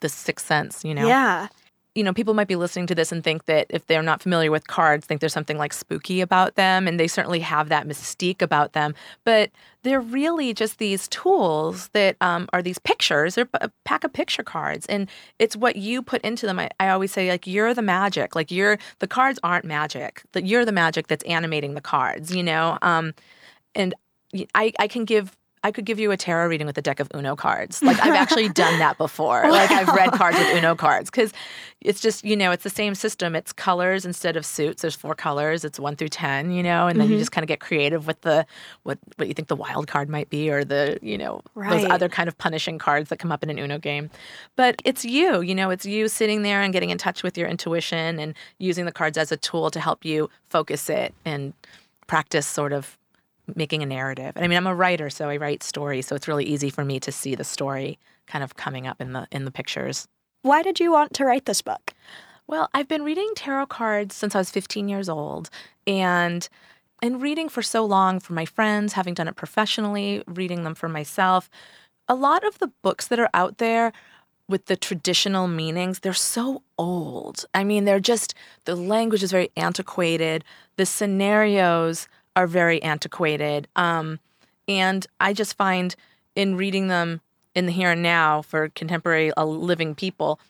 the 0.00 0.08
sixth 0.08 0.46
sense, 0.46 0.84
you 0.84 0.94
know? 0.94 1.06
Yeah. 1.06 1.48
You 1.94 2.04
know, 2.04 2.12
people 2.12 2.34
might 2.34 2.46
be 2.46 2.56
listening 2.56 2.86
to 2.86 2.94
this 2.94 3.10
and 3.10 3.24
think 3.24 3.46
that 3.46 3.66
if 3.70 3.86
they're 3.86 4.02
not 4.02 4.22
familiar 4.22 4.50
with 4.50 4.68
cards, 4.68 5.06
think 5.06 5.20
there's 5.20 5.32
something 5.32 5.58
like 5.58 5.72
spooky 5.72 6.20
about 6.20 6.54
them, 6.54 6.86
and 6.86 7.00
they 7.00 7.08
certainly 7.08 7.40
have 7.40 7.68
that 7.68 7.86
mystique 7.86 8.42
about 8.42 8.74
them. 8.74 8.94
But 9.24 9.50
they're 9.82 10.00
really 10.00 10.54
just 10.54 10.78
these 10.78 11.08
tools 11.08 11.88
that 11.88 12.16
um, 12.20 12.48
are 12.52 12.62
these 12.62 12.78
pictures. 12.78 13.34
They're 13.34 13.48
a 13.54 13.70
pack 13.84 14.04
of 14.04 14.12
picture 14.12 14.44
cards, 14.44 14.86
and 14.86 15.08
it's 15.38 15.56
what 15.56 15.76
you 15.76 16.00
put 16.00 16.22
into 16.22 16.46
them. 16.46 16.60
I, 16.60 16.70
I 16.78 16.90
always 16.90 17.10
say, 17.10 17.28
like, 17.28 17.46
you're 17.46 17.74
the 17.74 17.82
magic. 17.82 18.36
Like, 18.36 18.50
you're 18.50 18.78
the 19.00 19.08
cards 19.08 19.40
aren't 19.42 19.64
magic. 19.64 20.22
That 20.32 20.46
you're 20.46 20.64
the 20.64 20.72
magic 20.72 21.08
that's 21.08 21.24
animating 21.24 21.74
the 21.74 21.80
cards. 21.80 22.34
You 22.34 22.44
know, 22.44 22.78
um, 22.82 23.14
and 23.74 23.94
I 24.54 24.86
can 24.88 25.04
give 25.04 25.36
I 25.62 25.72
could 25.72 25.84
give 25.84 26.00
you 26.00 26.10
a 26.10 26.16
tarot 26.16 26.46
reading 26.46 26.66
with 26.66 26.78
a 26.78 26.82
deck 26.82 27.00
of 27.00 27.08
Uno 27.14 27.36
cards. 27.36 27.82
Like 27.82 28.00
I've 28.00 28.14
actually 28.14 28.48
done 28.64 28.78
that 28.78 28.96
before. 28.96 29.50
Like 29.50 29.70
I've 29.70 29.88
read 29.88 30.12
cards 30.12 30.38
with 30.38 30.56
Uno 30.56 30.74
cards 30.74 31.10
because 31.10 31.32
it's 31.82 32.00
just 32.00 32.24
you 32.24 32.34
know 32.34 32.50
it's 32.50 32.64
the 32.64 32.70
same 32.70 32.94
system. 32.94 33.36
It's 33.36 33.52
colors 33.52 34.06
instead 34.06 34.36
of 34.36 34.46
suits. 34.46 34.80
There's 34.82 34.94
four 34.94 35.14
colors. 35.14 35.64
It's 35.64 35.78
one 35.78 35.96
through 35.96 36.08
ten. 36.08 36.50
You 36.50 36.62
know, 36.62 36.86
and 36.86 36.98
then 36.98 37.06
mm-hmm. 37.06 37.14
you 37.14 37.18
just 37.18 37.32
kind 37.32 37.42
of 37.42 37.48
get 37.48 37.60
creative 37.60 38.06
with 38.06 38.20
the 38.22 38.46
what 38.84 38.98
what 39.16 39.28
you 39.28 39.34
think 39.34 39.48
the 39.48 39.56
wild 39.56 39.86
card 39.86 40.08
might 40.08 40.30
be 40.30 40.50
or 40.50 40.64
the 40.64 40.98
you 41.02 41.18
know 41.18 41.42
right. 41.54 41.70
those 41.70 41.90
other 41.90 42.08
kind 42.08 42.28
of 42.28 42.38
punishing 42.38 42.78
cards 42.78 43.10
that 43.10 43.18
come 43.18 43.30
up 43.30 43.42
in 43.42 43.50
an 43.50 43.58
Uno 43.58 43.78
game. 43.78 44.08
But 44.56 44.80
it's 44.84 45.04
you. 45.04 45.42
You 45.42 45.54
know, 45.54 45.68
it's 45.68 45.84
you 45.84 46.08
sitting 46.08 46.42
there 46.42 46.62
and 46.62 46.72
getting 46.72 46.90
in 46.90 46.96
touch 46.96 47.22
with 47.22 47.36
your 47.36 47.48
intuition 47.48 48.18
and 48.18 48.34
using 48.58 48.86
the 48.86 48.92
cards 48.92 49.18
as 49.18 49.30
a 49.30 49.36
tool 49.36 49.70
to 49.70 49.80
help 49.80 50.06
you 50.06 50.30
focus 50.48 50.88
it 50.88 51.14
and 51.24 51.52
practice 52.06 52.46
sort 52.46 52.72
of 52.72 52.96
making 53.56 53.82
a 53.82 53.86
narrative. 53.86 54.32
And 54.36 54.44
I 54.44 54.48
mean, 54.48 54.56
I'm 54.56 54.66
a 54.66 54.74
writer, 54.74 55.10
so 55.10 55.28
I 55.28 55.36
write 55.36 55.62
stories, 55.62 56.06
so 56.06 56.14
it's 56.14 56.28
really 56.28 56.44
easy 56.44 56.70
for 56.70 56.84
me 56.84 57.00
to 57.00 57.12
see 57.12 57.34
the 57.34 57.44
story 57.44 57.98
kind 58.26 58.44
of 58.44 58.56
coming 58.56 58.86
up 58.86 59.00
in 59.00 59.12
the 59.12 59.26
in 59.32 59.44
the 59.44 59.50
pictures. 59.50 60.08
Why 60.42 60.62
did 60.62 60.80
you 60.80 60.92
want 60.92 61.12
to 61.14 61.24
write 61.24 61.44
this 61.44 61.62
book? 61.62 61.92
Well, 62.46 62.68
I've 62.74 62.88
been 62.88 63.04
reading 63.04 63.30
tarot 63.36 63.66
cards 63.66 64.14
since 64.14 64.34
I 64.34 64.38
was 64.38 64.50
15 64.50 64.88
years 64.88 65.08
old, 65.08 65.50
and 65.86 66.48
and 67.02 67.22
reading 67.22 67.48
for 67.48 67.62
so 67.62 67.84
long 67.84 68.20
for 68.20 68.32
my 68.32 68.44
friends, 68.44 68.92
having 68.92 69.14
done 69.14 69.28
it 69.28 69.36
professionally, 69.36 70.22
reading 70.26 70.64
them 70.64 70.74
for 70.74 70.88
myself. 70.88 71.48
A 72.08 72.14
lot 72.14 72.44
of 72.44 72.58
the 72.58 72.72
books 72.82 73.06
that 73.08 73.18
are 73.18 73.30
out 73.32 73.58
there 73.58 73.92
with 74.48 74.66
the 74.66 74.76
traditional 74.76 75.46
meanings, 75.46 76.00
they're 76.00 76.12
so 76.12 76.62
old. 76.76 77.46
I 77.54 77.62
mean, 77.62 77.84
they're 77.84 78.00
just 78.00 78.34
the 78.64 78.74
language 78.74 79.22
is 79.22 79.30
very 79.30 79.50
antiquated. 79.56 80.44
The 80.76 80.86
scenarios 80.86 82.08
are 82.40 82.46
very 82.46 82.82
antiquated. 82.82 83.68
Um, 83.76 84.18
and 84.66 85.06
I 85.20 85.34
just 85.34 85.58
find 85.58 85.94
in 86.34 86.56
reading 86.56 86.88
them 86.88 87.20
in 87.54 87.66
the 87.66 87.72
here 87.72 87.90
and 87.90 88.02
now 88.02 88.40
for 88.40 88.70
contemporary 88.70 89.30
uh, 89.34 89.44
living 89.44 89.94
people, 89.94 90.40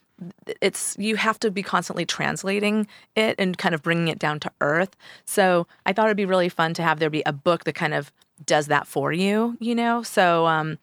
it's 0.60 0.94
you 0.98 1.16
have 1.16 1.40
to 1.40 1.50
be 1.50 1.64
constantly 1.64 2.06
translating 2.06 2.86
it 3.16 3.34
and 3.38 3.58
kind 3.58 3.74
of 3.74 3.82
bringing 3.82 4.06
it 4.06 4.20
down 4.20 4.38
to 4.40 4.52
earth. 4.60 4.94
So 5.24 5.66
I 5.84 5.92
thought 5.92 6.06
it'd 6.06 6.16
be 6.16 6.26
really 6.26 6.48
fun 6.48 6.74
to 6.74 6.82
have 6.82 7.00
there 7.00 7.10
be 7.10 7.24
a 7.26 7.32
book 7.32 7.64
that 7.64 7.74
kind 7.74 7.94
of 7.94 8.12
does 8.46 8.66
that 8.66 8.86
for 8.86 9.12
you, 9.12 9.56
you 9.58 9.74
know. 9.74 10.04
So 10.04 10.46
um, 10.46 10.78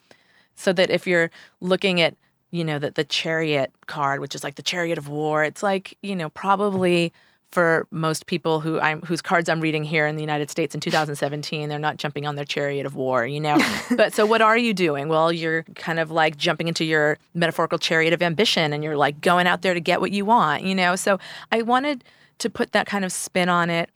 so 0.55 0.73
that 0.73 0.89
if 0.89 1.07
you're 1.07 1.31
looking 1.61 2.01
at 2.01 2.15
you 2.51 2.65
know 2.65 2.79
the 2.79 2.91
the 2.91 3.05
chariot 3.05 3.71
card, 3.85 4.19
which 4.19 4.35
is 4.35 4.43
like 4.43 4.55
the 4.55 4.61
chariot 4.61 4.97
of 4.97 5.07
war, 5.07 5.45
it's 5.45 5.63
like 5.63 5.97
you 6.01 6.17
know 6.17 6.29
probably 6.29 7.13
for 7.51 7.87
most 7.91 8.25
people 8.25 8.59
who 8.59 8.79
I'm 8.79 9.01
whose 9.03 9.21
cards 9.21 9.47
I'm 9.47 9.61
reading 9.61 9.83
here 9.83 10.05
in 10.05 10.15
the 10.15 10.21
United 10.21 10.49
States 10.49 10.75
in 10.75 10.81
2017, 10.81 11.69
they're 11.69 11.79
not 11.79 11.97
jumping 11.97 12.25
on 12.25 12.35
their 12.35 12.45
chariot 12.45 12.85
of 12.85 12.95
war, 12.95 13.25
you 13.25 13.39
know. 13.39 13.57
but 13.95 14.13
so 14.13 14.25
what 14.25 14.41
are 14.41 14.57
you 14.57 14.73
doing? 14.73 15.07
Well, 15.07 15.31
you're 15.31 15.63
kind 15.75 15.99
of 15.99 16.11
like 16.11 16.37
jumping 16.37 16.67
into 16.67 16.83
your 16.83 17.17
metaphorical 17.33 17.77
chariot 17.77 18.13
of 18.13 18.21
ambition 18.21 18.73
and 18.73 18.83
you're 18.83 18.97
like 18.97 19.21
going 19.21 19.47
out 19.47 19.61
there 19.61 19.73
to 19.73 19.79
get 19.79 20.01
what 20.01 20.11
you 20.11 20.25
want, 20.25 20.63
you 20.63 20.75
know. 20.75 20.95
So 20.95 21.19
I 21.51 21.61
wanted 21.61 22.03
to 22.39 22.49
put 22.49 22.73
that 22.73 22.85
kind 22.85 23.05
of 23.05 23.11
spin 23.11 23.49
on 23.49 23.69
it. 23.69 23.89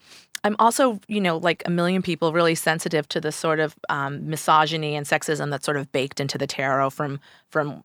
I'm 0.43 0.55
also, 0.57 0.99
you 1.07 1.21
know, 1.21 1.37
like 1.37 1.61
a 1.65 1.69
million 1.69 2.01
people, 2.01 2.33
really 2.33 2.55
sensitive 2.55 3.07
to 3.09 3.21
the 3.21 3.31
sort 3.31 3.59
of 3.59 3.75
um, 3.89 4.27
misogyny 4.27 4.95
and 4.95 5.05
sexism 5.05 5.51
that's 5.51 5.65
sort 5.65 5.77
of 5.77 5.91
baked 5.91 6.19
into 6.19 6.37
the 6.37 6.47
tarot 6.47 6.91
from 6.91 7.19
from 7.49 7.83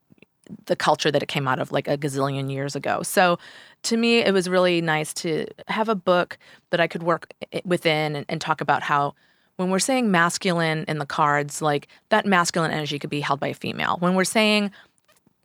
the 0.65 0.75
culture 0.75 1.11
that 1.11 1.23
it 1.23 1.27
came 1.27 1.47
out 1.47 1.59
of 1.59 1.71
like 1.71 1.87
a 1.87 1.97
gazillion 1.97 2.51
years 2.51 2.75
ago. 2.75 3.03
So 3.03 3.39
to 3.83 3.97
me, 3.97 4.19
it 4.19 4.33
was 4.33 4.49
really 4.49 4.81
nice 4.81 5.13
to 5.15 5.45
have 5.67 5.89
a 5.89 5.95
book 5.95 6.37
that 6.71 6.79
I 6.79 6.87
could 6.87 7.03
work 7.03 7.33
within 7.65 8.15
and, 8.15 8.25
and 8.29 8.41
talk 8.41 8.61
about 8.61 8.83
how 8.83 9.13
when 9.57 9.69
we're 9.69 9.79
saying 9.79 10.11
masculine 10.11 10.85
in 10.87 10.99
the 10.99 11.05
cards, 11.05 11.61
like 11.61 11.87
that 12.09 12.25
masculine 12.25 12.71
energy 12.71 12.99
could 12.99 13.09
be 13.09 13.21
held 13.21 13.39
by 13.39 13.47
a 13.47 13.53
female. 13.53 13.97
When 13.99 14.13
we're 14.13 14.23
saying 14.23 14.71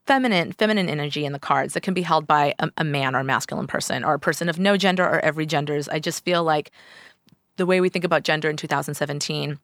feminine 0.07 0.53
feminine 0.53 0.89
energy 0.89 1.25
in 1.25 1.33
the 1.33 1.39
cards 1.39 1.75
that 1.75 1.83
can 1.83 1.95
be 1.95 2.03
held 2.03 2.27
by 2.27 2.55
a, 2.59 2.69
a, 2.79 2.85
man 2.85 3.15
or 3.15 3.21
a 3.21 3.25
masculine 3.25 3.67
person 3.67 4.05
or 4.05 4.15
a 4.15 4.19
person 4.19 4.49
of 4.49 4.59
no 4.59 4.77
gender 4.77 5.05
or 5.05 5.21
every 5.21 5.47
genders 5.47 5.89
i 5.89 5.99
just 6.01 6.25
feel 6.25 6.43
like 6.43 6.73
the 7.57 7.67
way 7.67 7.81
we 7.81 7.89
think 7.89 8.05
about 8.05 8.25
gender 8.25 8.51
in 8.51 8.57
2017 8.57 9.59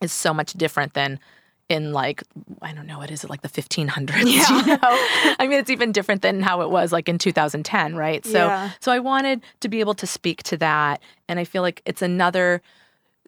is 0.00 0.12
so 0.12 0.32
much 0.32 0.54
different 0.54 0.94
than 0.94 1.20
in 1.68 1.92
like 1.92 2.22
I 2.62 2.72
don't 2.72 2.86
know 2.86 2.98
what 2.98 3.10
is 3.10 3.24
it 3.24 3.30
like 3.30 3.42
the 3.42 3.48
1500s 3.48 4.24
yeah. 4.26 4.60
you 4.60 4.66
know 4.66 4.78
I 5.38 5.46
mean 5.48 5.58
it's 5.58 5.70
even 5.70 5.92
different 5.92 6.22
than 6.22 6.42
how 6.42 6.60
it 6.60 6.70
was 6.70 6.92
like 6.92 7.08
in 7.08 7.18
2010 7.18 7.96
right 7.96 8.24
so 8.24 8.46
yeah. 8.46 8.70
so 8.80 8.92
I 8.92 8.98
wanted 8.98 9.42
to 9.60 9.68
be 9.68 9.80
able 9.80 9.94
to 9.94 10.06
speak 10.06 10.42
to 10.44 10.56
that 10.58 11.00
and 11.28 11.38
I 11.38 11.44
feel 11.44 11.62
like 11.62 11.82
it's 11.86 12.02
another 12.02 12.60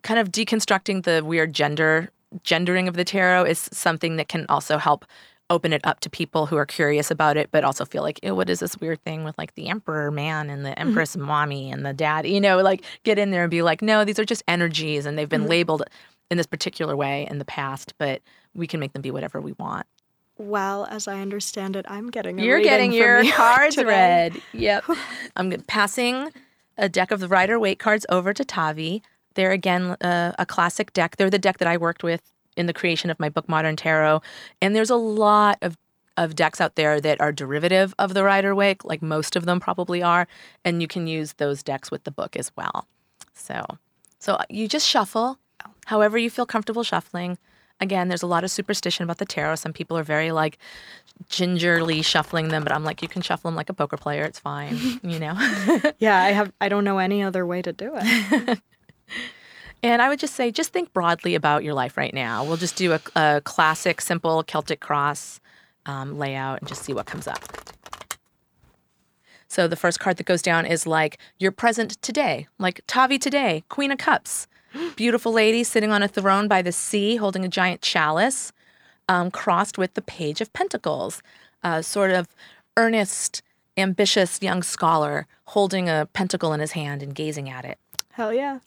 kind 0.03 0.21
of 0.21 0.31
deconstructing 0.31 1.05
the 1.05 1.23
weird 1.25 1.53
gender 1.53 2.11
gendering 2.43 2.89
of 2.89 2.95
the 2.95 3.05
tarot 3.05 3.45
is 3.45 3.71
something 3.73 4.17
that 4.17 4.29
can 4.29 4.45
also 4.49 4.79
help 4.79 5.07
open 5.49 5.73
it 5.73 5.81
up 5.85 6.01
to 6.01 6.11
people 6.11 6.47
who 6.47 6.57
are 6.57 6.67
curious 6.67 7.11
about 7.11 7.37
it 7.37 7.49
but 7.53 7.65
also 7.65 7.85
feel 7.85 8.03
like 8.03 8.19
what 8.23 8.51
is 8.51 8.61
this 8.61 8.77
weird 8.79 9.03
thing 9.05 9.25
with 9.25 9.37
like 9.39 9.55
the 9.55 9.69
emperor 9.69 10.11
man 10.11 10.51
and 10.51 10.65
the 10.65 10.71
mm-hmm. 10.71 10.89
empress 10.89 11.17
mm-hmm. 11.17 11.27
mommy 11.27 11.71
and 11.71 11.87
the 11.87 11.93
dad 11.93 12.27
you 12.27 12.41
know 12.41 12.61
like 12.61 12.85
get 13.05 13.19
in 13.19 13.31
there 13.31 13.45
and 13.45 13.51
be 13.51 13.63
like 13.63 13.81
no 13.81 14.05
these 14.05 14.19
are 14.19 14.25
just 14.25 14.43
energies 14.49 15.07
and 15.07 15.17
they've 15.17 15.29
been 15.29 15.43
mm-hmm. 15.43 15.51
labeled 15.51 15.85
in 16.31 16.37
this 16.37 16.47
particular 16.47 16.97
way 16.97 17.27
in 17.31 17.39
the 17.39 17.45
past, 17.45 17.95
but 17.99 18.23
we 18.55 18.67
can 18.67 18.81
make 18.81 18.93
them 18.93 19.03
be 19.03 19.11
whatever 19.11 19.41
we 19.41 19.53
want. 19.53 19.87
Well, 20.39 20.87
as 20.91 21.09
I 21.09 21.21
understand 21.21 21.77
it, 21.77 21.87
I'm 21.89 22.11
getting 22.11 22.39
You're 22.39 22.61
getting 22.61 22.93
your 22.93 23.25
cards 23.33 23.77
read. 23.77 24.41
Yep. 24.53 24.85
I'm 25.37 25.51
passing 25.63 26.31
a 26.77 26.89
deck 26.89 27.11
of 27.11 27.21
the 27.21 27.29
Rider 27.29 27.59
Waite 27.59 27.79
cards 27.79 28.05
over 28.11 28.35
to 28.35 28.45
Tavi. 28.45 29.03
They're 29.35 29.53
again 29.53 29.97
uh, 30.03 30.33
a 30.39 30.45
classic 30.45 30.93
deck. 30.93 31.17
They're 31.17 31.31
the 31.31 31.39
deck 31.39 31.59
that 31.59 31.69
I 31.69 31.77
worked 31.77 32.03
with 32.03 32.23
in 32.57 32.67
the 32.67 32.75
creation 32.75 33.11
of 33.11 33.19
my 33.19 33.29
book 33.29 33.49
Modern 33.49 33.77
Tarot. 33.77 34.21
And 34.61 34.75
there's 34.75 34.91
a 34.91 34.97
lot 34.97 35.59
of 35.63 35.77
of 36.17 36.35
decks 36.35 36.63
out 36.63 36.77
there 36.77 36.99
that 36.99 37.21
are 37.21 37.31
derivative 37.31 37.95
of 37.99 38.15
the 38.15 38.25
Rider 38.25 38.55
Waite, 38.55 38.85
like 38.87 39.03
most 39.03 39.37
of 39.37 39.45
them 39.45 39.61
probably 39.61 40.03
are, 40.03 40.27
and 40.65 40.81
you 40.81 40.89
can 40.89 41.07
use 41.07 41.35
those 41.35 41.63
decks 41.63 41.91
with 41.91 42.05
the 42.05 42.11
book 42.11 42.37
as 42.37 42.51
well. 42.57 42.87
So, 43.35 43.63
so 44.19 44.39
you 44.49 44.67
just 44.67 44.89
shuffle 44.89 45.39
however 45.87 46.19
you 46.19 46.31
feel 46.31 46.47
comfortable 46.47 46.85
shuffling. 46.85 47.39
Again, 47.81 48.09
there's 48.09 48.23
a 48.23 48.27
lot 48.27 48.45
of 48.45 48.51
superstition 48.51 49.05
about 49.05 49.19
the 49.19 49.27
tarot. 49.27 49.57
Some 49.57 49.73
people 49.73 49.99
are 49.99 50.03
very 50.03 50.33
like 50.33 50.59
gingerly 51.29 52.03
shuffling 52.03 52.49
them, 52.49 52.63
but 52.63 52.73
I'm 52.73 52.85
like, 52.85 53.03
you 53.03 53.09
can 53.09 53.23
shuffle 53.23 53.51
them 53.51 53.57
like 53.57 53.69
a 53.69 53.75
poker 53.75 53.97
player. 53.97 54.25
It's 54.25 54.39
fine, 54.39 54.77
you 55.03 55.19
know. 55.19 55.35
yeah, 55.99 56.23
I 56.23 56.33
have. 56.33 56.53
I 56.61 56.69
don't 56.69 56.85
know 56.85 56.99
any 56.99 57.23
other 57.23 57.45
way 57.47 57.63
to 57.63 57.73
do 57.73 57.93
it. 57.95 58.61
and 59.83 60.01
I 60.01 60.09
would 60.09 60.19
just 60.19 60.35
say, 60.35 60.51
just 60.51 60.73
think 60.73 60.93
broadly 60.93 61.35
about 61.35 61.65
your 61.65 61.75
life 61.75 61.97
right 61.97 62.15
now. 62.15 62.45
We'll 62.45 62.57
just 62.57 62.77
do 62.77 62.93
a, 62.93 63.01
a 63.15 63.43
classic, 63.45 64.01
simple 64.01 64.43
Celtic 64.43 64.81
cross 64.81 65.41
um, 65.85 66.19
layout 66.19 66.61
and 66.61 66.69
just 66.69 66.83
see 66.83 66.93
what 66.93 67.07
comes 67.07 67.27
up. 67.27 67.45
So 69.49 69.69
the 69.69 69.77
first 69.77 70.01
card 70.01 70.17
that 70.17 70.27
goes 70.27 70.43
down 70.43 70.67
is 70.67 70.87
like 70.87 71.19
you're 71.39 71.53
present 71.53 72.01
today, 72.03 72.49
like 72.59 72.81
Tavi 72.87 73.19
today, 73.19 73.65
Queen 73.69 73.93
of 73.93 73.99
Cups. 73.99 74.47
Beautiful 74.97 75.33
lady 75.33 75.65
sitting 75.65 75.91
on 75.91 76.03
a 76.03 76.09
throne 76.09 76.49
by 76.49 76.63
the 76.63 76.73
sea, 76.73 77.17
holding 77.17 77.45
a 77.45 77.49
giant 77.49 77.83
chalice, 77.83 78.53
um, 79.09 79.31
crossed 79.31 79.79
with 79.79 79.95
the 79.95 80.03
Page 80.03 80.41
of 80.41 80.53
Pentacles, 80.53 81.23
a 81.63 81.83
sort 81.83 82.11
of 82.11 82.29
earnest, 82.77 83.43
ambitious 83.77 84.43
young 84.43 84.63
scholar 84.63 85.27
holding 85.47 85.89
a 85.89 86.09
pentacle 86.13 86.53
in 86.53 86.61
his 86.61 86.73
hand 86.73 87.03
and 87.03 87.15
gazing 87.15 87.49
at 87.49 87.65
it. 87.65 87.79
Hell 88.13 88.33
yeah. 88.33 88.61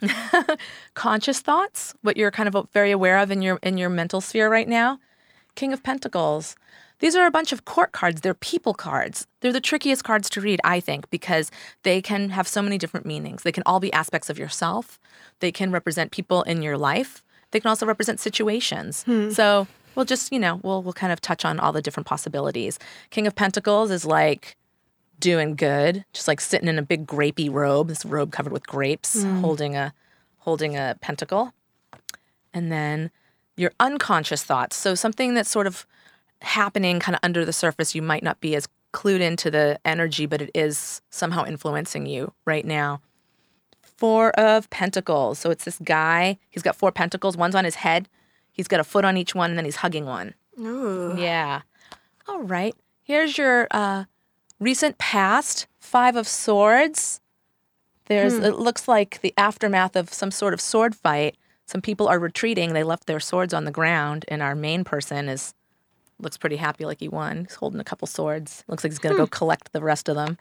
Conscious 0.94 1.40
thoughts, 1.40 1.96
what 2.02 2.18
you're 2.18 2.32
kind 2.32 2.54
of 2.54 2.68
very 2.72 2.92
aware 2.92 3.18
of 3.18 3.32
in 3.32 3.42
your 3.42 3.58
in 3.64 3.80
your 3.80 3.90
mental 3.90 4.22
sphere 4.22 4.50
right 4.50 4.68
now. 4.68 5.00
King 5.56 5.74
of 5.74 5.82
Pentacles, 5.82 6.56
these 7.00 7.16
are 7.16 7.26
a 7.26 7.32
bunch 7.32 7.52
of 7.52 7.66
court 7.66 7.92
cards. 7.92 8.22
They're 8.22 8.34
people 8.34 8.74
cards. 8.74 9.26
They're 9.40 9.54
the 9.54 9.62
trickiest 9.62 10.04
cards 10.04 10.30
to 10.32 10.42
read, 10.42 10.60
I 10.64 10.80
think, 10.80 11.10
because 11.10 11.50
they 11.84 12.02
can 12.02 12.30
have 12.30 12.48
so 12.48 12.62
many 12.62 12.78
different 12.78 13.06
meanings. 13.06 13.44
They 13.44 13.52
can 13.52 13.64
all 13.66 13.80
be 13.80 13.92
aspects 13.94 14.30
of 14.30 14.38
yourself. 14.38 15.00
They 15.40 15.52
can 15.52 15.72
represent 15.72 16.12
people 16.12 16.44
in 16.44 16.62
your 16.62 16.78
life. 16.78 17.24
They 17.52 17.60
can 17.60 17.70
also 17.70 17.86
represent 17.86 18.20
situations. 18.20 19.04
Hmm. 19.04 19.30
So 19.32 19.68
we'll 19.96 20.06
just, 20.06 20.32
you 20.32 20.40
know, 20.40 20.60
we'll 20.64 20.84
we'll 20.84 20.94
kind 20.94 21.14
of 21.14 21.22
touch 21.22 21.46
on 21.46 21.60
all 21.60 21.72
the 21.72 21.82
different 21.82 22.08
possibilities. 22.08 22.78
King 23.10 23.28
of 23.28 23.36
Pentacles 23.36 23.92
is 23.92 24.06
like 24.06 24.56
doing 25.20 25.56
good, 25.56 26.06
just 26.14 26.28
like 26.28 26.42
sitting 26.42 26.68
in 26.68 26.78
a 26.78 26.82
big 26.82 27.08
grapey 27.08 27.52
robe, 27.52 27.88
this 27.88 28.06
robe 28.06 28.32
covered 28.32 28.54
with 28.54 28.68
grapes, 28.68 29.24
hmm. 29.24 29.40
holding 29.40 29.76
a 29.76 29.94
holding 30.40 30.76
a 30.76 30.98
pentacle. 31.02 31.54
And 32.54 32.72
then 32.72 33.12
your 33.56 33.72
unconscious 33.80 34.44
thoughts. 34.44 34.76
So 34.76 34.96
something 34.96 35.34
that's 35.34 35.50
sort 35.50 35.68
of 35.68 35.86
happening 36.42 37.00
kind 37.00 37.16
of 37.16 37.20
under 37.24 37.46
the 37.46 37.54
surface. 37.54 37.96
You 37.96 38.02
might 38.02 38.24
not 38.24 38.40
be 38.40 38.56
as 38.56 38.68
clued 38.94 39.22
into 39.22 39.52
the 39.52 39.80
energy, 39.86 40.26
but 40.26 40.42
it 40.42 40.52
is 40.56 41.02
somehow 41.10 41.46
influencing 41.46 42.06
you 42.06 42.34
right 42.46 42.66
now. 42.66 43.02
Four 43.82 44.32
of 44.32 44.70
Pentacles. 44.70 45.40
So 45.40 45.52
it's 45.52 45.66
this 45.66 45.80
guy. 45.84 46.38
He's 46.50 46.64
got 46.64 46.76
four 46.76 46.92
pentacles. 46.92 47.36
One's 47.38 47.56
on 47.56 47.66
his 47.66 47.76
head. 47.76 48.08
He's 48.52 48.68
got 48.68 48.80
a 48.80 48.84
foot 48.84 49.06
on 49.06 49.18
each 49.18 49.36
one, 49.36 49.52
and 49.52 49.58
then 49.58 49.66
he's 49.66 49.78
hugging 49.78 50.06
one. 50.06 50.34
Ooh. 50.60 51.16
Yeah. 51.18 51.62
All 52.28 52.42
right. 52.42 52.76
Here's 53.04 53.38
your 53.38 53.68
uh, 53.72 54.06
recent 54.60 54.98
past. 54.98 55.68
Five 55.80 56.16
of 56.16 56.28
Swords. 56.28 57.22
There's. 58.06 58.38
Hmm. 58.38 58.44
It 58.46 58.60
looks 58.60 58.88
like 58.88 59.22
the 59.22 59.34
aftermath 59.38 59.96
of 59.96 60.14
some 60.14 60.32
sort 60.32 60.54
of 60.54 60.62
sword 60.62 60.96
fight. 60.96 61.36
some 61.66 61.82
people 61.82 62.08
are 62.08 62.20
retreating. 62.20 62.74
They 62.74 62.84
left 62.84 63.06
their 63.06 63.20
swords 63.20 63.54
on 63.54 63.66
the 63.66 63.72
ground, 63.72 64.26
and 64.28 64.42
our 64.42 64.56
main 64.56 64.84
person 64.84 65.30
is 65.30 65.54
looks 66.20 66.38
pretty 66.38 66.58
happy, 66.58 66.86
like 66.86 67.00
he 67.00 67.08
won. 67.08 67.46
He's 67.46 67.56
holding 67.56 67.80
a 67.80 67.84
couple 67.84 68.08
swords. 68.08 68.64
Looks 68.68 68.84
like 68.84 68.92
he's 68.92 69.00
gonna 69.00 69.16
go 69.16 69.28
collect 69.28 69.72
the 69.72 69.82
rest 69.82 70.10
of 70.10 70.16
them. 70.16 70.38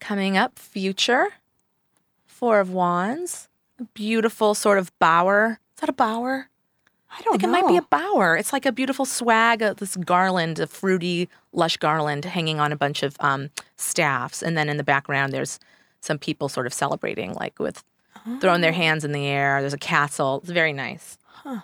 Coming 0.00 0.36
up, 0.36 0.58
future. 0.58 1.28
Four 2.26 2.60
of 2.60 2.70
Wands. 2.70 3.48
A 3.80 3.84
beautiful 3.94 4.54
sort 4.54 4.78
of 4.78 4.96
bower. 4.98 5.58
Is 5.74 5.80
that 5.80 5.88
a 5.88 5.92
bower? 5.92 6.48
I 7.10 7.16
I 7.18 7.22
don't 7.22 7.32
think 7.40 7.42
know. 7.42 7.58
it 7.58 7.62
might 7.62 7.68
be 7.68 7.76
a 7.76 7.82
bower. 7.82 8.36
It's 8.36 8.52
like 8.52 8.66
a 8.66 8.72
beautiful 8.72 9.04
swag, 9.04 9.62
of 9.62 9.76
this 9.76 9.96
garland, 9.96 10.58
a 10.58 10.66
fruity, 10.66 11.28
lush 11.52 11.76
garland 11.76 12.24
hanging 12.24 12.58
on 12.60 12.72
a 12.72 12.76
bunch 12.76 13.02
of 13.02 13.16
um, 13.20 13.50
staffs. 13.76 14.42
And 14.42 14.56
then 14.56 14.68
in 14.68 14.76
the 14.76 14.84
background, 14.84 15.32
there's 15.32 15.58
some 16.00 16.18
people 16.18 16.48
sort 16.48 16.66
of 16.66 16.74
celebrating, 16.74 17.32
like 17.34 17.58
with 17.58 17.82
throwing 18.40 18.60
their 18.60 18.72
hands 18.72 19.04
in 19.04 19.12
the 19.12 19.26
air. 19.26 19.60
There's 19.60 19.72
a 19.74 19.78
castle. 19.78 20.40
It's 20.42 20.50
very 20.50 20.72
nice. 20.72 21.16
Okay. 21.46 21.60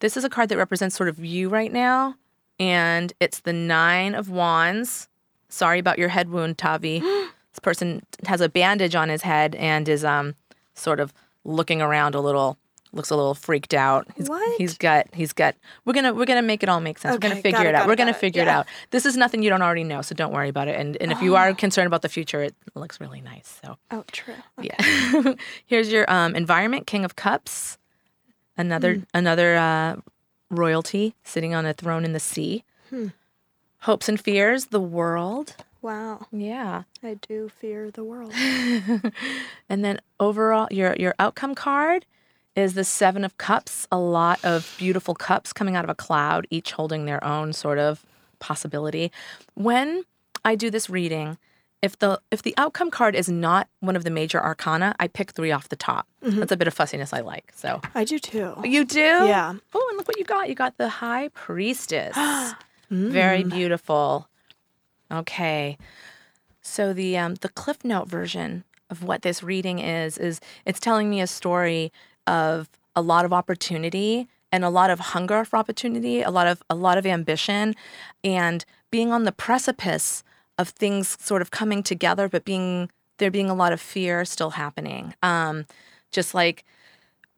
This 0.00 0.16
is 0.16 0.24
a 0.24 0.28
card 0.30 0.48
that 0.48 0.56
represents 0.58 0.96
sort 0.96 1.08
of 1.08 1.18
you 1.24 1.48
right 1.48 1.72
now. 1.72 2.16
And 2.58 3.12
it's 3.20 3.40
the 3.40 3.52
Nine 3.52 4.14
of 4.14 4.28
Wands. 4.28 5.08
Sorry 5.48 5.78
about 5.78 5.98
your 5.98 6.08
head 6.08 6.30
wound, 6.30 6.58
Tavi. 6.58 7.00
this 7.00 7.58
person 7.62 8.02
has 8.26 8.40
a 8.40 8.48
bandage 8.48 8.94
on 8.94 9.08
his 9.08 9.22
head 9.22 9.54
and 9.54 9.88
is 9.88 10.04
um 10.04 10.34
sort 10.74 11.00
of 11.00 11.12
looking 11.44 11.80
around 11.82 12.14
a 12.14 12.20
little 12.20 12.58
looks 12.92 13.10
a 13.10 13.16
little 13.16 13.34
freaked 13.34 13.72
out. 13.72 14.06
He's, 14.16 14.28
What? 14.28 14.58
He's 14.58 14.76
got 14.76 15.06
he's 15.14 15.32
got 15.32 15.54
we're 15.84 15.92
gonna 15.94 16.12
we're 16.12 16.24
gonna 16.26 16.42
make 16.42 16.62
it 16.62 16.68
all 16.68 16.80
make 16.80 16.98
sense. 16.98 17.14
we're 17.14 17.18
gonna 17.18 17.36
figure 17.40 17.60
it, 17.60 17.66
it, 17.68 17.74
out. 17.74 17.80
got 17.80 17.86
we're 17.86 17.92
it, 17.94 17.98
gonna 17.98 18.10
it. 18.10 18.16
figure 18.16 18.42
it 18.42 18.48
out. 18.48 18.66
This 18.90 19.06
is 19.06 19.16
nothing 19.16 19.42
you 19.42 19.48
don't 19.50 19.62
already 19.62 19.84
know, 19.84 20.02
so 20.02 20.14
don't 20.14 20.32
worry 20.32 20.48
about 20.48 20.68
it. 20.68 20.78
And 20.78 20.96
and 21.00 21.12
if 21.12 21.22
you 21.22 21.36
are 21.36 21.54
concerned 21.64 21.86
about 21.86 22.02
the 22.02 22.08
future, 22.08 22.42
it 22.42 22.54
looks 22.74 23.00
really 23.00 23.20
nice. 23.20 23.58
So 23.64 23.76
Oh, 23.90 24.04
true. 24.12 24.34
yeah. 24.60 25.34
Here's 25.66 25.90
your 25.90 26.10
um, 26.12 26.34
environment, 26.36 26.86
King 26.86 27.04
of 27.04 27.16
Cups. 27.16 27.78
Another 28.60 28.94
Hmm. 28.94 29.02
another 29.14 29.56
uh, 29.56 29.96
royalty 30.50 31.14
sitting 31.24 31.54
on 31.54 31.64
a 31.66 31.72
throne 31.72 32.04
in 32.04 32.12
the 32.12 32.20
sea. 32.20 32.64
Hmm. 32.90 33.08
Hopes 33.80 34.08
and 34.08 34.20
fears, 34.20 34.66
the 34.66 34.80
world. 34.80 35.56
Wow. 35.82 36.26
Yeah. 36.30 36.82
I 37.02 37.14
do 37.14 37.48
fear 37.60 37.90
the 37.90 38.04
world. 38.04 38.32
And 39.70 39.84
then 39.84 40.00
overall, 40.18 40.68
your 40.70 40.94
your 40.98 41.14
outcome 41.18 41.54
card 41.54 42.04
is 42.56 42.74
the 42.74 42.84
Seven 42.84 43.24
of 43.24 43.38
Cups. 43.38 43.86
A 43.90 43.98
lot 43.98 44.38
of 44.44 44.74
beautiful 44.78 45.14
cups 45.14 45.52
coming 45.52 45.76
out 45.76 45.84
of 45.84 45.90
a 45.90 45.94
cloud, 45.94 46.46
each 46.50 46.72
holding 46.72 47.06
their 47.06 47.22
own 47.24 47.52
sort 47.52 47.78
of 47.78 48.04
possibility. 48.40 49.10
When 49.54 50.02
I 50.44 50.54
do 50.56 50.68
this 50.70 50.90
reading, 50.90 51.38
if 51.82 51.98
the 51.98 52.20
if 52.30 52.42
the 52.42 52.54
outcome 52.56 52.90
card 52.90 53.14
is 53.14 53.28
not 53.28 53.68
one 53.80 53.96
of 53.96 54.04
the 54.04 54.10
major 54.10 54.42
arcana, 54.42 54.94
I 55.00 55.08
pick 55.08 55.30
three 55.32 55.50
off 55.50 55.68
the 55.68 55.76
top. 55.76 56.06
That's 56.22 56.52
a 56.52 56.56
bit 56.56 56.68
of 56.68 56.74
fussiness 56.74 57.12
I 57.12 57.20
like. 57.20 57.52
So 57.54 57.80
I 57.94 58.04
do 58.04 58.18
too. 58.18 58.54
you 58.64 58.84
do, 58.84 59.00
Yeah. 59.00 59.54
Oh, 59.74 59.86
and 59.90 59.96
look 59.98 60.06
what 60.08 60.18
you 60.18 60.24
got! 60.24 60.48
You 60.48 60.54
got 60.54 60.76
the 60.76 60.88
High 60.88 61.28
Priestess. 61.28 62.16
Very 62.90 63.44
beautiful. 63.44 64.28
Okay. 65.10 65.78
So 66.60 66.92
the 66.92 67.16
um, 67.16 67.36
the 67.36 67.48
Cliff 67.48 67.84
Note 67.84 68.08
version 68.08 68.64
of 68.90 69.02
what 69.02 69.22
this 69.22 69.42
reading 69.42 69.78
is 69.78 70.18
is 70.18 70.40
it's 70.66 70.80
telling 70.80 71.08
me 71.08 71.20
a 71.20 71.26
story 71.26 71.92
of 72.26 72.68
a 72.94 73.00
lot 73.00 73.24
of 73.24 73.32
opportunity 73.32 74.28
and 74.52 74.64
a 74.64 74.68
lot 74.68 74.90
of 74.90 74.98
hunger 74.98 75.44
for 75.44 75.56
opportunity, 75.56 76.22
a 76.22 76.30
lot 76.30 76.46
of 76.46 76.62
a 76.68 76.74
lot 76.74 76.98
of 76.98 77.06
ambition, 77.06 77.74
and 78.22 78.64
being 78.90 79.12
on 79.12 79.24
the 79.24 79.32
precipice 79.32 80.22
of 80.60 80.68
things 80.68 81.16
sort 81.20 81.42
of 81.42 81.50
coming 81.50 81.82
together, 81.82 82.28
but 82.28 82.44
being 82.44 82.90
there 83.18 83.30
being 83.30 83.50
a 83.50 83.54
lot 83.54 83.72
of 83.72 83.80
fear 83.80 84.24
still 84.24 84.50
happening. 84.50 85.14
Um, 85.22 85.66
just 86.10 86.34
like 86.34 86.64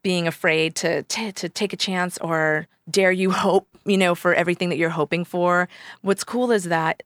being 0.01 0.27
afraid 0.27 0.75
to, 0.75 1.03
to 1.03 1.31
to 1.31 1.49
take 1.49 1.73
a 1.73 1.77
chance 1.77 2.17
or 2.19 2.67
dare 2.89 3.11
you 3.11 3.31
hope, 3.45 3.67
you 3.85 3.97
know, 3.97 4.15
for 4.15 4.33
everything 4.33 4.69
that 4.69 4.77
you're 4.77 4.89
hoping 4.89 5.23
for. 5.25 5.69
What's 6.01 6.23
cool 6.23 6.51
is 6.51 6.65
that 6.65 7.03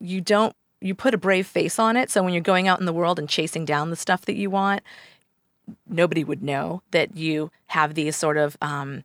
you 0.00 0.20
don't 0.20 0.54
you 0.80 0.94
put 0.94 1.14
a 1.14 1.18
brave 1.18 1.46
face 1.46 1.78
on 1.78 1.96
it. 1.96 2.10
So 2.10 2.22
when 2.22 2.32
you're 2.32 2.42
going 2.42 2.68
out 2.68 2.80
in 2.80 2.86
the 2.86 2.92
world 2.92 3.18
and 3.18 3.28
chasing 3.28 3.64
down 3.64 3.90
the 3.90 3.96
stuff 3.96 4.26
that 4.26 4.36
you 4.36 4.50
want, 4.50 4.82
nobody 5.88 6.22
would 6.22 6.42
know 6.42 6.82
that 6.90 7.16
you 7.16 7.50
have 7.66 7.94
these 7.94 8.14
sort 8.14 8.36
of 8.36 8.56
um, 8.60 9.04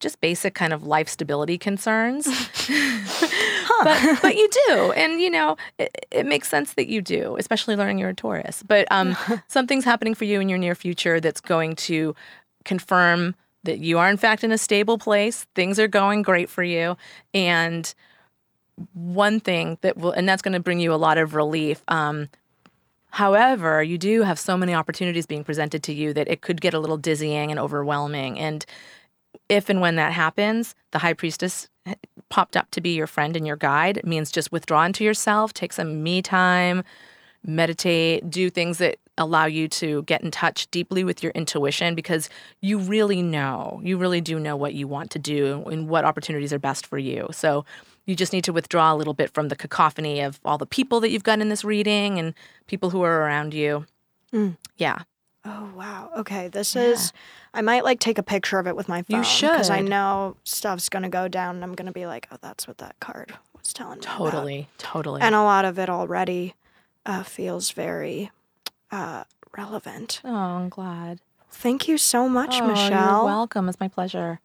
just 0.00 0.20
basic 0.20 0.54
kind 0.54 0.72
of 0.72 0.86
life 0.86 1.08
stability 1.08 1.58
concerns. 1.58 2.26
but 3.84 4.18
but 4.22 4.36
you 4.36 4.48
do, 4.66 4.92
and 4.96 5.20
you 5.20 5.30
know 5.30 5.56
it, 5.78 6.06
it 6.10 6.26
makes 6.26 6.48
sense 6.48 6.74
that 6.74 6.88
you 6.88 7.00
do, 7.00 7.36
especially 7.38 7.76
learning 7.76 7.98
you're 7.98 8.10
a 8.10 8.14
Taurus. 8.14 8.62
But 8.62 8.86
um, 8.90 9.16
something's 9.48 9.84
happening 9.84 10.14
for 10.14 10.24
you 10.24 10.40
in 10.40 10.48
your 10.48 10.58
near 10.58 10.74
future 10.74 11.20
that's 11.20 11.40
going 11.40 11.76
to 11.76 12.14
confirm 12.64 13.34
that 13.64 13.78
you 13.78 13.98
are 13.98 14.08
in 14.08 14.16
fact 14.16 14.44
in 14.44 14.52
a 14.52 14.58
stable 14.58 14.98
place. 14.98 15.46
Things 15.54 15.78
are 15.78 15.88
going 15.88 16.22
great 16.22 16.48
for 16.48 16.62
you, 16.62 16.96
and 17.34 17.92
one 18.92 19.40
thing 19.40 19.78
that 19.82 19.96
will, 19.96 20.12
and 20.12 20.28
that's 20.28 20.42
going 20.42 20.54
to 20.54 20.60
bring 20.60 20.80
you 20.80 20.92
a 20.92 20.96
lot 20.96 21.18
of 21.18 21.34
relief. 21.34 21.82
Um, 21.88 22.28
however, 23.10 23.82
you 23.82 23.98
do 23.98 24.22
have 24.22 24.38
so 24.38 24.56
many 24.56 24.74
opportunities 24.74 25.26
being 25.26 25.44
presented 25.44 25.82
to 25.84 25.92
you 25.92 26.12
that 26.12 26.28
it 26.28 26.40
could 26.40 26.60
get 26.60 26.74
a 26.74 26.78
little 26.78 26.98
dizzying 26.98 27.50
and 27.50 27.58
overwhelming. 27.58 28.38
And 28.38 28.64
if 29.48 29.68
and 29.68 29.80
when 29.80 29.96
that 29.96 30.12
happens, 30.12 30.74
the 30.90 30.98
high 30.98 31.12
priestess 31.12 31.68
popped 32.28 32.56
up 32.56 32.70
to 32.72 32.80
be 32.80 32.94
your 32.94 33.06
friend 33.06 33.36
and 33.36 33.46
your 33.46 33.56
guide. 33.56 33.96
It 33.96 34.06
means 34.06 34.30
just 34.30 34.50
withdraw 34.50 34.84
into 34.84 35.04
yourself, 35.04 35.52
take 35.52 35.72
some 35.72 36.02
me 36.02 36.22
time, 36.22 36.82
meditate, 37.44 38.28
do 38.28 38.50
things 38.50 38.78
that 38.78 38.98
allow 39.18 39.46
you 39.46 39.66
to 39.66 40.02
get 40.02 40.22
in 40.22 40.30
touch 40.30 40.70
deeply 40.70 41.02
with 41.02 41.22
your 41.22 41.32
intuition 41.32 41.94
because 41.94 42.28
you 42.60 42.78
really 42.78 43.22
know, 43.22 43.80
you 43.82 43.96
really 43.96 44.20
do 44.20 44.38
know 44.38 44.56
what 44.56 44.74
you 44.74 44.86
want 44.86 45.10
to 45.12 45.18
do 45.18 45.64
and 45.70 45.88
what 45.88 46.04
opportunities 46.04 46.52
are 46.52 46.58
best 46.58 46.86
for 46.86 46.98
you. 46.98 47.28
So 47.32 47.64
you 48.04 48.14
just 48.14 48.32
need 48.32 48.44
to 48.44 48.52
withdraw 48.52 48.92
a 48.92 48.96
little 48.96 49.14
bit 49.14 49.32
from 49.32 49.48
the 49.48 49.56
cacophony 49.56 50.20
of 50.20 50.38
all 50.44 50.58
the 50.58 50.66
people 50.66 51.00
that 51.00 51.10
you've 51.10 51.24
got 51.24 51.40
in 51.40 51.48
this 51.48 51.64
reading 51.64 52.18
and 52.18 52.34
people 52.66 52.90
who 52.90 53.02
are 53.02 53.22
around 53.22 53.54
you. 53.54 53.86
Mm. 54.32 54.56
Yeah. 54.76 55.02
Oh 55.48 55.70
wow. 55.76 56.10
Okay, 56.16 56.48
this 56.48 56.74
is. 56.74 57.12
I 57.54 57.62
might 57.62 57.84
like 57.84 58.00
take 58.00 58.18
a 58.18 58.22
picture 58.22 58.58
of 58.58 58.66
it 58.66 58.74
with 58.74 58.88
my 58.88 59.02
phone 59.02 59.18
You 59.18 59.24
should 59.24 59.52
because 59.52 59.70
I 59.70 59.80
know 59.80 60.36
stuff's 60.42 60.88
gonna 60.88 61.08
go 61.08 61.28
down, 61.28 61.54
and 61.54 61.64
I'm 61.64 61.74
gonna 61.74 61.92
be 61.92 62.06
like, 62.06 62.26
oh, 62.32 62.36
that's 62.40 62.66
what 62.66 62.78
that 62.78 62.98
card 62.98 63.32
was 63.56 63.72
telling 63.72 64.00
me. 64.00 64.04
about." 64.04 64.16
Totally. 64.18 64.68
Totally. 64.78 65.20
And 65.22 65.34
a 65.36 65.42
lot 65.42 65.64
of 65.64 65.78
it 65.78 65.88
already 65.88 66.54
uh, 67.04 67.22
feels 67.22 67.70
very 67.70 68.32
uh, 68.90 69.22
relevant. 69.56 70.20
oh, 70.24 70.34
I'm 70.34 70.68
glad. 70.68 71.20
Thank 71.50 71.86
you 71.86 71.96
so 71.96 72.28
much, 72.28 72.58
oh, 72.60 72.66
Michelle. 72.66 73.18
You're 73.18 73.24
welcome. 73.24 73.68
It's 73.68 73.78
my 73.80 73.88
pleasure. 73.88 74.40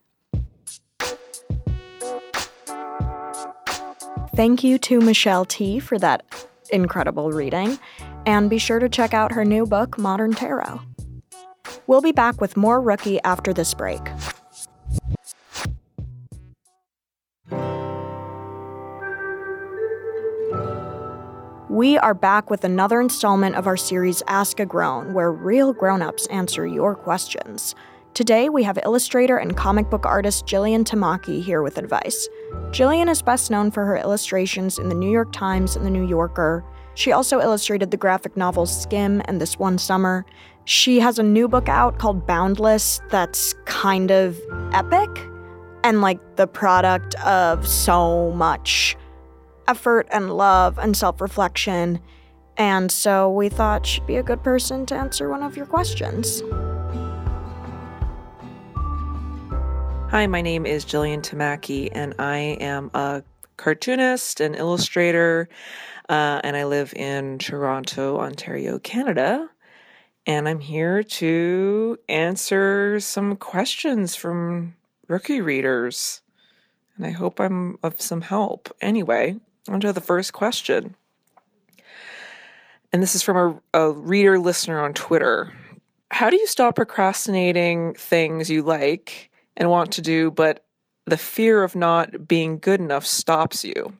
Thank 4.36 4.64
you 4.64 4.78
to 4.80 5.02
Michelle 5.02 5.45
Tea 5.45 5.80
for 5.80 5.97
that 5.99 6.24
incredible 6.70 7.32
reading, 7.32 7.78
and 8.26 8.49
be 8.49 8.58
sure 8.58 8.80
to 8.80 8.88
check 8.88 9.14
out 9.14 9.34
her 9.34 9.43
new 9.43 9.66
book, 9.66 9.97
Modern 9.97 10.34
Tarot. 10.34 10.80
We'll 11.88 12.01
be 12.01 12.11
back 12.11 12.39
with 12.41 12.55
more 12.57 12.82
Rookie 12.82 13.22
after 13.24 13.53
this 13.53 13.74
break. 13.74 14.01
We 21.69 21.97
are 21.97 22.13
back 22.13 22.49
with 22.49 22.65
another 22.65 22.99
installment 22.99 23.55
of 23.55 23.65
our 23.65 23.78
series 23.78 24.22
Ask 24.28 24.59
a 24.59 24.65
Grown, 24.65 25.13
where 25.13 25.32
real 25.32 25.72
grown-ups 25.72 26.28
answer 26.28 26.67
your 26.67 26.95
questions. 26.95 27.76
Today, 28.13 28.49
we 28.49 28.63
have 28.63 28.78
illustrator 28.84 29.38
and 29.38 29.55
comic 29.55 29.89
book 29.89 30.05
artist 30.05 30.45
Jillian 30.45 30.84
Tamaki 30.84 31.41
here 31.41 31.61
with 31.61 31.78
advice. 31.78 32.28
Jillian 32.72 33.09
is 33.09 33.22
best 33.22 33.49
known 33.49 33.72
for 33.72 33.86
her 33.86 33.95
illustrations 33.95 34.80
in 34.80 34.89
the 34.89 34.95
New 34.95 35.09
York 35.09 35.32
Times 35.32 35.78
and 35.78 35.86
the 35.86 35.89
New 35.89 36.05
Yorker. 36.05 36.65
She 36.93 37.13
also 37.13 37.39
illustrated 37.39 37.89
the 37.89 37.95
graphic 37.95 38.36
novels 38.36 38.82
Skim 38.82 39.22
and 39.26 39.39
This 39.39 39.57
One 39.57 39.78
Summer. 39.78 40.26
She 40.66 40.99
has 40.99 41.18
a 41.18 41.24
new 41.24 41.47
book 41.47 41.68
out 41.68 41.97
called 41.97 42.28
Boundless 42.28 43.01
that's 43.09 43.53
kind 43.66 44.12
of 44.12 44.39
epic 44.74 45.09
and 45.84 46.01
like 46.01 46.20
the 46.36 46.45
product 46.45 47.16
of 47.26 47.68
so 47.68 48.32
much 48.32 48.95
effort 49.68 50.07
and 50.12 50.38
love 50.38 50.78
and 50.78 50.95
self 50.95 51.20
reflection. 51.20 51.99
And 52.57 52.91
so 52.91 53.32
we 53.32 53.49
thought 53.49 53.86
she'd 53.88 54.05
be 54.05 54.18
a 54.18 54.24
good 54.24 54.43
person 54.43 54.86
to 54.88 54.95
answer 54.95 55.30
one 55.30 55.41
of 55.41 55.57
your 55.57 55.66
questions. 55.66 56.43
Hi, 60.12 60.28
my 60.28 60.41
name 60.41 60.66
is 60.66 60.86
Jillian 60.86 61.22
Tamaki, 61.22 61.89
and 61.93 62.14
I 62.20 62.57
am 62.59 62.91
a 62.93 63.24
cartoonist 63.57 64.41
and 64.41 64.55
illustrator, 64.55 65.47
uh, 66.09 66.41
and 66.43 66.57
I 66.57 66.66
live 66.66 66.93
in 66.93 67.39
Toronto, 67.39 68.20
Ontario, 68.20 68.78
Canada. 68.78 69.49
And 70.26 70.47
I'm 70.47 70.59
here 70.59 71.01
to 71.01 71.97
answer 72.07 72.99
some 72.99 73.36
questions 73.36 74.15
from 74.15 74.76
rookie 75.07 75.41
readers. 75.41 76.22
And 76.95 77.05
I 77.05 77.09
hope 77.09 77.39
I'm 77.39 77.78
of 77.82 77.99
some 77.99 78.22
help. 78.22 78.69
Anyway, 78.82 79.39
on 79.67 79.80
to 79.82 79.93
the 79.93 80.01
first 80.01 80.34
question. 80.34 80.95
And 82.93 83.01
this 83.01 83.15
is 83.15 83.24
from 83.24 83.61
a, 83.74 83.80
a 83.80 83.91
reader 83.91 84.38
listener 84.38 84.82
on 84.82 84.93
Twitter. 84.93 85.53
how 86.11 86.30
do 86.30 86.36
you 86.36 86.45
stop 86.45 86.76
procrastinating 86.76 87.93
things 87.95 88.49
you 88.49 88.61
like 88.61 89.32
and 89.55 89.69
want 89.69 89.93
to 89.93 90.01
do, 90.01 90.30
but 90.30 90.65
the 91.05 91.17
fear 91.17 91.63
of 91.63 91.76
not 91.76 92.28
being 92.28 92.59
good 92.59 92.80
enough 92.80 93.05
stops 93.05 93.63
you? 93.63 93.93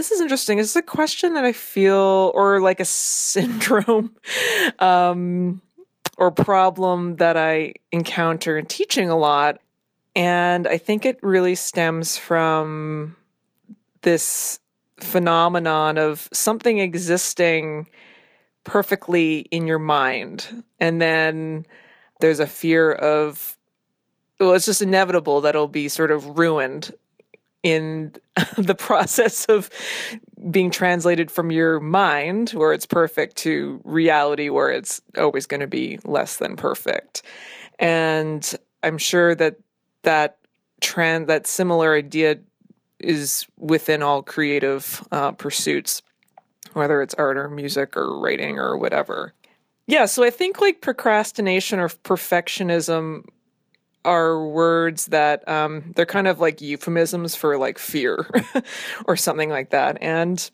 This 0.00 0.12
is 0.12 0.22
interesting. 0.22 0.58
It's 0.58 0.76
a 0.76 0.80
question 0.80 1.34
that 1.34 1.44
I 1.44 1.52
feel, 1.52 2.32
or 2.34 2.58
like 2.62 2.80
a 2.80 2.84
syndrome, 2.86 4.16
um, 4.78 5.60
or 6.16 6.30
problem 6.30 7.16
that 7.16 7.36
I 7.36 7.74
encounter 7.92 8.56
in 8.56 8.64
teaching 8.64 9.10
a 9.10 9.18
lot. 9.18 9.58
And 10.16 10.66
I 10.66 10.78
think 10.78 11.04
it 11.04 11.18
really 11.22 11.54
stems 11.54 12.16
from 12.16 13.14
this 14.00 14.58
phenomenon 15.00 15.98
of 15.98 16.30
something 16.32 16.78
existing 16.78 17.86
perfectly 18.64 19.40
in 19.50 19.66
your 19.66 19.78
mind. 19.78 20.64
And 20.78 20.98
then 20.98 21.66
there's 22.20 22.40
a 22.40 22.46
fear 22.46 22.90
of, 22.90 23.58
well, 24.38 24.54
it's 24.54 24.64
just 24.64 24.80
inevitable 24.80 25.42
that 25.42 25.50
it'll 25.50 25.68
be 25.68 25.88
sort 25.88 26.10
of 26.10 26.38
ruined 26.38 26.90
in 27.62 28.12
the 28.56 28.74
process 28.74 29.44
of 29.46 29.70
being 30.50 30.70
translated 30.70 31.30
from 31.30 31.50
your 31.50 31.80
mind, 31.80 32.50
where 32.50 32.72
it's 32.72 32.86
perfect, 32.86 33.36
to 33.36 33.80
reality, 33.84 34.48
where 34.48 34.70
it's 34.70 35.00
always 35.18 35.46
going 35.46 35.60
to 35.60 35.66
be 35.66 35.98
less 36.04 36.38
than 36.38 36.56
perfect. 36.56 37.22
And 37.78 38.54
I'm 38.82 38.98
sure 38.98 39.34
that 39.34 39.56
that 40.02 40.38
trend, 40.80 41.26
that 41.28 41.46
similar 41.46 41.94
idea, 41.94 42.38
is 42.98 43.46
within 43.56 44.02
all 44.02 44.22
creative 44.22 45.06
uh, 45.10 45.32
pursuits, 45.32 46.02
whether 46.74 47.02
it's 47.02 47.14
art 47.14 47.36
or 47.36 47.48
music 47.48 47.96
or 47.96 48.18
writing 48.18 48.58
or 48.58 48.76
whatever. 48.76 49.34
Yeah, 49.86 50.06
so 50.06 50.22
I 50.22 50.30
think 50.30 50.60
like 50.60 50.80
procrastination 50.80 51.80
or 51.80 51.88
perfectionism 51.88 53.24
are 54.04 54.46
words 54.46 55.06
that 55.06 55.46
um, 55.48 55.92
they're 55.94 56.06
kind 56.06 56.26
of 56.26 56.40
like 56.40 56.60
euphemisms 56.60 57.34
for 57.34 57.58
like 57.58 57.78
fear 57.78 58.26
or 59.06 59.16
something 59.16 59.50
like 59.50 59.70
that. 59.70 59.98
And 60.00 60.50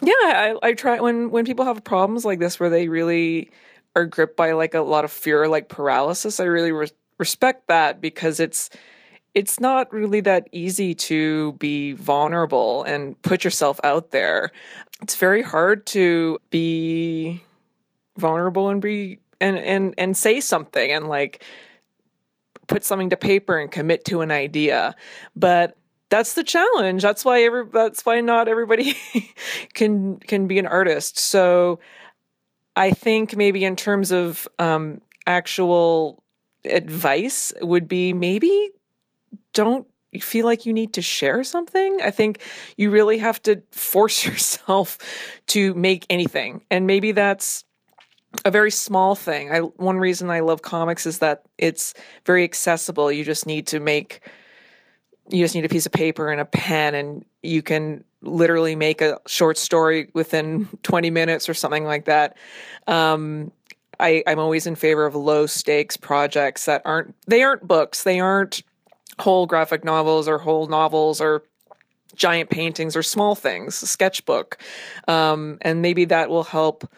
yeah, 0.00 0.12
I, 0.12 0.54
I 0.62 0.72
try 0.74 1.00
when 1.00 1.30
when 1.30 1.44
people 1.44 1.64
have 1.64 1.82
problems 1.84 2.24
like 2.24 2.38
this 2.38 2.58
where 2.60 2.70
they 2.70 2.88
really 2.88 3.50
are 3.96 4.06
gripped 4.06 4.36
by 4.36 4.52
like 4.52 4.74
a 4.74 4.80
lot 4.80 5.04
of 5.04 5.10
fear, 5.10 5.48
like 5.48 5.68
paralysis. 5.68 6.40
I 6.40 6.44
really 6.44 6.72
re- 6.72 6.88
respect 7.18 7.68
that 7.68 8.00
because 8.00 8.40
it's 8.40 8.70
it's 9.34 9.60
not 9.60 9.92
really 9.92 10.20
that 10.20 10.48
easy 10.52 10.94
to 10.94 11.52
be 11.54 11.92
vulnerable 11.92 12.82
and 12.84 13.20
put 13.22 13.44
yourself 13.44 13.78
out 13.84 14.10
there. 14.10 14.50
It's 15.02 15.16
very 15.16 15.42
hard 15.42 15.86
to 15.86 16.38
be 16.50 17.42
vulnerable 18.16 18.68
and 18.68 18.80
be 18.80 19.18
and 19.40 19.58
and 19.58 19.94
and 19.98 20.16
say 20.16 20.40
something 20.40 20.90
and 20.90 21.08
like 21.08 21.44
put 22.68 22.84
something 22.84 23.10
to 23.10 23.16
paper 23.16 23.58
and 23.58 23.70
commit 23.70 24.04
to 24.06 24.20
an 24.20 24.30
idea. 24.30 24.94
But 25.34 25.76
that's 26.10 26.34
the 26.34 26.44
challenge. 26.44 27.02
That's 27.02 27.24
why 27.24 27.42
every 27.42 27.64
that's 27.72 28.06
why 28.06 28.20
not 28.20 28.48
everybody 28.48 28.96
can 29.74 30.18
can 30.18 30.46
be 30.46 30.58
an 30.58 30.66
artist. 30.66 31.18
So 31.18 31.80
I 32.76 32.92
think 32.92 33.36
maybe 33.36 33.64
in 33.64 33.76
terms 33.76 34.12
of 34.12 34.48
um, 34.58 35.00
actual 35.26 36.22
advice 36.64 37.52
would 37.60 37.88
be 37.88 38.12
maybe 38.12 38.70
don't 39.52 39.86
feel 40.20 40.46
like 40.46 40.64
you 40.64 40.72
need 40.72 40.94
to 40.94 41.02
share 41.02 41.44
something. 41.44 42.00
I 42.02 42.10
think 42.10 42.40
you 42.76 42.90
really 42.90 43.18
have 43.18 43.42
to 43.42 43.62
force 43.72 44.24
yourself 44.26 44.98
to 45.48 45.74
make 45.74 46.06
anything. 46.08 46.62
And 46.70 46.86
maybe 46.86 47.12
that's 47.12 47.64
a 48.44 48.50
very 48.50 48.70
small 48.70 49.14
thing. 49.14 49.52
I 49.52 49.60
one 49.60 49.98
reason 49.98 50.30
I 50.30 50.40
love 50.40 50.62
comics 50.62 51.06
is 51.06 51.18
that 51.18 51.42
it's 51.58 51.94
very 52.24 52.44
accessible. 52.44 53.10
You 53.10 53.24
just 53.24 53.46
need 53.46 53.66
to 53.68 53.80
make 53.80 54.20
you 55.30 55.44
just 55.44 55.54
need 55.54 55.64
a 55.64 55.68
piece 55.68 55.86
of 55.86 55.92
paper 55.92 56.30
and 56.30 56.40
a 56.40 56.44
pen 56.44 56.94
and 56.94 57.24
you 57.42 57.62
can 57.62 58.04
literally 58.22 58.74
make 58.74 59.00
a 59.00 59.18
short 59.26 59.58
story 59.58 60.10
within 60.14 60.68
20 60.82 61.10
minutes 61.10 61.48
or 61.48 61.54
something 61.54 61.84
like 61.84 62.06
that. 62.06 62.36
Um, 62.86 63.52
I, 64.00 64.22
I'm 64.26 64.38
always 64.38 64.66
in 64.66 64.76
favor 64.76 65.06
of 65.06 65.14
low 65.14 65.46
stakes 65.46 65.96
projects 65.96 66.66
that 66.66 66.82
aren't 66.84 67.14
they 67.26 67.42
aren't 67.42 67.66
books. 67.66 68.04
They 68.04 68.20
aren't 68.20 68.62
whole 69.18 69.46
graphic 69.46 69.84
novels 69.84 70.28
or 70.28 70.38
whole 70.38 70.68
novels 70.68 71.20
or 71.20 71.42
giant 72.14 72.50
paintings 72.50 72.96
or 72.96 73.02
small 73.02 73.34
things, 73.34 73.82
a 73.82 73.86
sketchbook. 73.86 74.58
Um, 75.06 75.58
and 75.62 75.82
maybe 75.82 76.04
that 76.06 76.30
will 76.30 76.44
help 76.44 76.88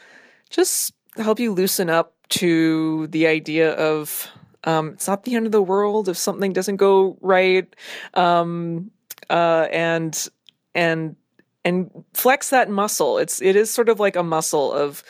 just 0.51 0.93
help 1.17 1.41
you 1.41 1.53
loosen 1.53 1.91
up 1.91 2.15
to 2.31 3.07
the 3.09 3.27
idea 3.27 3.73
of 3.73 4.29
um, 4.65 4.91
it's 4.91 5.09
not 5.09 5.25
the 5.25 5.35
end 5.35 5.47
of 5.47 5.53
the 5.53 5.63
world 5.63 6.09
if 6.09 6.17
something 6.17 6.53
doesn't 6.53 6.77
go 6.77 7.17
right, 7.21 7.75
um, 8.15 8.91
uh, 9.29 9.67
and 9.71 10.29
and 10.75 11.17
and 11.65 11.91
flex 12.15 12.51
that 12.51 12.71
muscle. 12.71 13.19
It's 13.19 13.41
it 13.41 13.57
is 13.57 13.71
sort 13.71 13.89
of 13.89 13.99
like 13.99 14.17
a 14.17 14.23
muscle 14.23 14.73
of 14.73 15.03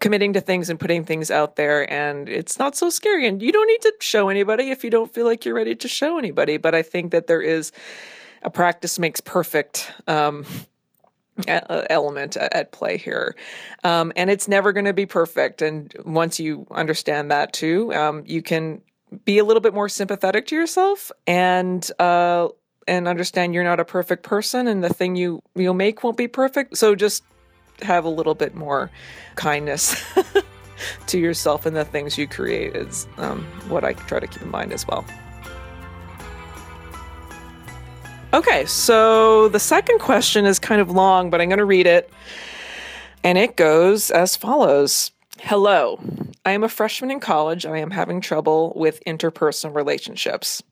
committing 0.00 0.32
to 0.32 0.40
things 0.40 0.70
and 0.70 0.80
putting 0.80 1.04
things 1.04 1.30
out 1.30 1.56
there 1.56 1.90
and 1.92 2.26
it's 2.26 2.58
not 2.58 2.74
so 2.74 2.88
scary 2.88 3.26
and 3.26 3.42
you 3.42 3.52
don't 3.52 3.66
need 3.66 3.82
to 3.82 3.92
show 4.00 4.30
anybody 4.30 4.70
if 4.70 4.82
you 4.82 4.88
don't 4.88 5.12
feel 5.12 5.26
like 5.26 5.44
you're 5.44 5.54
ready 5.54 5.74
to 5.74 5.86
show 5.86 6.18
anybody 6.18 6.56
but 6.56 6.74
i 6.74 6.80
think 6.80 7.12
that 7.12 7.26
there 7.26 7.42
is 7.42 7.70
a 8.42 8.48
practice 8.48 8.98
makes 8.98 9.20
perfect 9.20 9.92
um, 10.06 10.46
element 11.48 12.36
at 12.36 12.72
play 12.72 12.96
here. 12.96 13.36
Um, 13.84 14.12
and 14.16 14.30
it's 14.30 14.48
never 14.48 14.72
going 14.72 14.86
to 14.86 14.92
be 14.92 15.06
perfect. 15.06 15.62
And 15.62 15.94
once 16.04 16.40
you 16.40 16.66
understand 16.70 17.30
that 17.30 17.52
too, 17.52 17.92
um, 17.94 18.24
you 18.26 18.42
can 18.42 18.82
be 19.24 19.38
a 19.38 19.44
little 19.44 19.60
bit 19.60 19.74
more 19.74 19.88
sympathetic 19.88 20.46
to 20.48 20.54
yourself 20.54 21.10
and 21.26 21.90
uh, 21.98 22.48
and 22.86 23.08
understand 23.08 23.54
you're 23.54 23.64
not 23.64 23.80
a 23.80 23.84
perfect 23.84 24.22
person 24.22 24.66
and 24.68 24.82
the 24.84 24.92
thing 24.92 25.16
you 25.16 25.42
you'll 25.54 25.74
make 25.74 26.02
won't 26.02 26.16
be 26.16 26.28
perfect. 26.28 26.76
So 26.76 26.94
just 26.94 27.24
have 27.82 28.04
a 28.04 28.08
little 28.08 28.34
bit 28.34 28.54
more 28.54 28.90
kindness 29.36 30.04
to 31.06 31.18
yourself 31.18 31.66
and 31.66 31.76
the 31.76 31.84
things 31.84 32.18
you 32.18 32.26
create 32.26 32.76
is 32.76 33.06
um, 33.16 33.44
what 33.68 33.84
I 33.84 33.94
try 33.94 34.20
to 34.20 34.26
keep 34.26 34.42
in 34.42 34.50
mind 34.50 34.72
as 34.72 34.86
well. 34.86 35.04
Okay, 38.32 38.64
so 38.66 39.48
the 39.48 39.58
second 39.58 39.98
question 39.98 40.46
is 40.46 40.60
kind 40.60 40.80
of 40.80 40.88
long, 40.88 41.30
but 41.30 41.40
I'm 41.40 41.48
going 41.48 41.58
to 41.58 41.64
read 41.64 41.88
it. 41.88 42.12
And 43.24 43.36
it 43.36 43.56
goes 43.56 44.12
as 44.12 44.36
follows 44.36 45.10
Hello, 45.40 45.98
I 46.46 46.52
am 46.52 46.62
a 46.62 46.68
freshman 46.68 47.10
in 47.10 47.18
college. 47.18 47.66
I 47.66 47.78
am 47.78 47.90
having 47.90 48.20
trouble 48.20 48.72
with 48.76 49.02
interpersonal 49.04 49.74
relationships. 49.74 50.62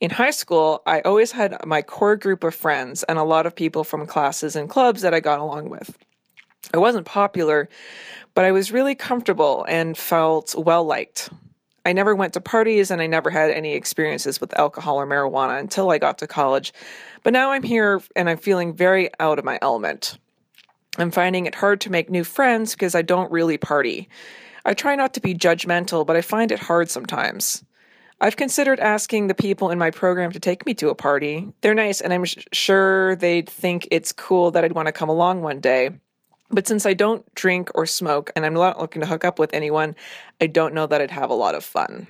In 0.00 0.10
high 0.10 0.32
school, 0.32 0.82
I 0.84 1.00
always 1.02 1.30
had 1.30 1.64
my 1.64 1.80
core 1.80 2.16
group 2.16 2.42
of 2.42 2.56
friends 2.56 3.04
and 3.04 3.20
a 3.20 3.22
lot 3.22 3.46
of 3.46 3.54
people 3.54 3.84
from 3.84 4.04
classes 4.04 4.56
and 4.56 4.68
clubs 4.68 5.02
that 5.02 5.14
I 5.14 5.20
got 5.20 5.38
along 5.38 5.68
with. 5.68 5.96
I 6.74 6.78
wasn't 6.78 7.06
popular, 7.06 7.68
but 8.34 8.44
I 8.44 8.50
was 8.50 8.72
really 8.72 8.96
comfortable 8.96 9.64
and 9.68 9.96
felt 9.96 10.56
well 10.56 10.84
liked. 10.84 11.30
I 11.84 11.92
never 11.92 12.14
went 12.14 12.34
to 12.34 12.40
parties 12.40 12.90
and 12.90 13.00
I 13.00 13.06
never 13.06 13.30
had 13.30 13.50
any 13.50 13.74
experiences 13.74 14.40
with 14.40 14.58
alcohol 14.58 14.96
or 14.96 15.06
marijuana 15.06 15.58
until 15.58 15.90
I 15.90 15.98
got 15.98 16.18
to 16.18 16.26
college. 16.26 16.72
But 17.22 17.32
now 17.32 17.52
I'm 17.52 17.62
here 17.62 18.00
and 18.14 18.28
I'm 18.28 18.38
feeling 18.38 18.74
very 18.74 19.10
out 19.18 19.38
of 19.38 19.44
my 19.44 19.58
element. 19.62 20.18
I'm 20.98 21.10
finding 21.10 21.46
it 21.46 21.54
hard 21.54 21.80
to 21.82 21.90
make 21.90 22.10
new 22.10 22.24
friends 22.24 22.74
because 22.74 22.94
I 22.94 23.02
don't 23.02 23.30
really 23.32 23.56
party. 23.56 24.08
I 24.64 24.74
try 24.74 24.94
not 24.94 25.14
to 25.14 25.20
be 25.20 25.34
judgmental, 25.34 26.06
but 26.06 26.16
I 26.16 26.20
find 26.20 26.52
it 26.52 26.58
hard 26.58 26.90
sometimes. 26.90 27.64
I've 28.20 28.36
considered 28.36 28.80
asking 28.80 29.28
the 29.28 29.34
people 29.34 29.70
in 29.70 29.78
my 29.78 29.90
program 29.90 30.30
to 30.32 30.40
take 30.40 30.66
me 30.66 30.74
to 30.74 30.90
a 30.90 30.94
party. 30.94 31.50
They're 31.62 31.74
nice, 31.74 32.02
and 32.02 32.12
I'm 32.12 32.26
sh- 32.26 32.44
sure 32.52 33.16
they'd 33.16 33.48
think 33.48 33.88
it's 33.90 34.12
cool 34.12 34.50
that 34.50 34.62
I'd 34.62 34.72
want 34.72 34.86
to 34.86 34.92
come 34.92 35.08
along 35.08 35.40
one 35.40 35.60
day. 35.60 35.90
But 36.50 36.66
since 36.66 36.84
I 36.84 36.94
don't 36.94 37.32
drink 37.34 37.70
or 37.74 37.86
smoke 37.86 38.30
and 38.34 38.44
I'm 38.44 38.54
not 38.54 38.80
looking 38.80 39.00
to 39.00 39.06
hook 39.06 39.24
up 39.24 39.38
with 39.38 39.54
anyone, 39.54 39.94
I 40.40 40.46
don't 40.46 40.74
know 40.74 40.86
that 40.86 41.00
I'd 41.00 41.10
have 41.10 41.30
a 41.30 41.34
lot 41.34 41.54
of 41.54 41.64
fun. 41.64 42.08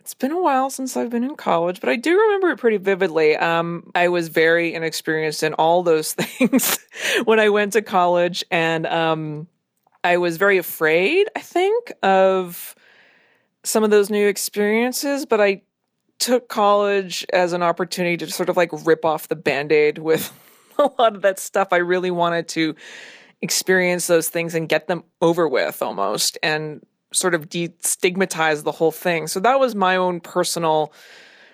It's 0.00 0.12
been 0.12 0.32
a 0.32 0.40
while 0.40 0.68
since 0.68 0.96
I've 0.98 1.08
been 1.08 1.24
in 1.24 1.34
college, 1.34 1.80
but 1.80 1.88
I 1.88 1.96
do 1.96 2.18
remember 2.18 2.50
it 2.50 2.58
pretty 2.58 2.76
vividly. 2.76 3.36
Um, 3.36 3.90
I 3.94 4.08
was 4.08 4.28
very 4.28 4.74
inexperienced 4.74 5.42
in 5.42 5.54
all 5.54 5.82
those 5.82 6.12
things 6.14 6.78
when 7.24 7.40
I 7.40 7.48
went 7.48 7.72
to 7.72 7.80
college, 7.80 8.44
and 8.50 8.86
um, 8.86 9.48
I 10.02 10.18
was 10.18 10.36
very 10.36 10.58
afraid, 10.58 11.28
I 11.34 11.40
think, 11.40 11.90
of 12.02 12.74
some 13.62 13.82
of 13.82 13.90
those 13.90 14.10
new 14.10 14.28
experiences, 14.28 15.24
but 15.24 15.40
I 15.40 15.62
took 16.18 16.48
college 16.48 17.24
as 17.32 17.54
an 17.54 17.62
opportunity 17.62 18.18
to 18.18 18.30
sort 18.30 18.50
of 18.50 18.56
like 18.58 18.70
rip 18.86 19.06
off 19.06 19.28
the 19.28 19.36
band 19.36 19.72
aid 19.72 19.98
with 19.98 20.30
a 20.78 20.90
lot 20.98 21.16
of 21.16 21.22
that 21.22 21.38
stuff. 21.38 21.68
I 21.72 21.78
really 21.78 22.10
wanted 22.10 22.48
to 22.48 22.74
experience 23.44 24.06
those 24.06 24.30
things 24.30 24.54
and 24.54 24.70
get 24.70 24.88
them 24.88 25.04
over 25.20 25.46
with 25.46 25.82
almost 25.82 26.38
and 26.42 26.80
sort 27.12 27.34
of 27.34 27.50
destigmatize 27.50 28.64
the 28.64 28.72
whole 28.72 28.90
thing. 28.90 29.26
So 29.26 29.38
that 29.40 29.60
was 29.60 29.74
my 29.74 29.96
own 29.96 30.20
personal 30.20 30.94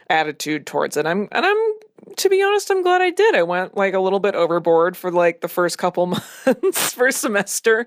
attitude 0.09 0.67
towards 0.67 0.97
it. 0.97 1.05
I'm 1.05 1.29
and 1.33 1.45
I'm 1.45 1.57
to 2.17 2.29
be 2.29 2.43
honest, 2.43 2.71
I'm 2.71 2.83
glad 2.83 3.03
I 3.03 3.11
did. 3.11 3.35
I 3.35 3.43
went 3.43 3.77
like 3.77 3.93
a 3.95 4.01
little 4.01 4.21
bit 4.21 4.37
overboard 4.37 4.97
for 4.97 5.11
like 5.11 5.41
the 5.41 5.49
first 5.49 5.79
couple 5.79 6.07
months, 6.47 6.95
first 6.95 7.21
semester. 7.21 7.87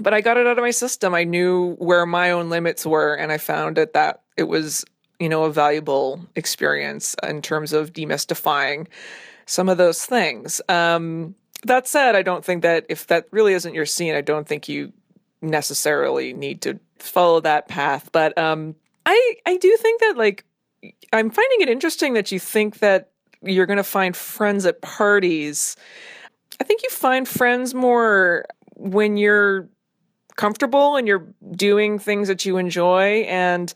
but 0.00 0.14
I 0.14 0.22
got 0.22 0.38
it 0.38 0.46
out 0.46 0.58
of 0.58 0.62
my 0.62 0.70
system. 0.70 1.14
I 1.14 1.24
knew 1.24 1.74
where 1.74 2.06
my 2.06 2.30
own 2.30 2.48
limits 2.48 2.86
were, 2.86 3.14
and 3.14 3.30
I 3.30 3.36
found 3.36 3.76
that 3.76 3.92
that 3.92 4.22
it 4.38 4.44
was 4.44 4.86
you 5.20 5.28
know 5.28 5.44
a 5.44 5.52
valuable 5.52 6.26
experience 6.34 7.14
in 7.22 7.42
terms 7.42 7.74
of 7.74 7.92
demystifying 7.92 8.86
some 9.44 9.68
of 9.68 9.76
those 9.76 10.06
things. 10.06 10.62
Um, 10.70 11.34
that 11.66 11.86
said, 11.86 12.14
I 12.14 12.22
don't 12.22 12.44
think 12.44 12.62
that 12.62 12.86
if 12.88 13.06
that 13.06 13.26
really 13.30 13.54
isn't 13.54 13.74
your 13.74 13.86
scene, 13.86 14.14
I 14.14 14.20
don't 14.20 14.46
think 14.46 14.68
you 14.68 14.92
necessarily 15.40 16.32
need 16.32 16.62
to 16.62 16.78
follow 16.98 17.40
that 17.40 17.68
path. 17.68 18.10
But 18.12 18.36
um, 18.38 18.74
I 19.06 19.34
I 19.46 19.56
do 19.56 19.76
think 19.76 20.00
that 20.00 20.16
like 20.16 20.44
I'm 21.12 21.30
finding 21.30 21.60
it 21.60 21.68
interesting 21.68 22.14
that 22.14 22.32
you 22.32 22.38
think 22.38 22.78
that 22.78 23.10
you're 23.42 23.66
going 23.66 23.76
to 23.78 23.84
find 23.84 24.16
friends 24.16 24.66
at 24.66 24.80
parties. 24.82 25.76
I 26.60 26.64
think 26.64 26.82
you 26.82 26.90
find 26.90 27.26
friends 27.26 27.74
more 27.74 28.44
when 28.76 29.16
you're 29.16 29.68
comfortable 30.36 30.96
and 30.96 31.06
you're 31.06 31.26
doing 31.52 31.98
things 31.98 32.28
that 32.28 32.46
you 32.46 32.56
enjoy 32.56 33.22
and 33.28 33.72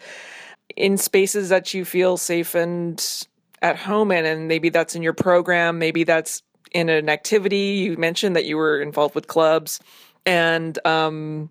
in 0.76 0.96
spaces 0.96 1.48
that 1.50 1.74
you 1.74 1.84
feel 1.84 2.16
safe 2.16 2.54
and 2.54 3.26
at 3.62 3.76
home 3.76 4.10
in 4.10 4.24
and 4.24 4.48
maybe 4.48 4.68
that's 4.68 4.94
in 4.94 5.02
your 5.02 5.12
program 5.12 5.78
maybe 5.78 6.04
that's 6.04 6.42
in 6.72 6.88
an 6.88 7.08
activity 7.08 7.78
you 7.84 7.96
mentioned 7.96 8.36
that 8.36 8.44
you 8.44 8.56
were 8.56 8.80
involved 8.80 9.14
with 9.14 9.26
clubs 9.26 9.80
and 10.26 10.78
um, 10.84 11.48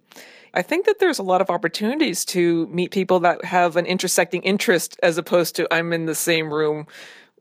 I 0.56 0.62
think 0.62 0.86
that 0.86 1.00
there's 1.00 1.20
a 1.20 1.24
lot 1.24 1.42
of 1.42 1.50
opportunities 1.50 2.24
to 2.26 2.68
meet 2.68 2.92
people 2.92 3.20
that 3.22 3.44
have 3.44 3.76
an 3.76 3.86
intersecting 3.86 4.42
interest 4.44 4.98
as 5.04 5.18
opposed 5.18 5.56
to 5.58 5.74
I'm 5.74 5.92
in 5.92 6.06
the 6.06 6.16
same 6.16 6.54
room 6.54 6.88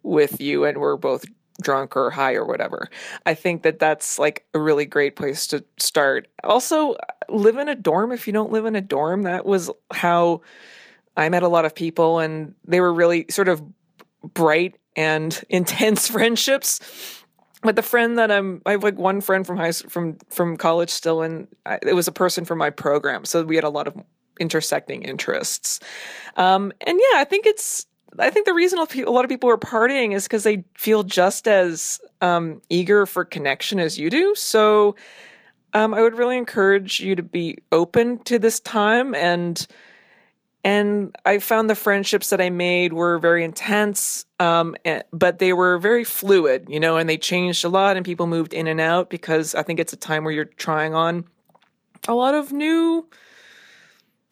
with 0.03 0.41
you 0.41 0.65
and 0.65 0.79
we're 0.79 0.97
both 0.97 1.25
drunk 1.63 1.97
or 1.97 2.11
high 2.11 2.35
or 2.35 2.45
whatever. 2.45 2.91
I 3.25 3.35
think 3.35 3.63
that 3.63 3.79
that's 3.79 4.19
like 4.19 4.45
a 4.53 4.59
really 4.59 4.85
great 4.85 5.15
place 5.15 5.47
to 5.49 5.65
start. 5.77 6.27
Also, 6.43 6.97
live 7.29 7.57
in 7.57 7.69
a 7.69 7.77
dorm 7.77 8.11
if 8.11 8.27
you 8.27 8.33
don't 8.33 8.51
live 8.51 8.67
in 8.67 8.75
a 8.75 8.81
dorm. 8.81 9.23
That 9.23 9.47
was 9.47 9.71
how 9.93 10.43
I 11.17 11.29
met 11.29 11.45
a 11.45 11.49
lot 11.49 11.65
of 11.65 11.75
people 11.75 12.19
and 12.19 12.55
they 12.65 12.81
were 12.81 12.93
really 12.93 13.27
sort 13.31 13.49
of 13.49 13.63
bright 14.23 14.77
and 14.97 15.41
intense 15.49 16.09
friendships 16.09 17.24
but 17.65 17.77
the 17.77 17.83
friend 17.83 18.19
that 18.19 18.31
I'm, 18.31 18.63
I 18.67 18.73
have 18.73 18.85
like 18.85 18.99
one 18.99 19.21
friend 19.21 19.47
from 19.47 19.57
high 19.57 19.73
from 19.73 20.19
from 20.31 20.57
college 20.57 20.91
still, 20.91 21.23
and 21.23 21.49
it 21.83 21.95
was 21.95 22.07
a 22.07 22.13
person 22.13 22.45
from 22.45 22.59
my 22.59 22.71
program, 22.71 23.25
so 23.25 23.43
we 23.43 23.57
had 23.57 23.65
a 23.65 23.71
lot 23.71 23.89
of 23.89 23.95
intersecting 24.39 25.03
interests. 25.03 25.81
Um, 26.37 26.73
and 26.87 27.01
yeah, 27.01 27.21
I 27.21 27.25
think 27.25 27.47
it's, 27.47 27.87
I 28.19 28.31
think 28.31 28.47
the 28.47 28.55
reason 28.55 28.79
a 28.79 29.11
lot 29.11 29.25
of 29.25 29.29
people 29.29 29.49
are 29.49 29.57
partying 29.57 30.13
is 30.13 30.25
because 30.25 30.43
they 30.43 30.65
feel 30.77 31.03
just 31.03 31.49
as 31.49 32.01
um, 32.21 32.61
eager 32.69 33.07
for 33.07 33.25
connection 33.25 33.79
as 33.79 33.99
you 33.99 34.11
do. 34.11 34.35
So 34.35 34.97
um, 35.73 35.95
I 35.95 36.03
would 36.03 36.17
really 36.17 36.37
encourage 36.37 37.01
you 37.01 37.17
to 37.17 37.23
be 37.23 37.59
open 37.73 38.19
to 38.25 38.39
this 38.39 38.61
time 38.61 39.15
and 39.15 39.67
and 40.65 41.15
I 41.27 41.41
found 41.41 41.69
the 41.69 41.75
friendships 41.75 42.31
that 42.31 42.41
I 42.41 42.49
made 42.49 42.95
were 42.95 43.19
very 43.19 43.45
intense, 43.45 44.25
um, 44.41 44.75
but 45.13 45.39
they 45.39 45.53
were 45.53 45.77
very 45.77 46.05
fluid, 46.05 46.67
you 46.71 46.81
know, 46.81 46.97
and 46.97 47.07
they 47.07 47.19
changed 47.19 47.67
a 47.67 47.69
lot, 47.69 47.97
and 47.97 48.05
people 48.05 48.27
moved 48.27 48.55
in 48.55 48.67
and 48.67 48.81
out 48.81 49.11
because 49.11 49.55
I 49.55 49.63
think 49.63 49.79
it's 49.79 49.93
a 49.93 49.97
time 49.97 50.25
where 50.25 50.33
you're 50.33 50.47
trying 50.47 50.95
on 50.95 51.25
a 52.09 52.15
lot 52.15 52.35
of 52.35 52.51
new, 52.51 53.07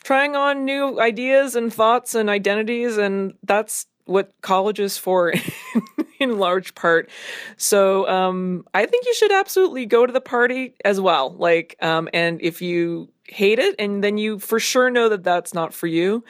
trying 0.02 0.34
on 0.34 0.64
new 0.64 0.98
ideas 0.98 1.54
and 1.54 1.72
thoughts 1.72 2.14
and 2.14 2.30
identities, 2.30 2.96
and 2.96 3.34
that's 3.42 3.86
what 4.06 4.32
college 4.40 4.80
is 4.80 4.96
for 4.96 5.34
in 6.18 6.38
large 6.38 6.74
part. 6.74 7.10
So 7.58 8.08
um, 8.08 8.64
I 8.72 8.86
think 8.86 9.04
you 9.04 9.14
should 9.14 9.32
absolutely 9.32 9.84
go 9.84 10.06
to 10.06 10.12
the 10.12 10.20
party 10.20 10.74
as 10.82 10.98
well. 10.98 11.34
Like, 11.34 11.76
um, 11.82 12.08
and 12.14 12.40
if 12.40 12.62
you 12.62 13.10
hate 13.32 13.58
it 13.58 13.74
and 13.78 14.02
then 14.04 14.18
you 14.18 14.38
for 14.38 14.60
sure 14.60 14.90
know 14.90 15.08
that 15.08 15.24
that's 15.24 15.54
not 15.54 15.72
for 15.74 15.86
you 15.86 16.24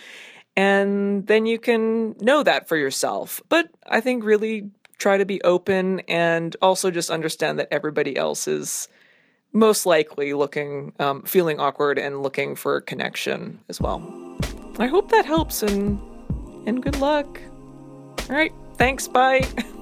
and 0.57 1.27
then 1.27 1.47
you 1.47 1.59
can 1.59 2.15
know 2.21 2.43
that 2.43 2.69
for 2.69 2.77
yourself. 2.77 3.41
But 3.49 3.69
i 3.87 4.01
think 4.01 4.25
really 4.25 4.71
try 4.99 5.17
to 5.17 5.25
be 5.25 5.43
open 5.43 6.01
and 6.01 6.57
also 6.63 6.91
just 6.91 7.11
understand 7.11 7.59
that 7.59 7.69
everybody 7.73 8.17
else 8.17 8.47
is 8.47 8.89
most 9.53 9.85
likely 9.85 10.33
looking 10.33 10.93
um, 10.99 11.23
feeling 11.23 11.59
awkward 11.59 11.99
and 11.99 12.23
looking 12.23 12.55
for 12.55 12.81
connection 12.81 13.59
as 13.69 13.81
well. 13.81 14.01
I 14.79 14.87
hope 14.87 15.11
that 15.11 15.27
helps 15.27 15.63
and 15.63 16.01
and 16.67 16.83
good 16.83 16.99
luck. 17.01 17.41
All 18.31 18.37
right 18.37 18.53
thanks 18.77 19.09
bye 19.09 19.47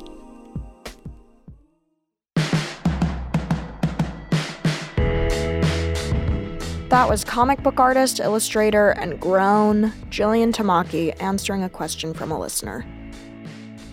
That 6.90 7.08
was 7.08 7.22
comic 7.22 7.62
book 7.62 7.78
artist, 7.78 8.18
illustrator, 8.18 8.90
and 8.90 9.20
grown 9.20 9.92
Jillian 10.10 10.52
Tamaki 10.52 11.14
answering 11.22 11.62
a 11.62 11.68
question 11.68 12.12
from 12.12 12.32
a 12.32 12.38
listener. 12.38 12.84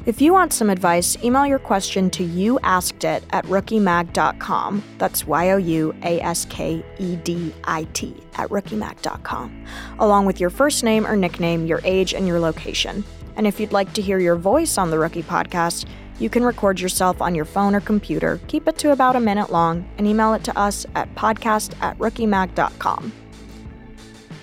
If 0.08 0.20
you 0.20 0.34
want 0.34 0.52
some 0.52 0.72
advice, 0.72 1.16
email 1.24 1.46
your 1.46 1.60
question 1.60 2.10
to 2.10 2.26
youaskedit 2.26 3.22
at 3.30 3.46
rookiemag.com. 3.46 4.84
That's 4.98 5.28
Y 5.28 5.52
O 5.52 5.58
U 5.58 5.94
A 6.02 6.20
S 6.22 6.46
K 6.46 6.84
E 6.98 7.16
D 7.18 7.54
I 7.66 7.84
T 7.94 8.16
at 8.34 8.50
rookiemag.com, 8.50 9.66
along 10.00 10.26
with 10.26 10.40
your 10.40 10.50
first 10.50 10.84
name 10.84 11.06
or 11.06 11.16
nickname, 11.16 11.68
your 11.68 11.82
age, 11.84 12.16
and 12.16 12.26
your 12.26 12.40
location. 12.40 13.04
And 13.36 13.46
if 13.46 13.60
you'd 13.60 13.74
like 13.74 13.94
to 13.94 14.02
hear 14.02 14.18
your 14.18 14.38
voice 14.38 14.80
on 14.80 14.90
the 14.90 14.98
Rookie 14.98 15.22
Podcast, 15.22 15.86
you 16.20 16.30
can 16.30 16.44
record 16.44 16.80
yourself 16.80 17.22
on 17.22 17.36
your 17.36 17.46
phone 17.46 17.76
or 17.76 17.80
computer, 17.80 18.40
keep 18.48 18.68
it 18.68 18.78
to 18.80 18.92
about 18.92 19.16
a 19.16 19.20
minute 19.20 19.52
long, 19.52 19.88
and 19.98 20.08
email 20.08 20.34
it 20.34 20.44
to 20.46 20.58
us 20.58 20.86
at 20.96 21.14
podcast 21.16 21.74
at 21.82 21.98
rookiemag.com. 22.00 23.12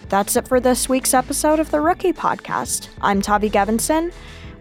That's 0.08 0.36
it 0.36 0.46
for 0.46 0.60
this 0.60 0.88
week's 0.88 1.14
episode 1.14 1.58
of 1.58 1.70
the 1.70 1.80
Rookie 1.80 2.12
Podcast. 2.12 2.88
I'm 3.00 3.20
Tavi 3.20 3.50
Gevinson. 3.50 4.12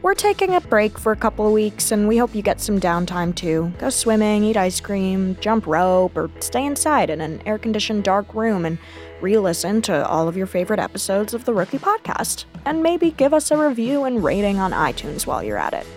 We're 0.01 0.15
taking 0.15 0.55
a 0.55 0.59
break 0.59 0.97
for 0.97 1.11
a 1.11 1.15
couple 1.15 1.47
of 1.47 1.53
weeks, 1.53 1.91
and 1.91 2.07
we 2.07 2.17
hope 2.17 2.35
you 2.35 2.41
get 2.41 2.59
some 2.59 2.79
downtime 2.79 3.33
too. 3.33 3.71
Go 3.77 3.89
swimming, 3.89 4.43
eat 4.43 4.57
ice 4.57 4.81
cream, 4.81 5.37
jump 5.39 5.65
rope, 5.65 6.17
or 6.17 6.29
stay 6.39 6.65
inside 6.65 7.09
in 7.09 7.21
an 7.21 7.41
air 7.45 7.57
conditioned 7.57 8.03
dark 8.03 8.33
room 8.33 8.65
and 8.65 8.77
re 9.21 9.37
listen 9.37 9.81
to 9.83 10.05
all 10.07 10.27
of 10.27 10.35
your 10.35 10.47
favorite 10.47 10.79
episodes 10.79 11.33
of 11.33 11.45
the 11.45 11.53
Rookie 11.53 11.77
Podcast. 11.77 12.45
And 12.65 12.83
maybe 12.83 13.11
give 13.11 13.33
us 13.33 13.51
a 13.51 13.57
review 13.57 14.03
and 14.03 14.23
rating 14.23 14.59
on 14.59 14.71
iTunes 14.71 15.25
while 15.25 15.43
you're 15.43 15.57
at 15.57 15.73
it. 15.73 15.87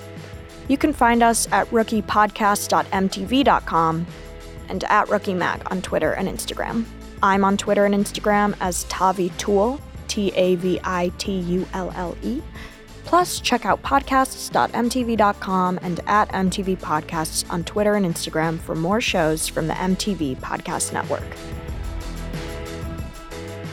You 0.68 0.76
can 0.76 0.92
find 0.92 1.22
us 1.22 1.46
at 1.52 1.70
rookiepodcast.mtv.com 1.70 4.06
and 4.68 4.84
at 4.84 5.06
rookiemag 5.06 5.70
on 5.70 5.80
Twitter 5.82 6.12
and 6.12 6.28
Instagram. 6.28 6.84
I'm 7.22 7.44
on 7.44 7.56
Twitter 7.56 7.84
and 7.84 7.94
Instagram 7.94 8.56
as 8.60 8.82
Tavi 8.84 9.30
Tulle, 9.38 9.80
T 10.08 10.32
A 10.34 10.56
V 10.56 10.80
I 10.84 11.12
T 11.18 11.38
U 11.38 11.66
L 11.72 11.92
L 11.94 12.16
E. 12.22 12.42
Plus, 13.04 13.38
check 13.38 13.64
out 13.64 13.80
podcasts.mtv.com 13.84 15.78
and 15.80 16.00
at 16.08 16.28
MTV 16.30 16.76
Podcasts 16.78 17.48
on 17.50 17.62
Twitter 17.62 17.94
and 17.94 18.04
Instagram 18.04 18.58
for 18.58 18.74
more 18.74 19.00
shows 19.00 19.46
from 19.46 19.68
the 19.68 19.74
MTV 19.74 20.38
Podcast 20.38 20.92
Network. 20.92 21.36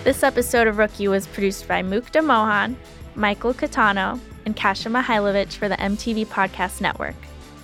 This 0.03 0.21
episode 0.21 0.67
of 0.67 0.77
Rookie 0.77 1.07
was 1.07 1.25
produced 1.25 1.67
by 1.67 1.81
Mukta 1.81 2.23
Mohan, 2.23 2.77
Michael 3.15 3.55
Catano, 3.55 4.19
and 4.45 4.55
Kasia 4.55 4.89
Mihailovich 4.89 5.53
for 5.53 5.69
the 5.69 5.77
MTV 5.77 6.27
Podcast 6.27 6.81
Network. 6.81 7.15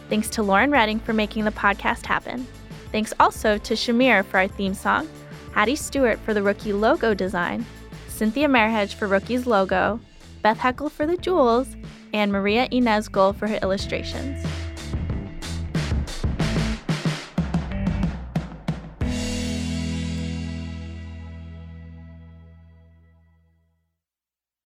Thanks 0.09 0.29
to 0.31 0.43
Lauren 0.43 0.71
Redding 0.71 0.99
for 0.99 1.13
making 1.13 1.45
the 1.45 1.51
podcast 1.51 2.05
happen. 2.05 2.47
Thanks 2.91 3.13
also 3.19 3.57
to 3.57 3.73
Shamir 3.75 4.25
for 4.25 4.37
our 4.37 4.47
theme 4.47 4.73
song, 4.73 5.07
Hattie 5.53 5.75
Stewart 5.75 6.19
for 6.19 6.33
the 6.33 6.41
Rookie 6.41 6.73
logo 6.73 7.13
design, 7.13 7.65
Cynthia 8.07 8.47
Merhej 8.47 8.93
for 8.93 9.07
Rookie's 9.07 9.45
logo, 9.45 9.99
Beth 10.41 10.57
Hoeckel 10.57 10.91
for 10.91 11.05
the 11.05 11.17
jewels, 11.17 11.75
and 12.13 12.31
Maria 12.31 12.67
Ines 12.71 13.07
Gul 13.07 13.33
for 13.33 13.47
her 13.47 13.59
illustrations. 13.61 14.45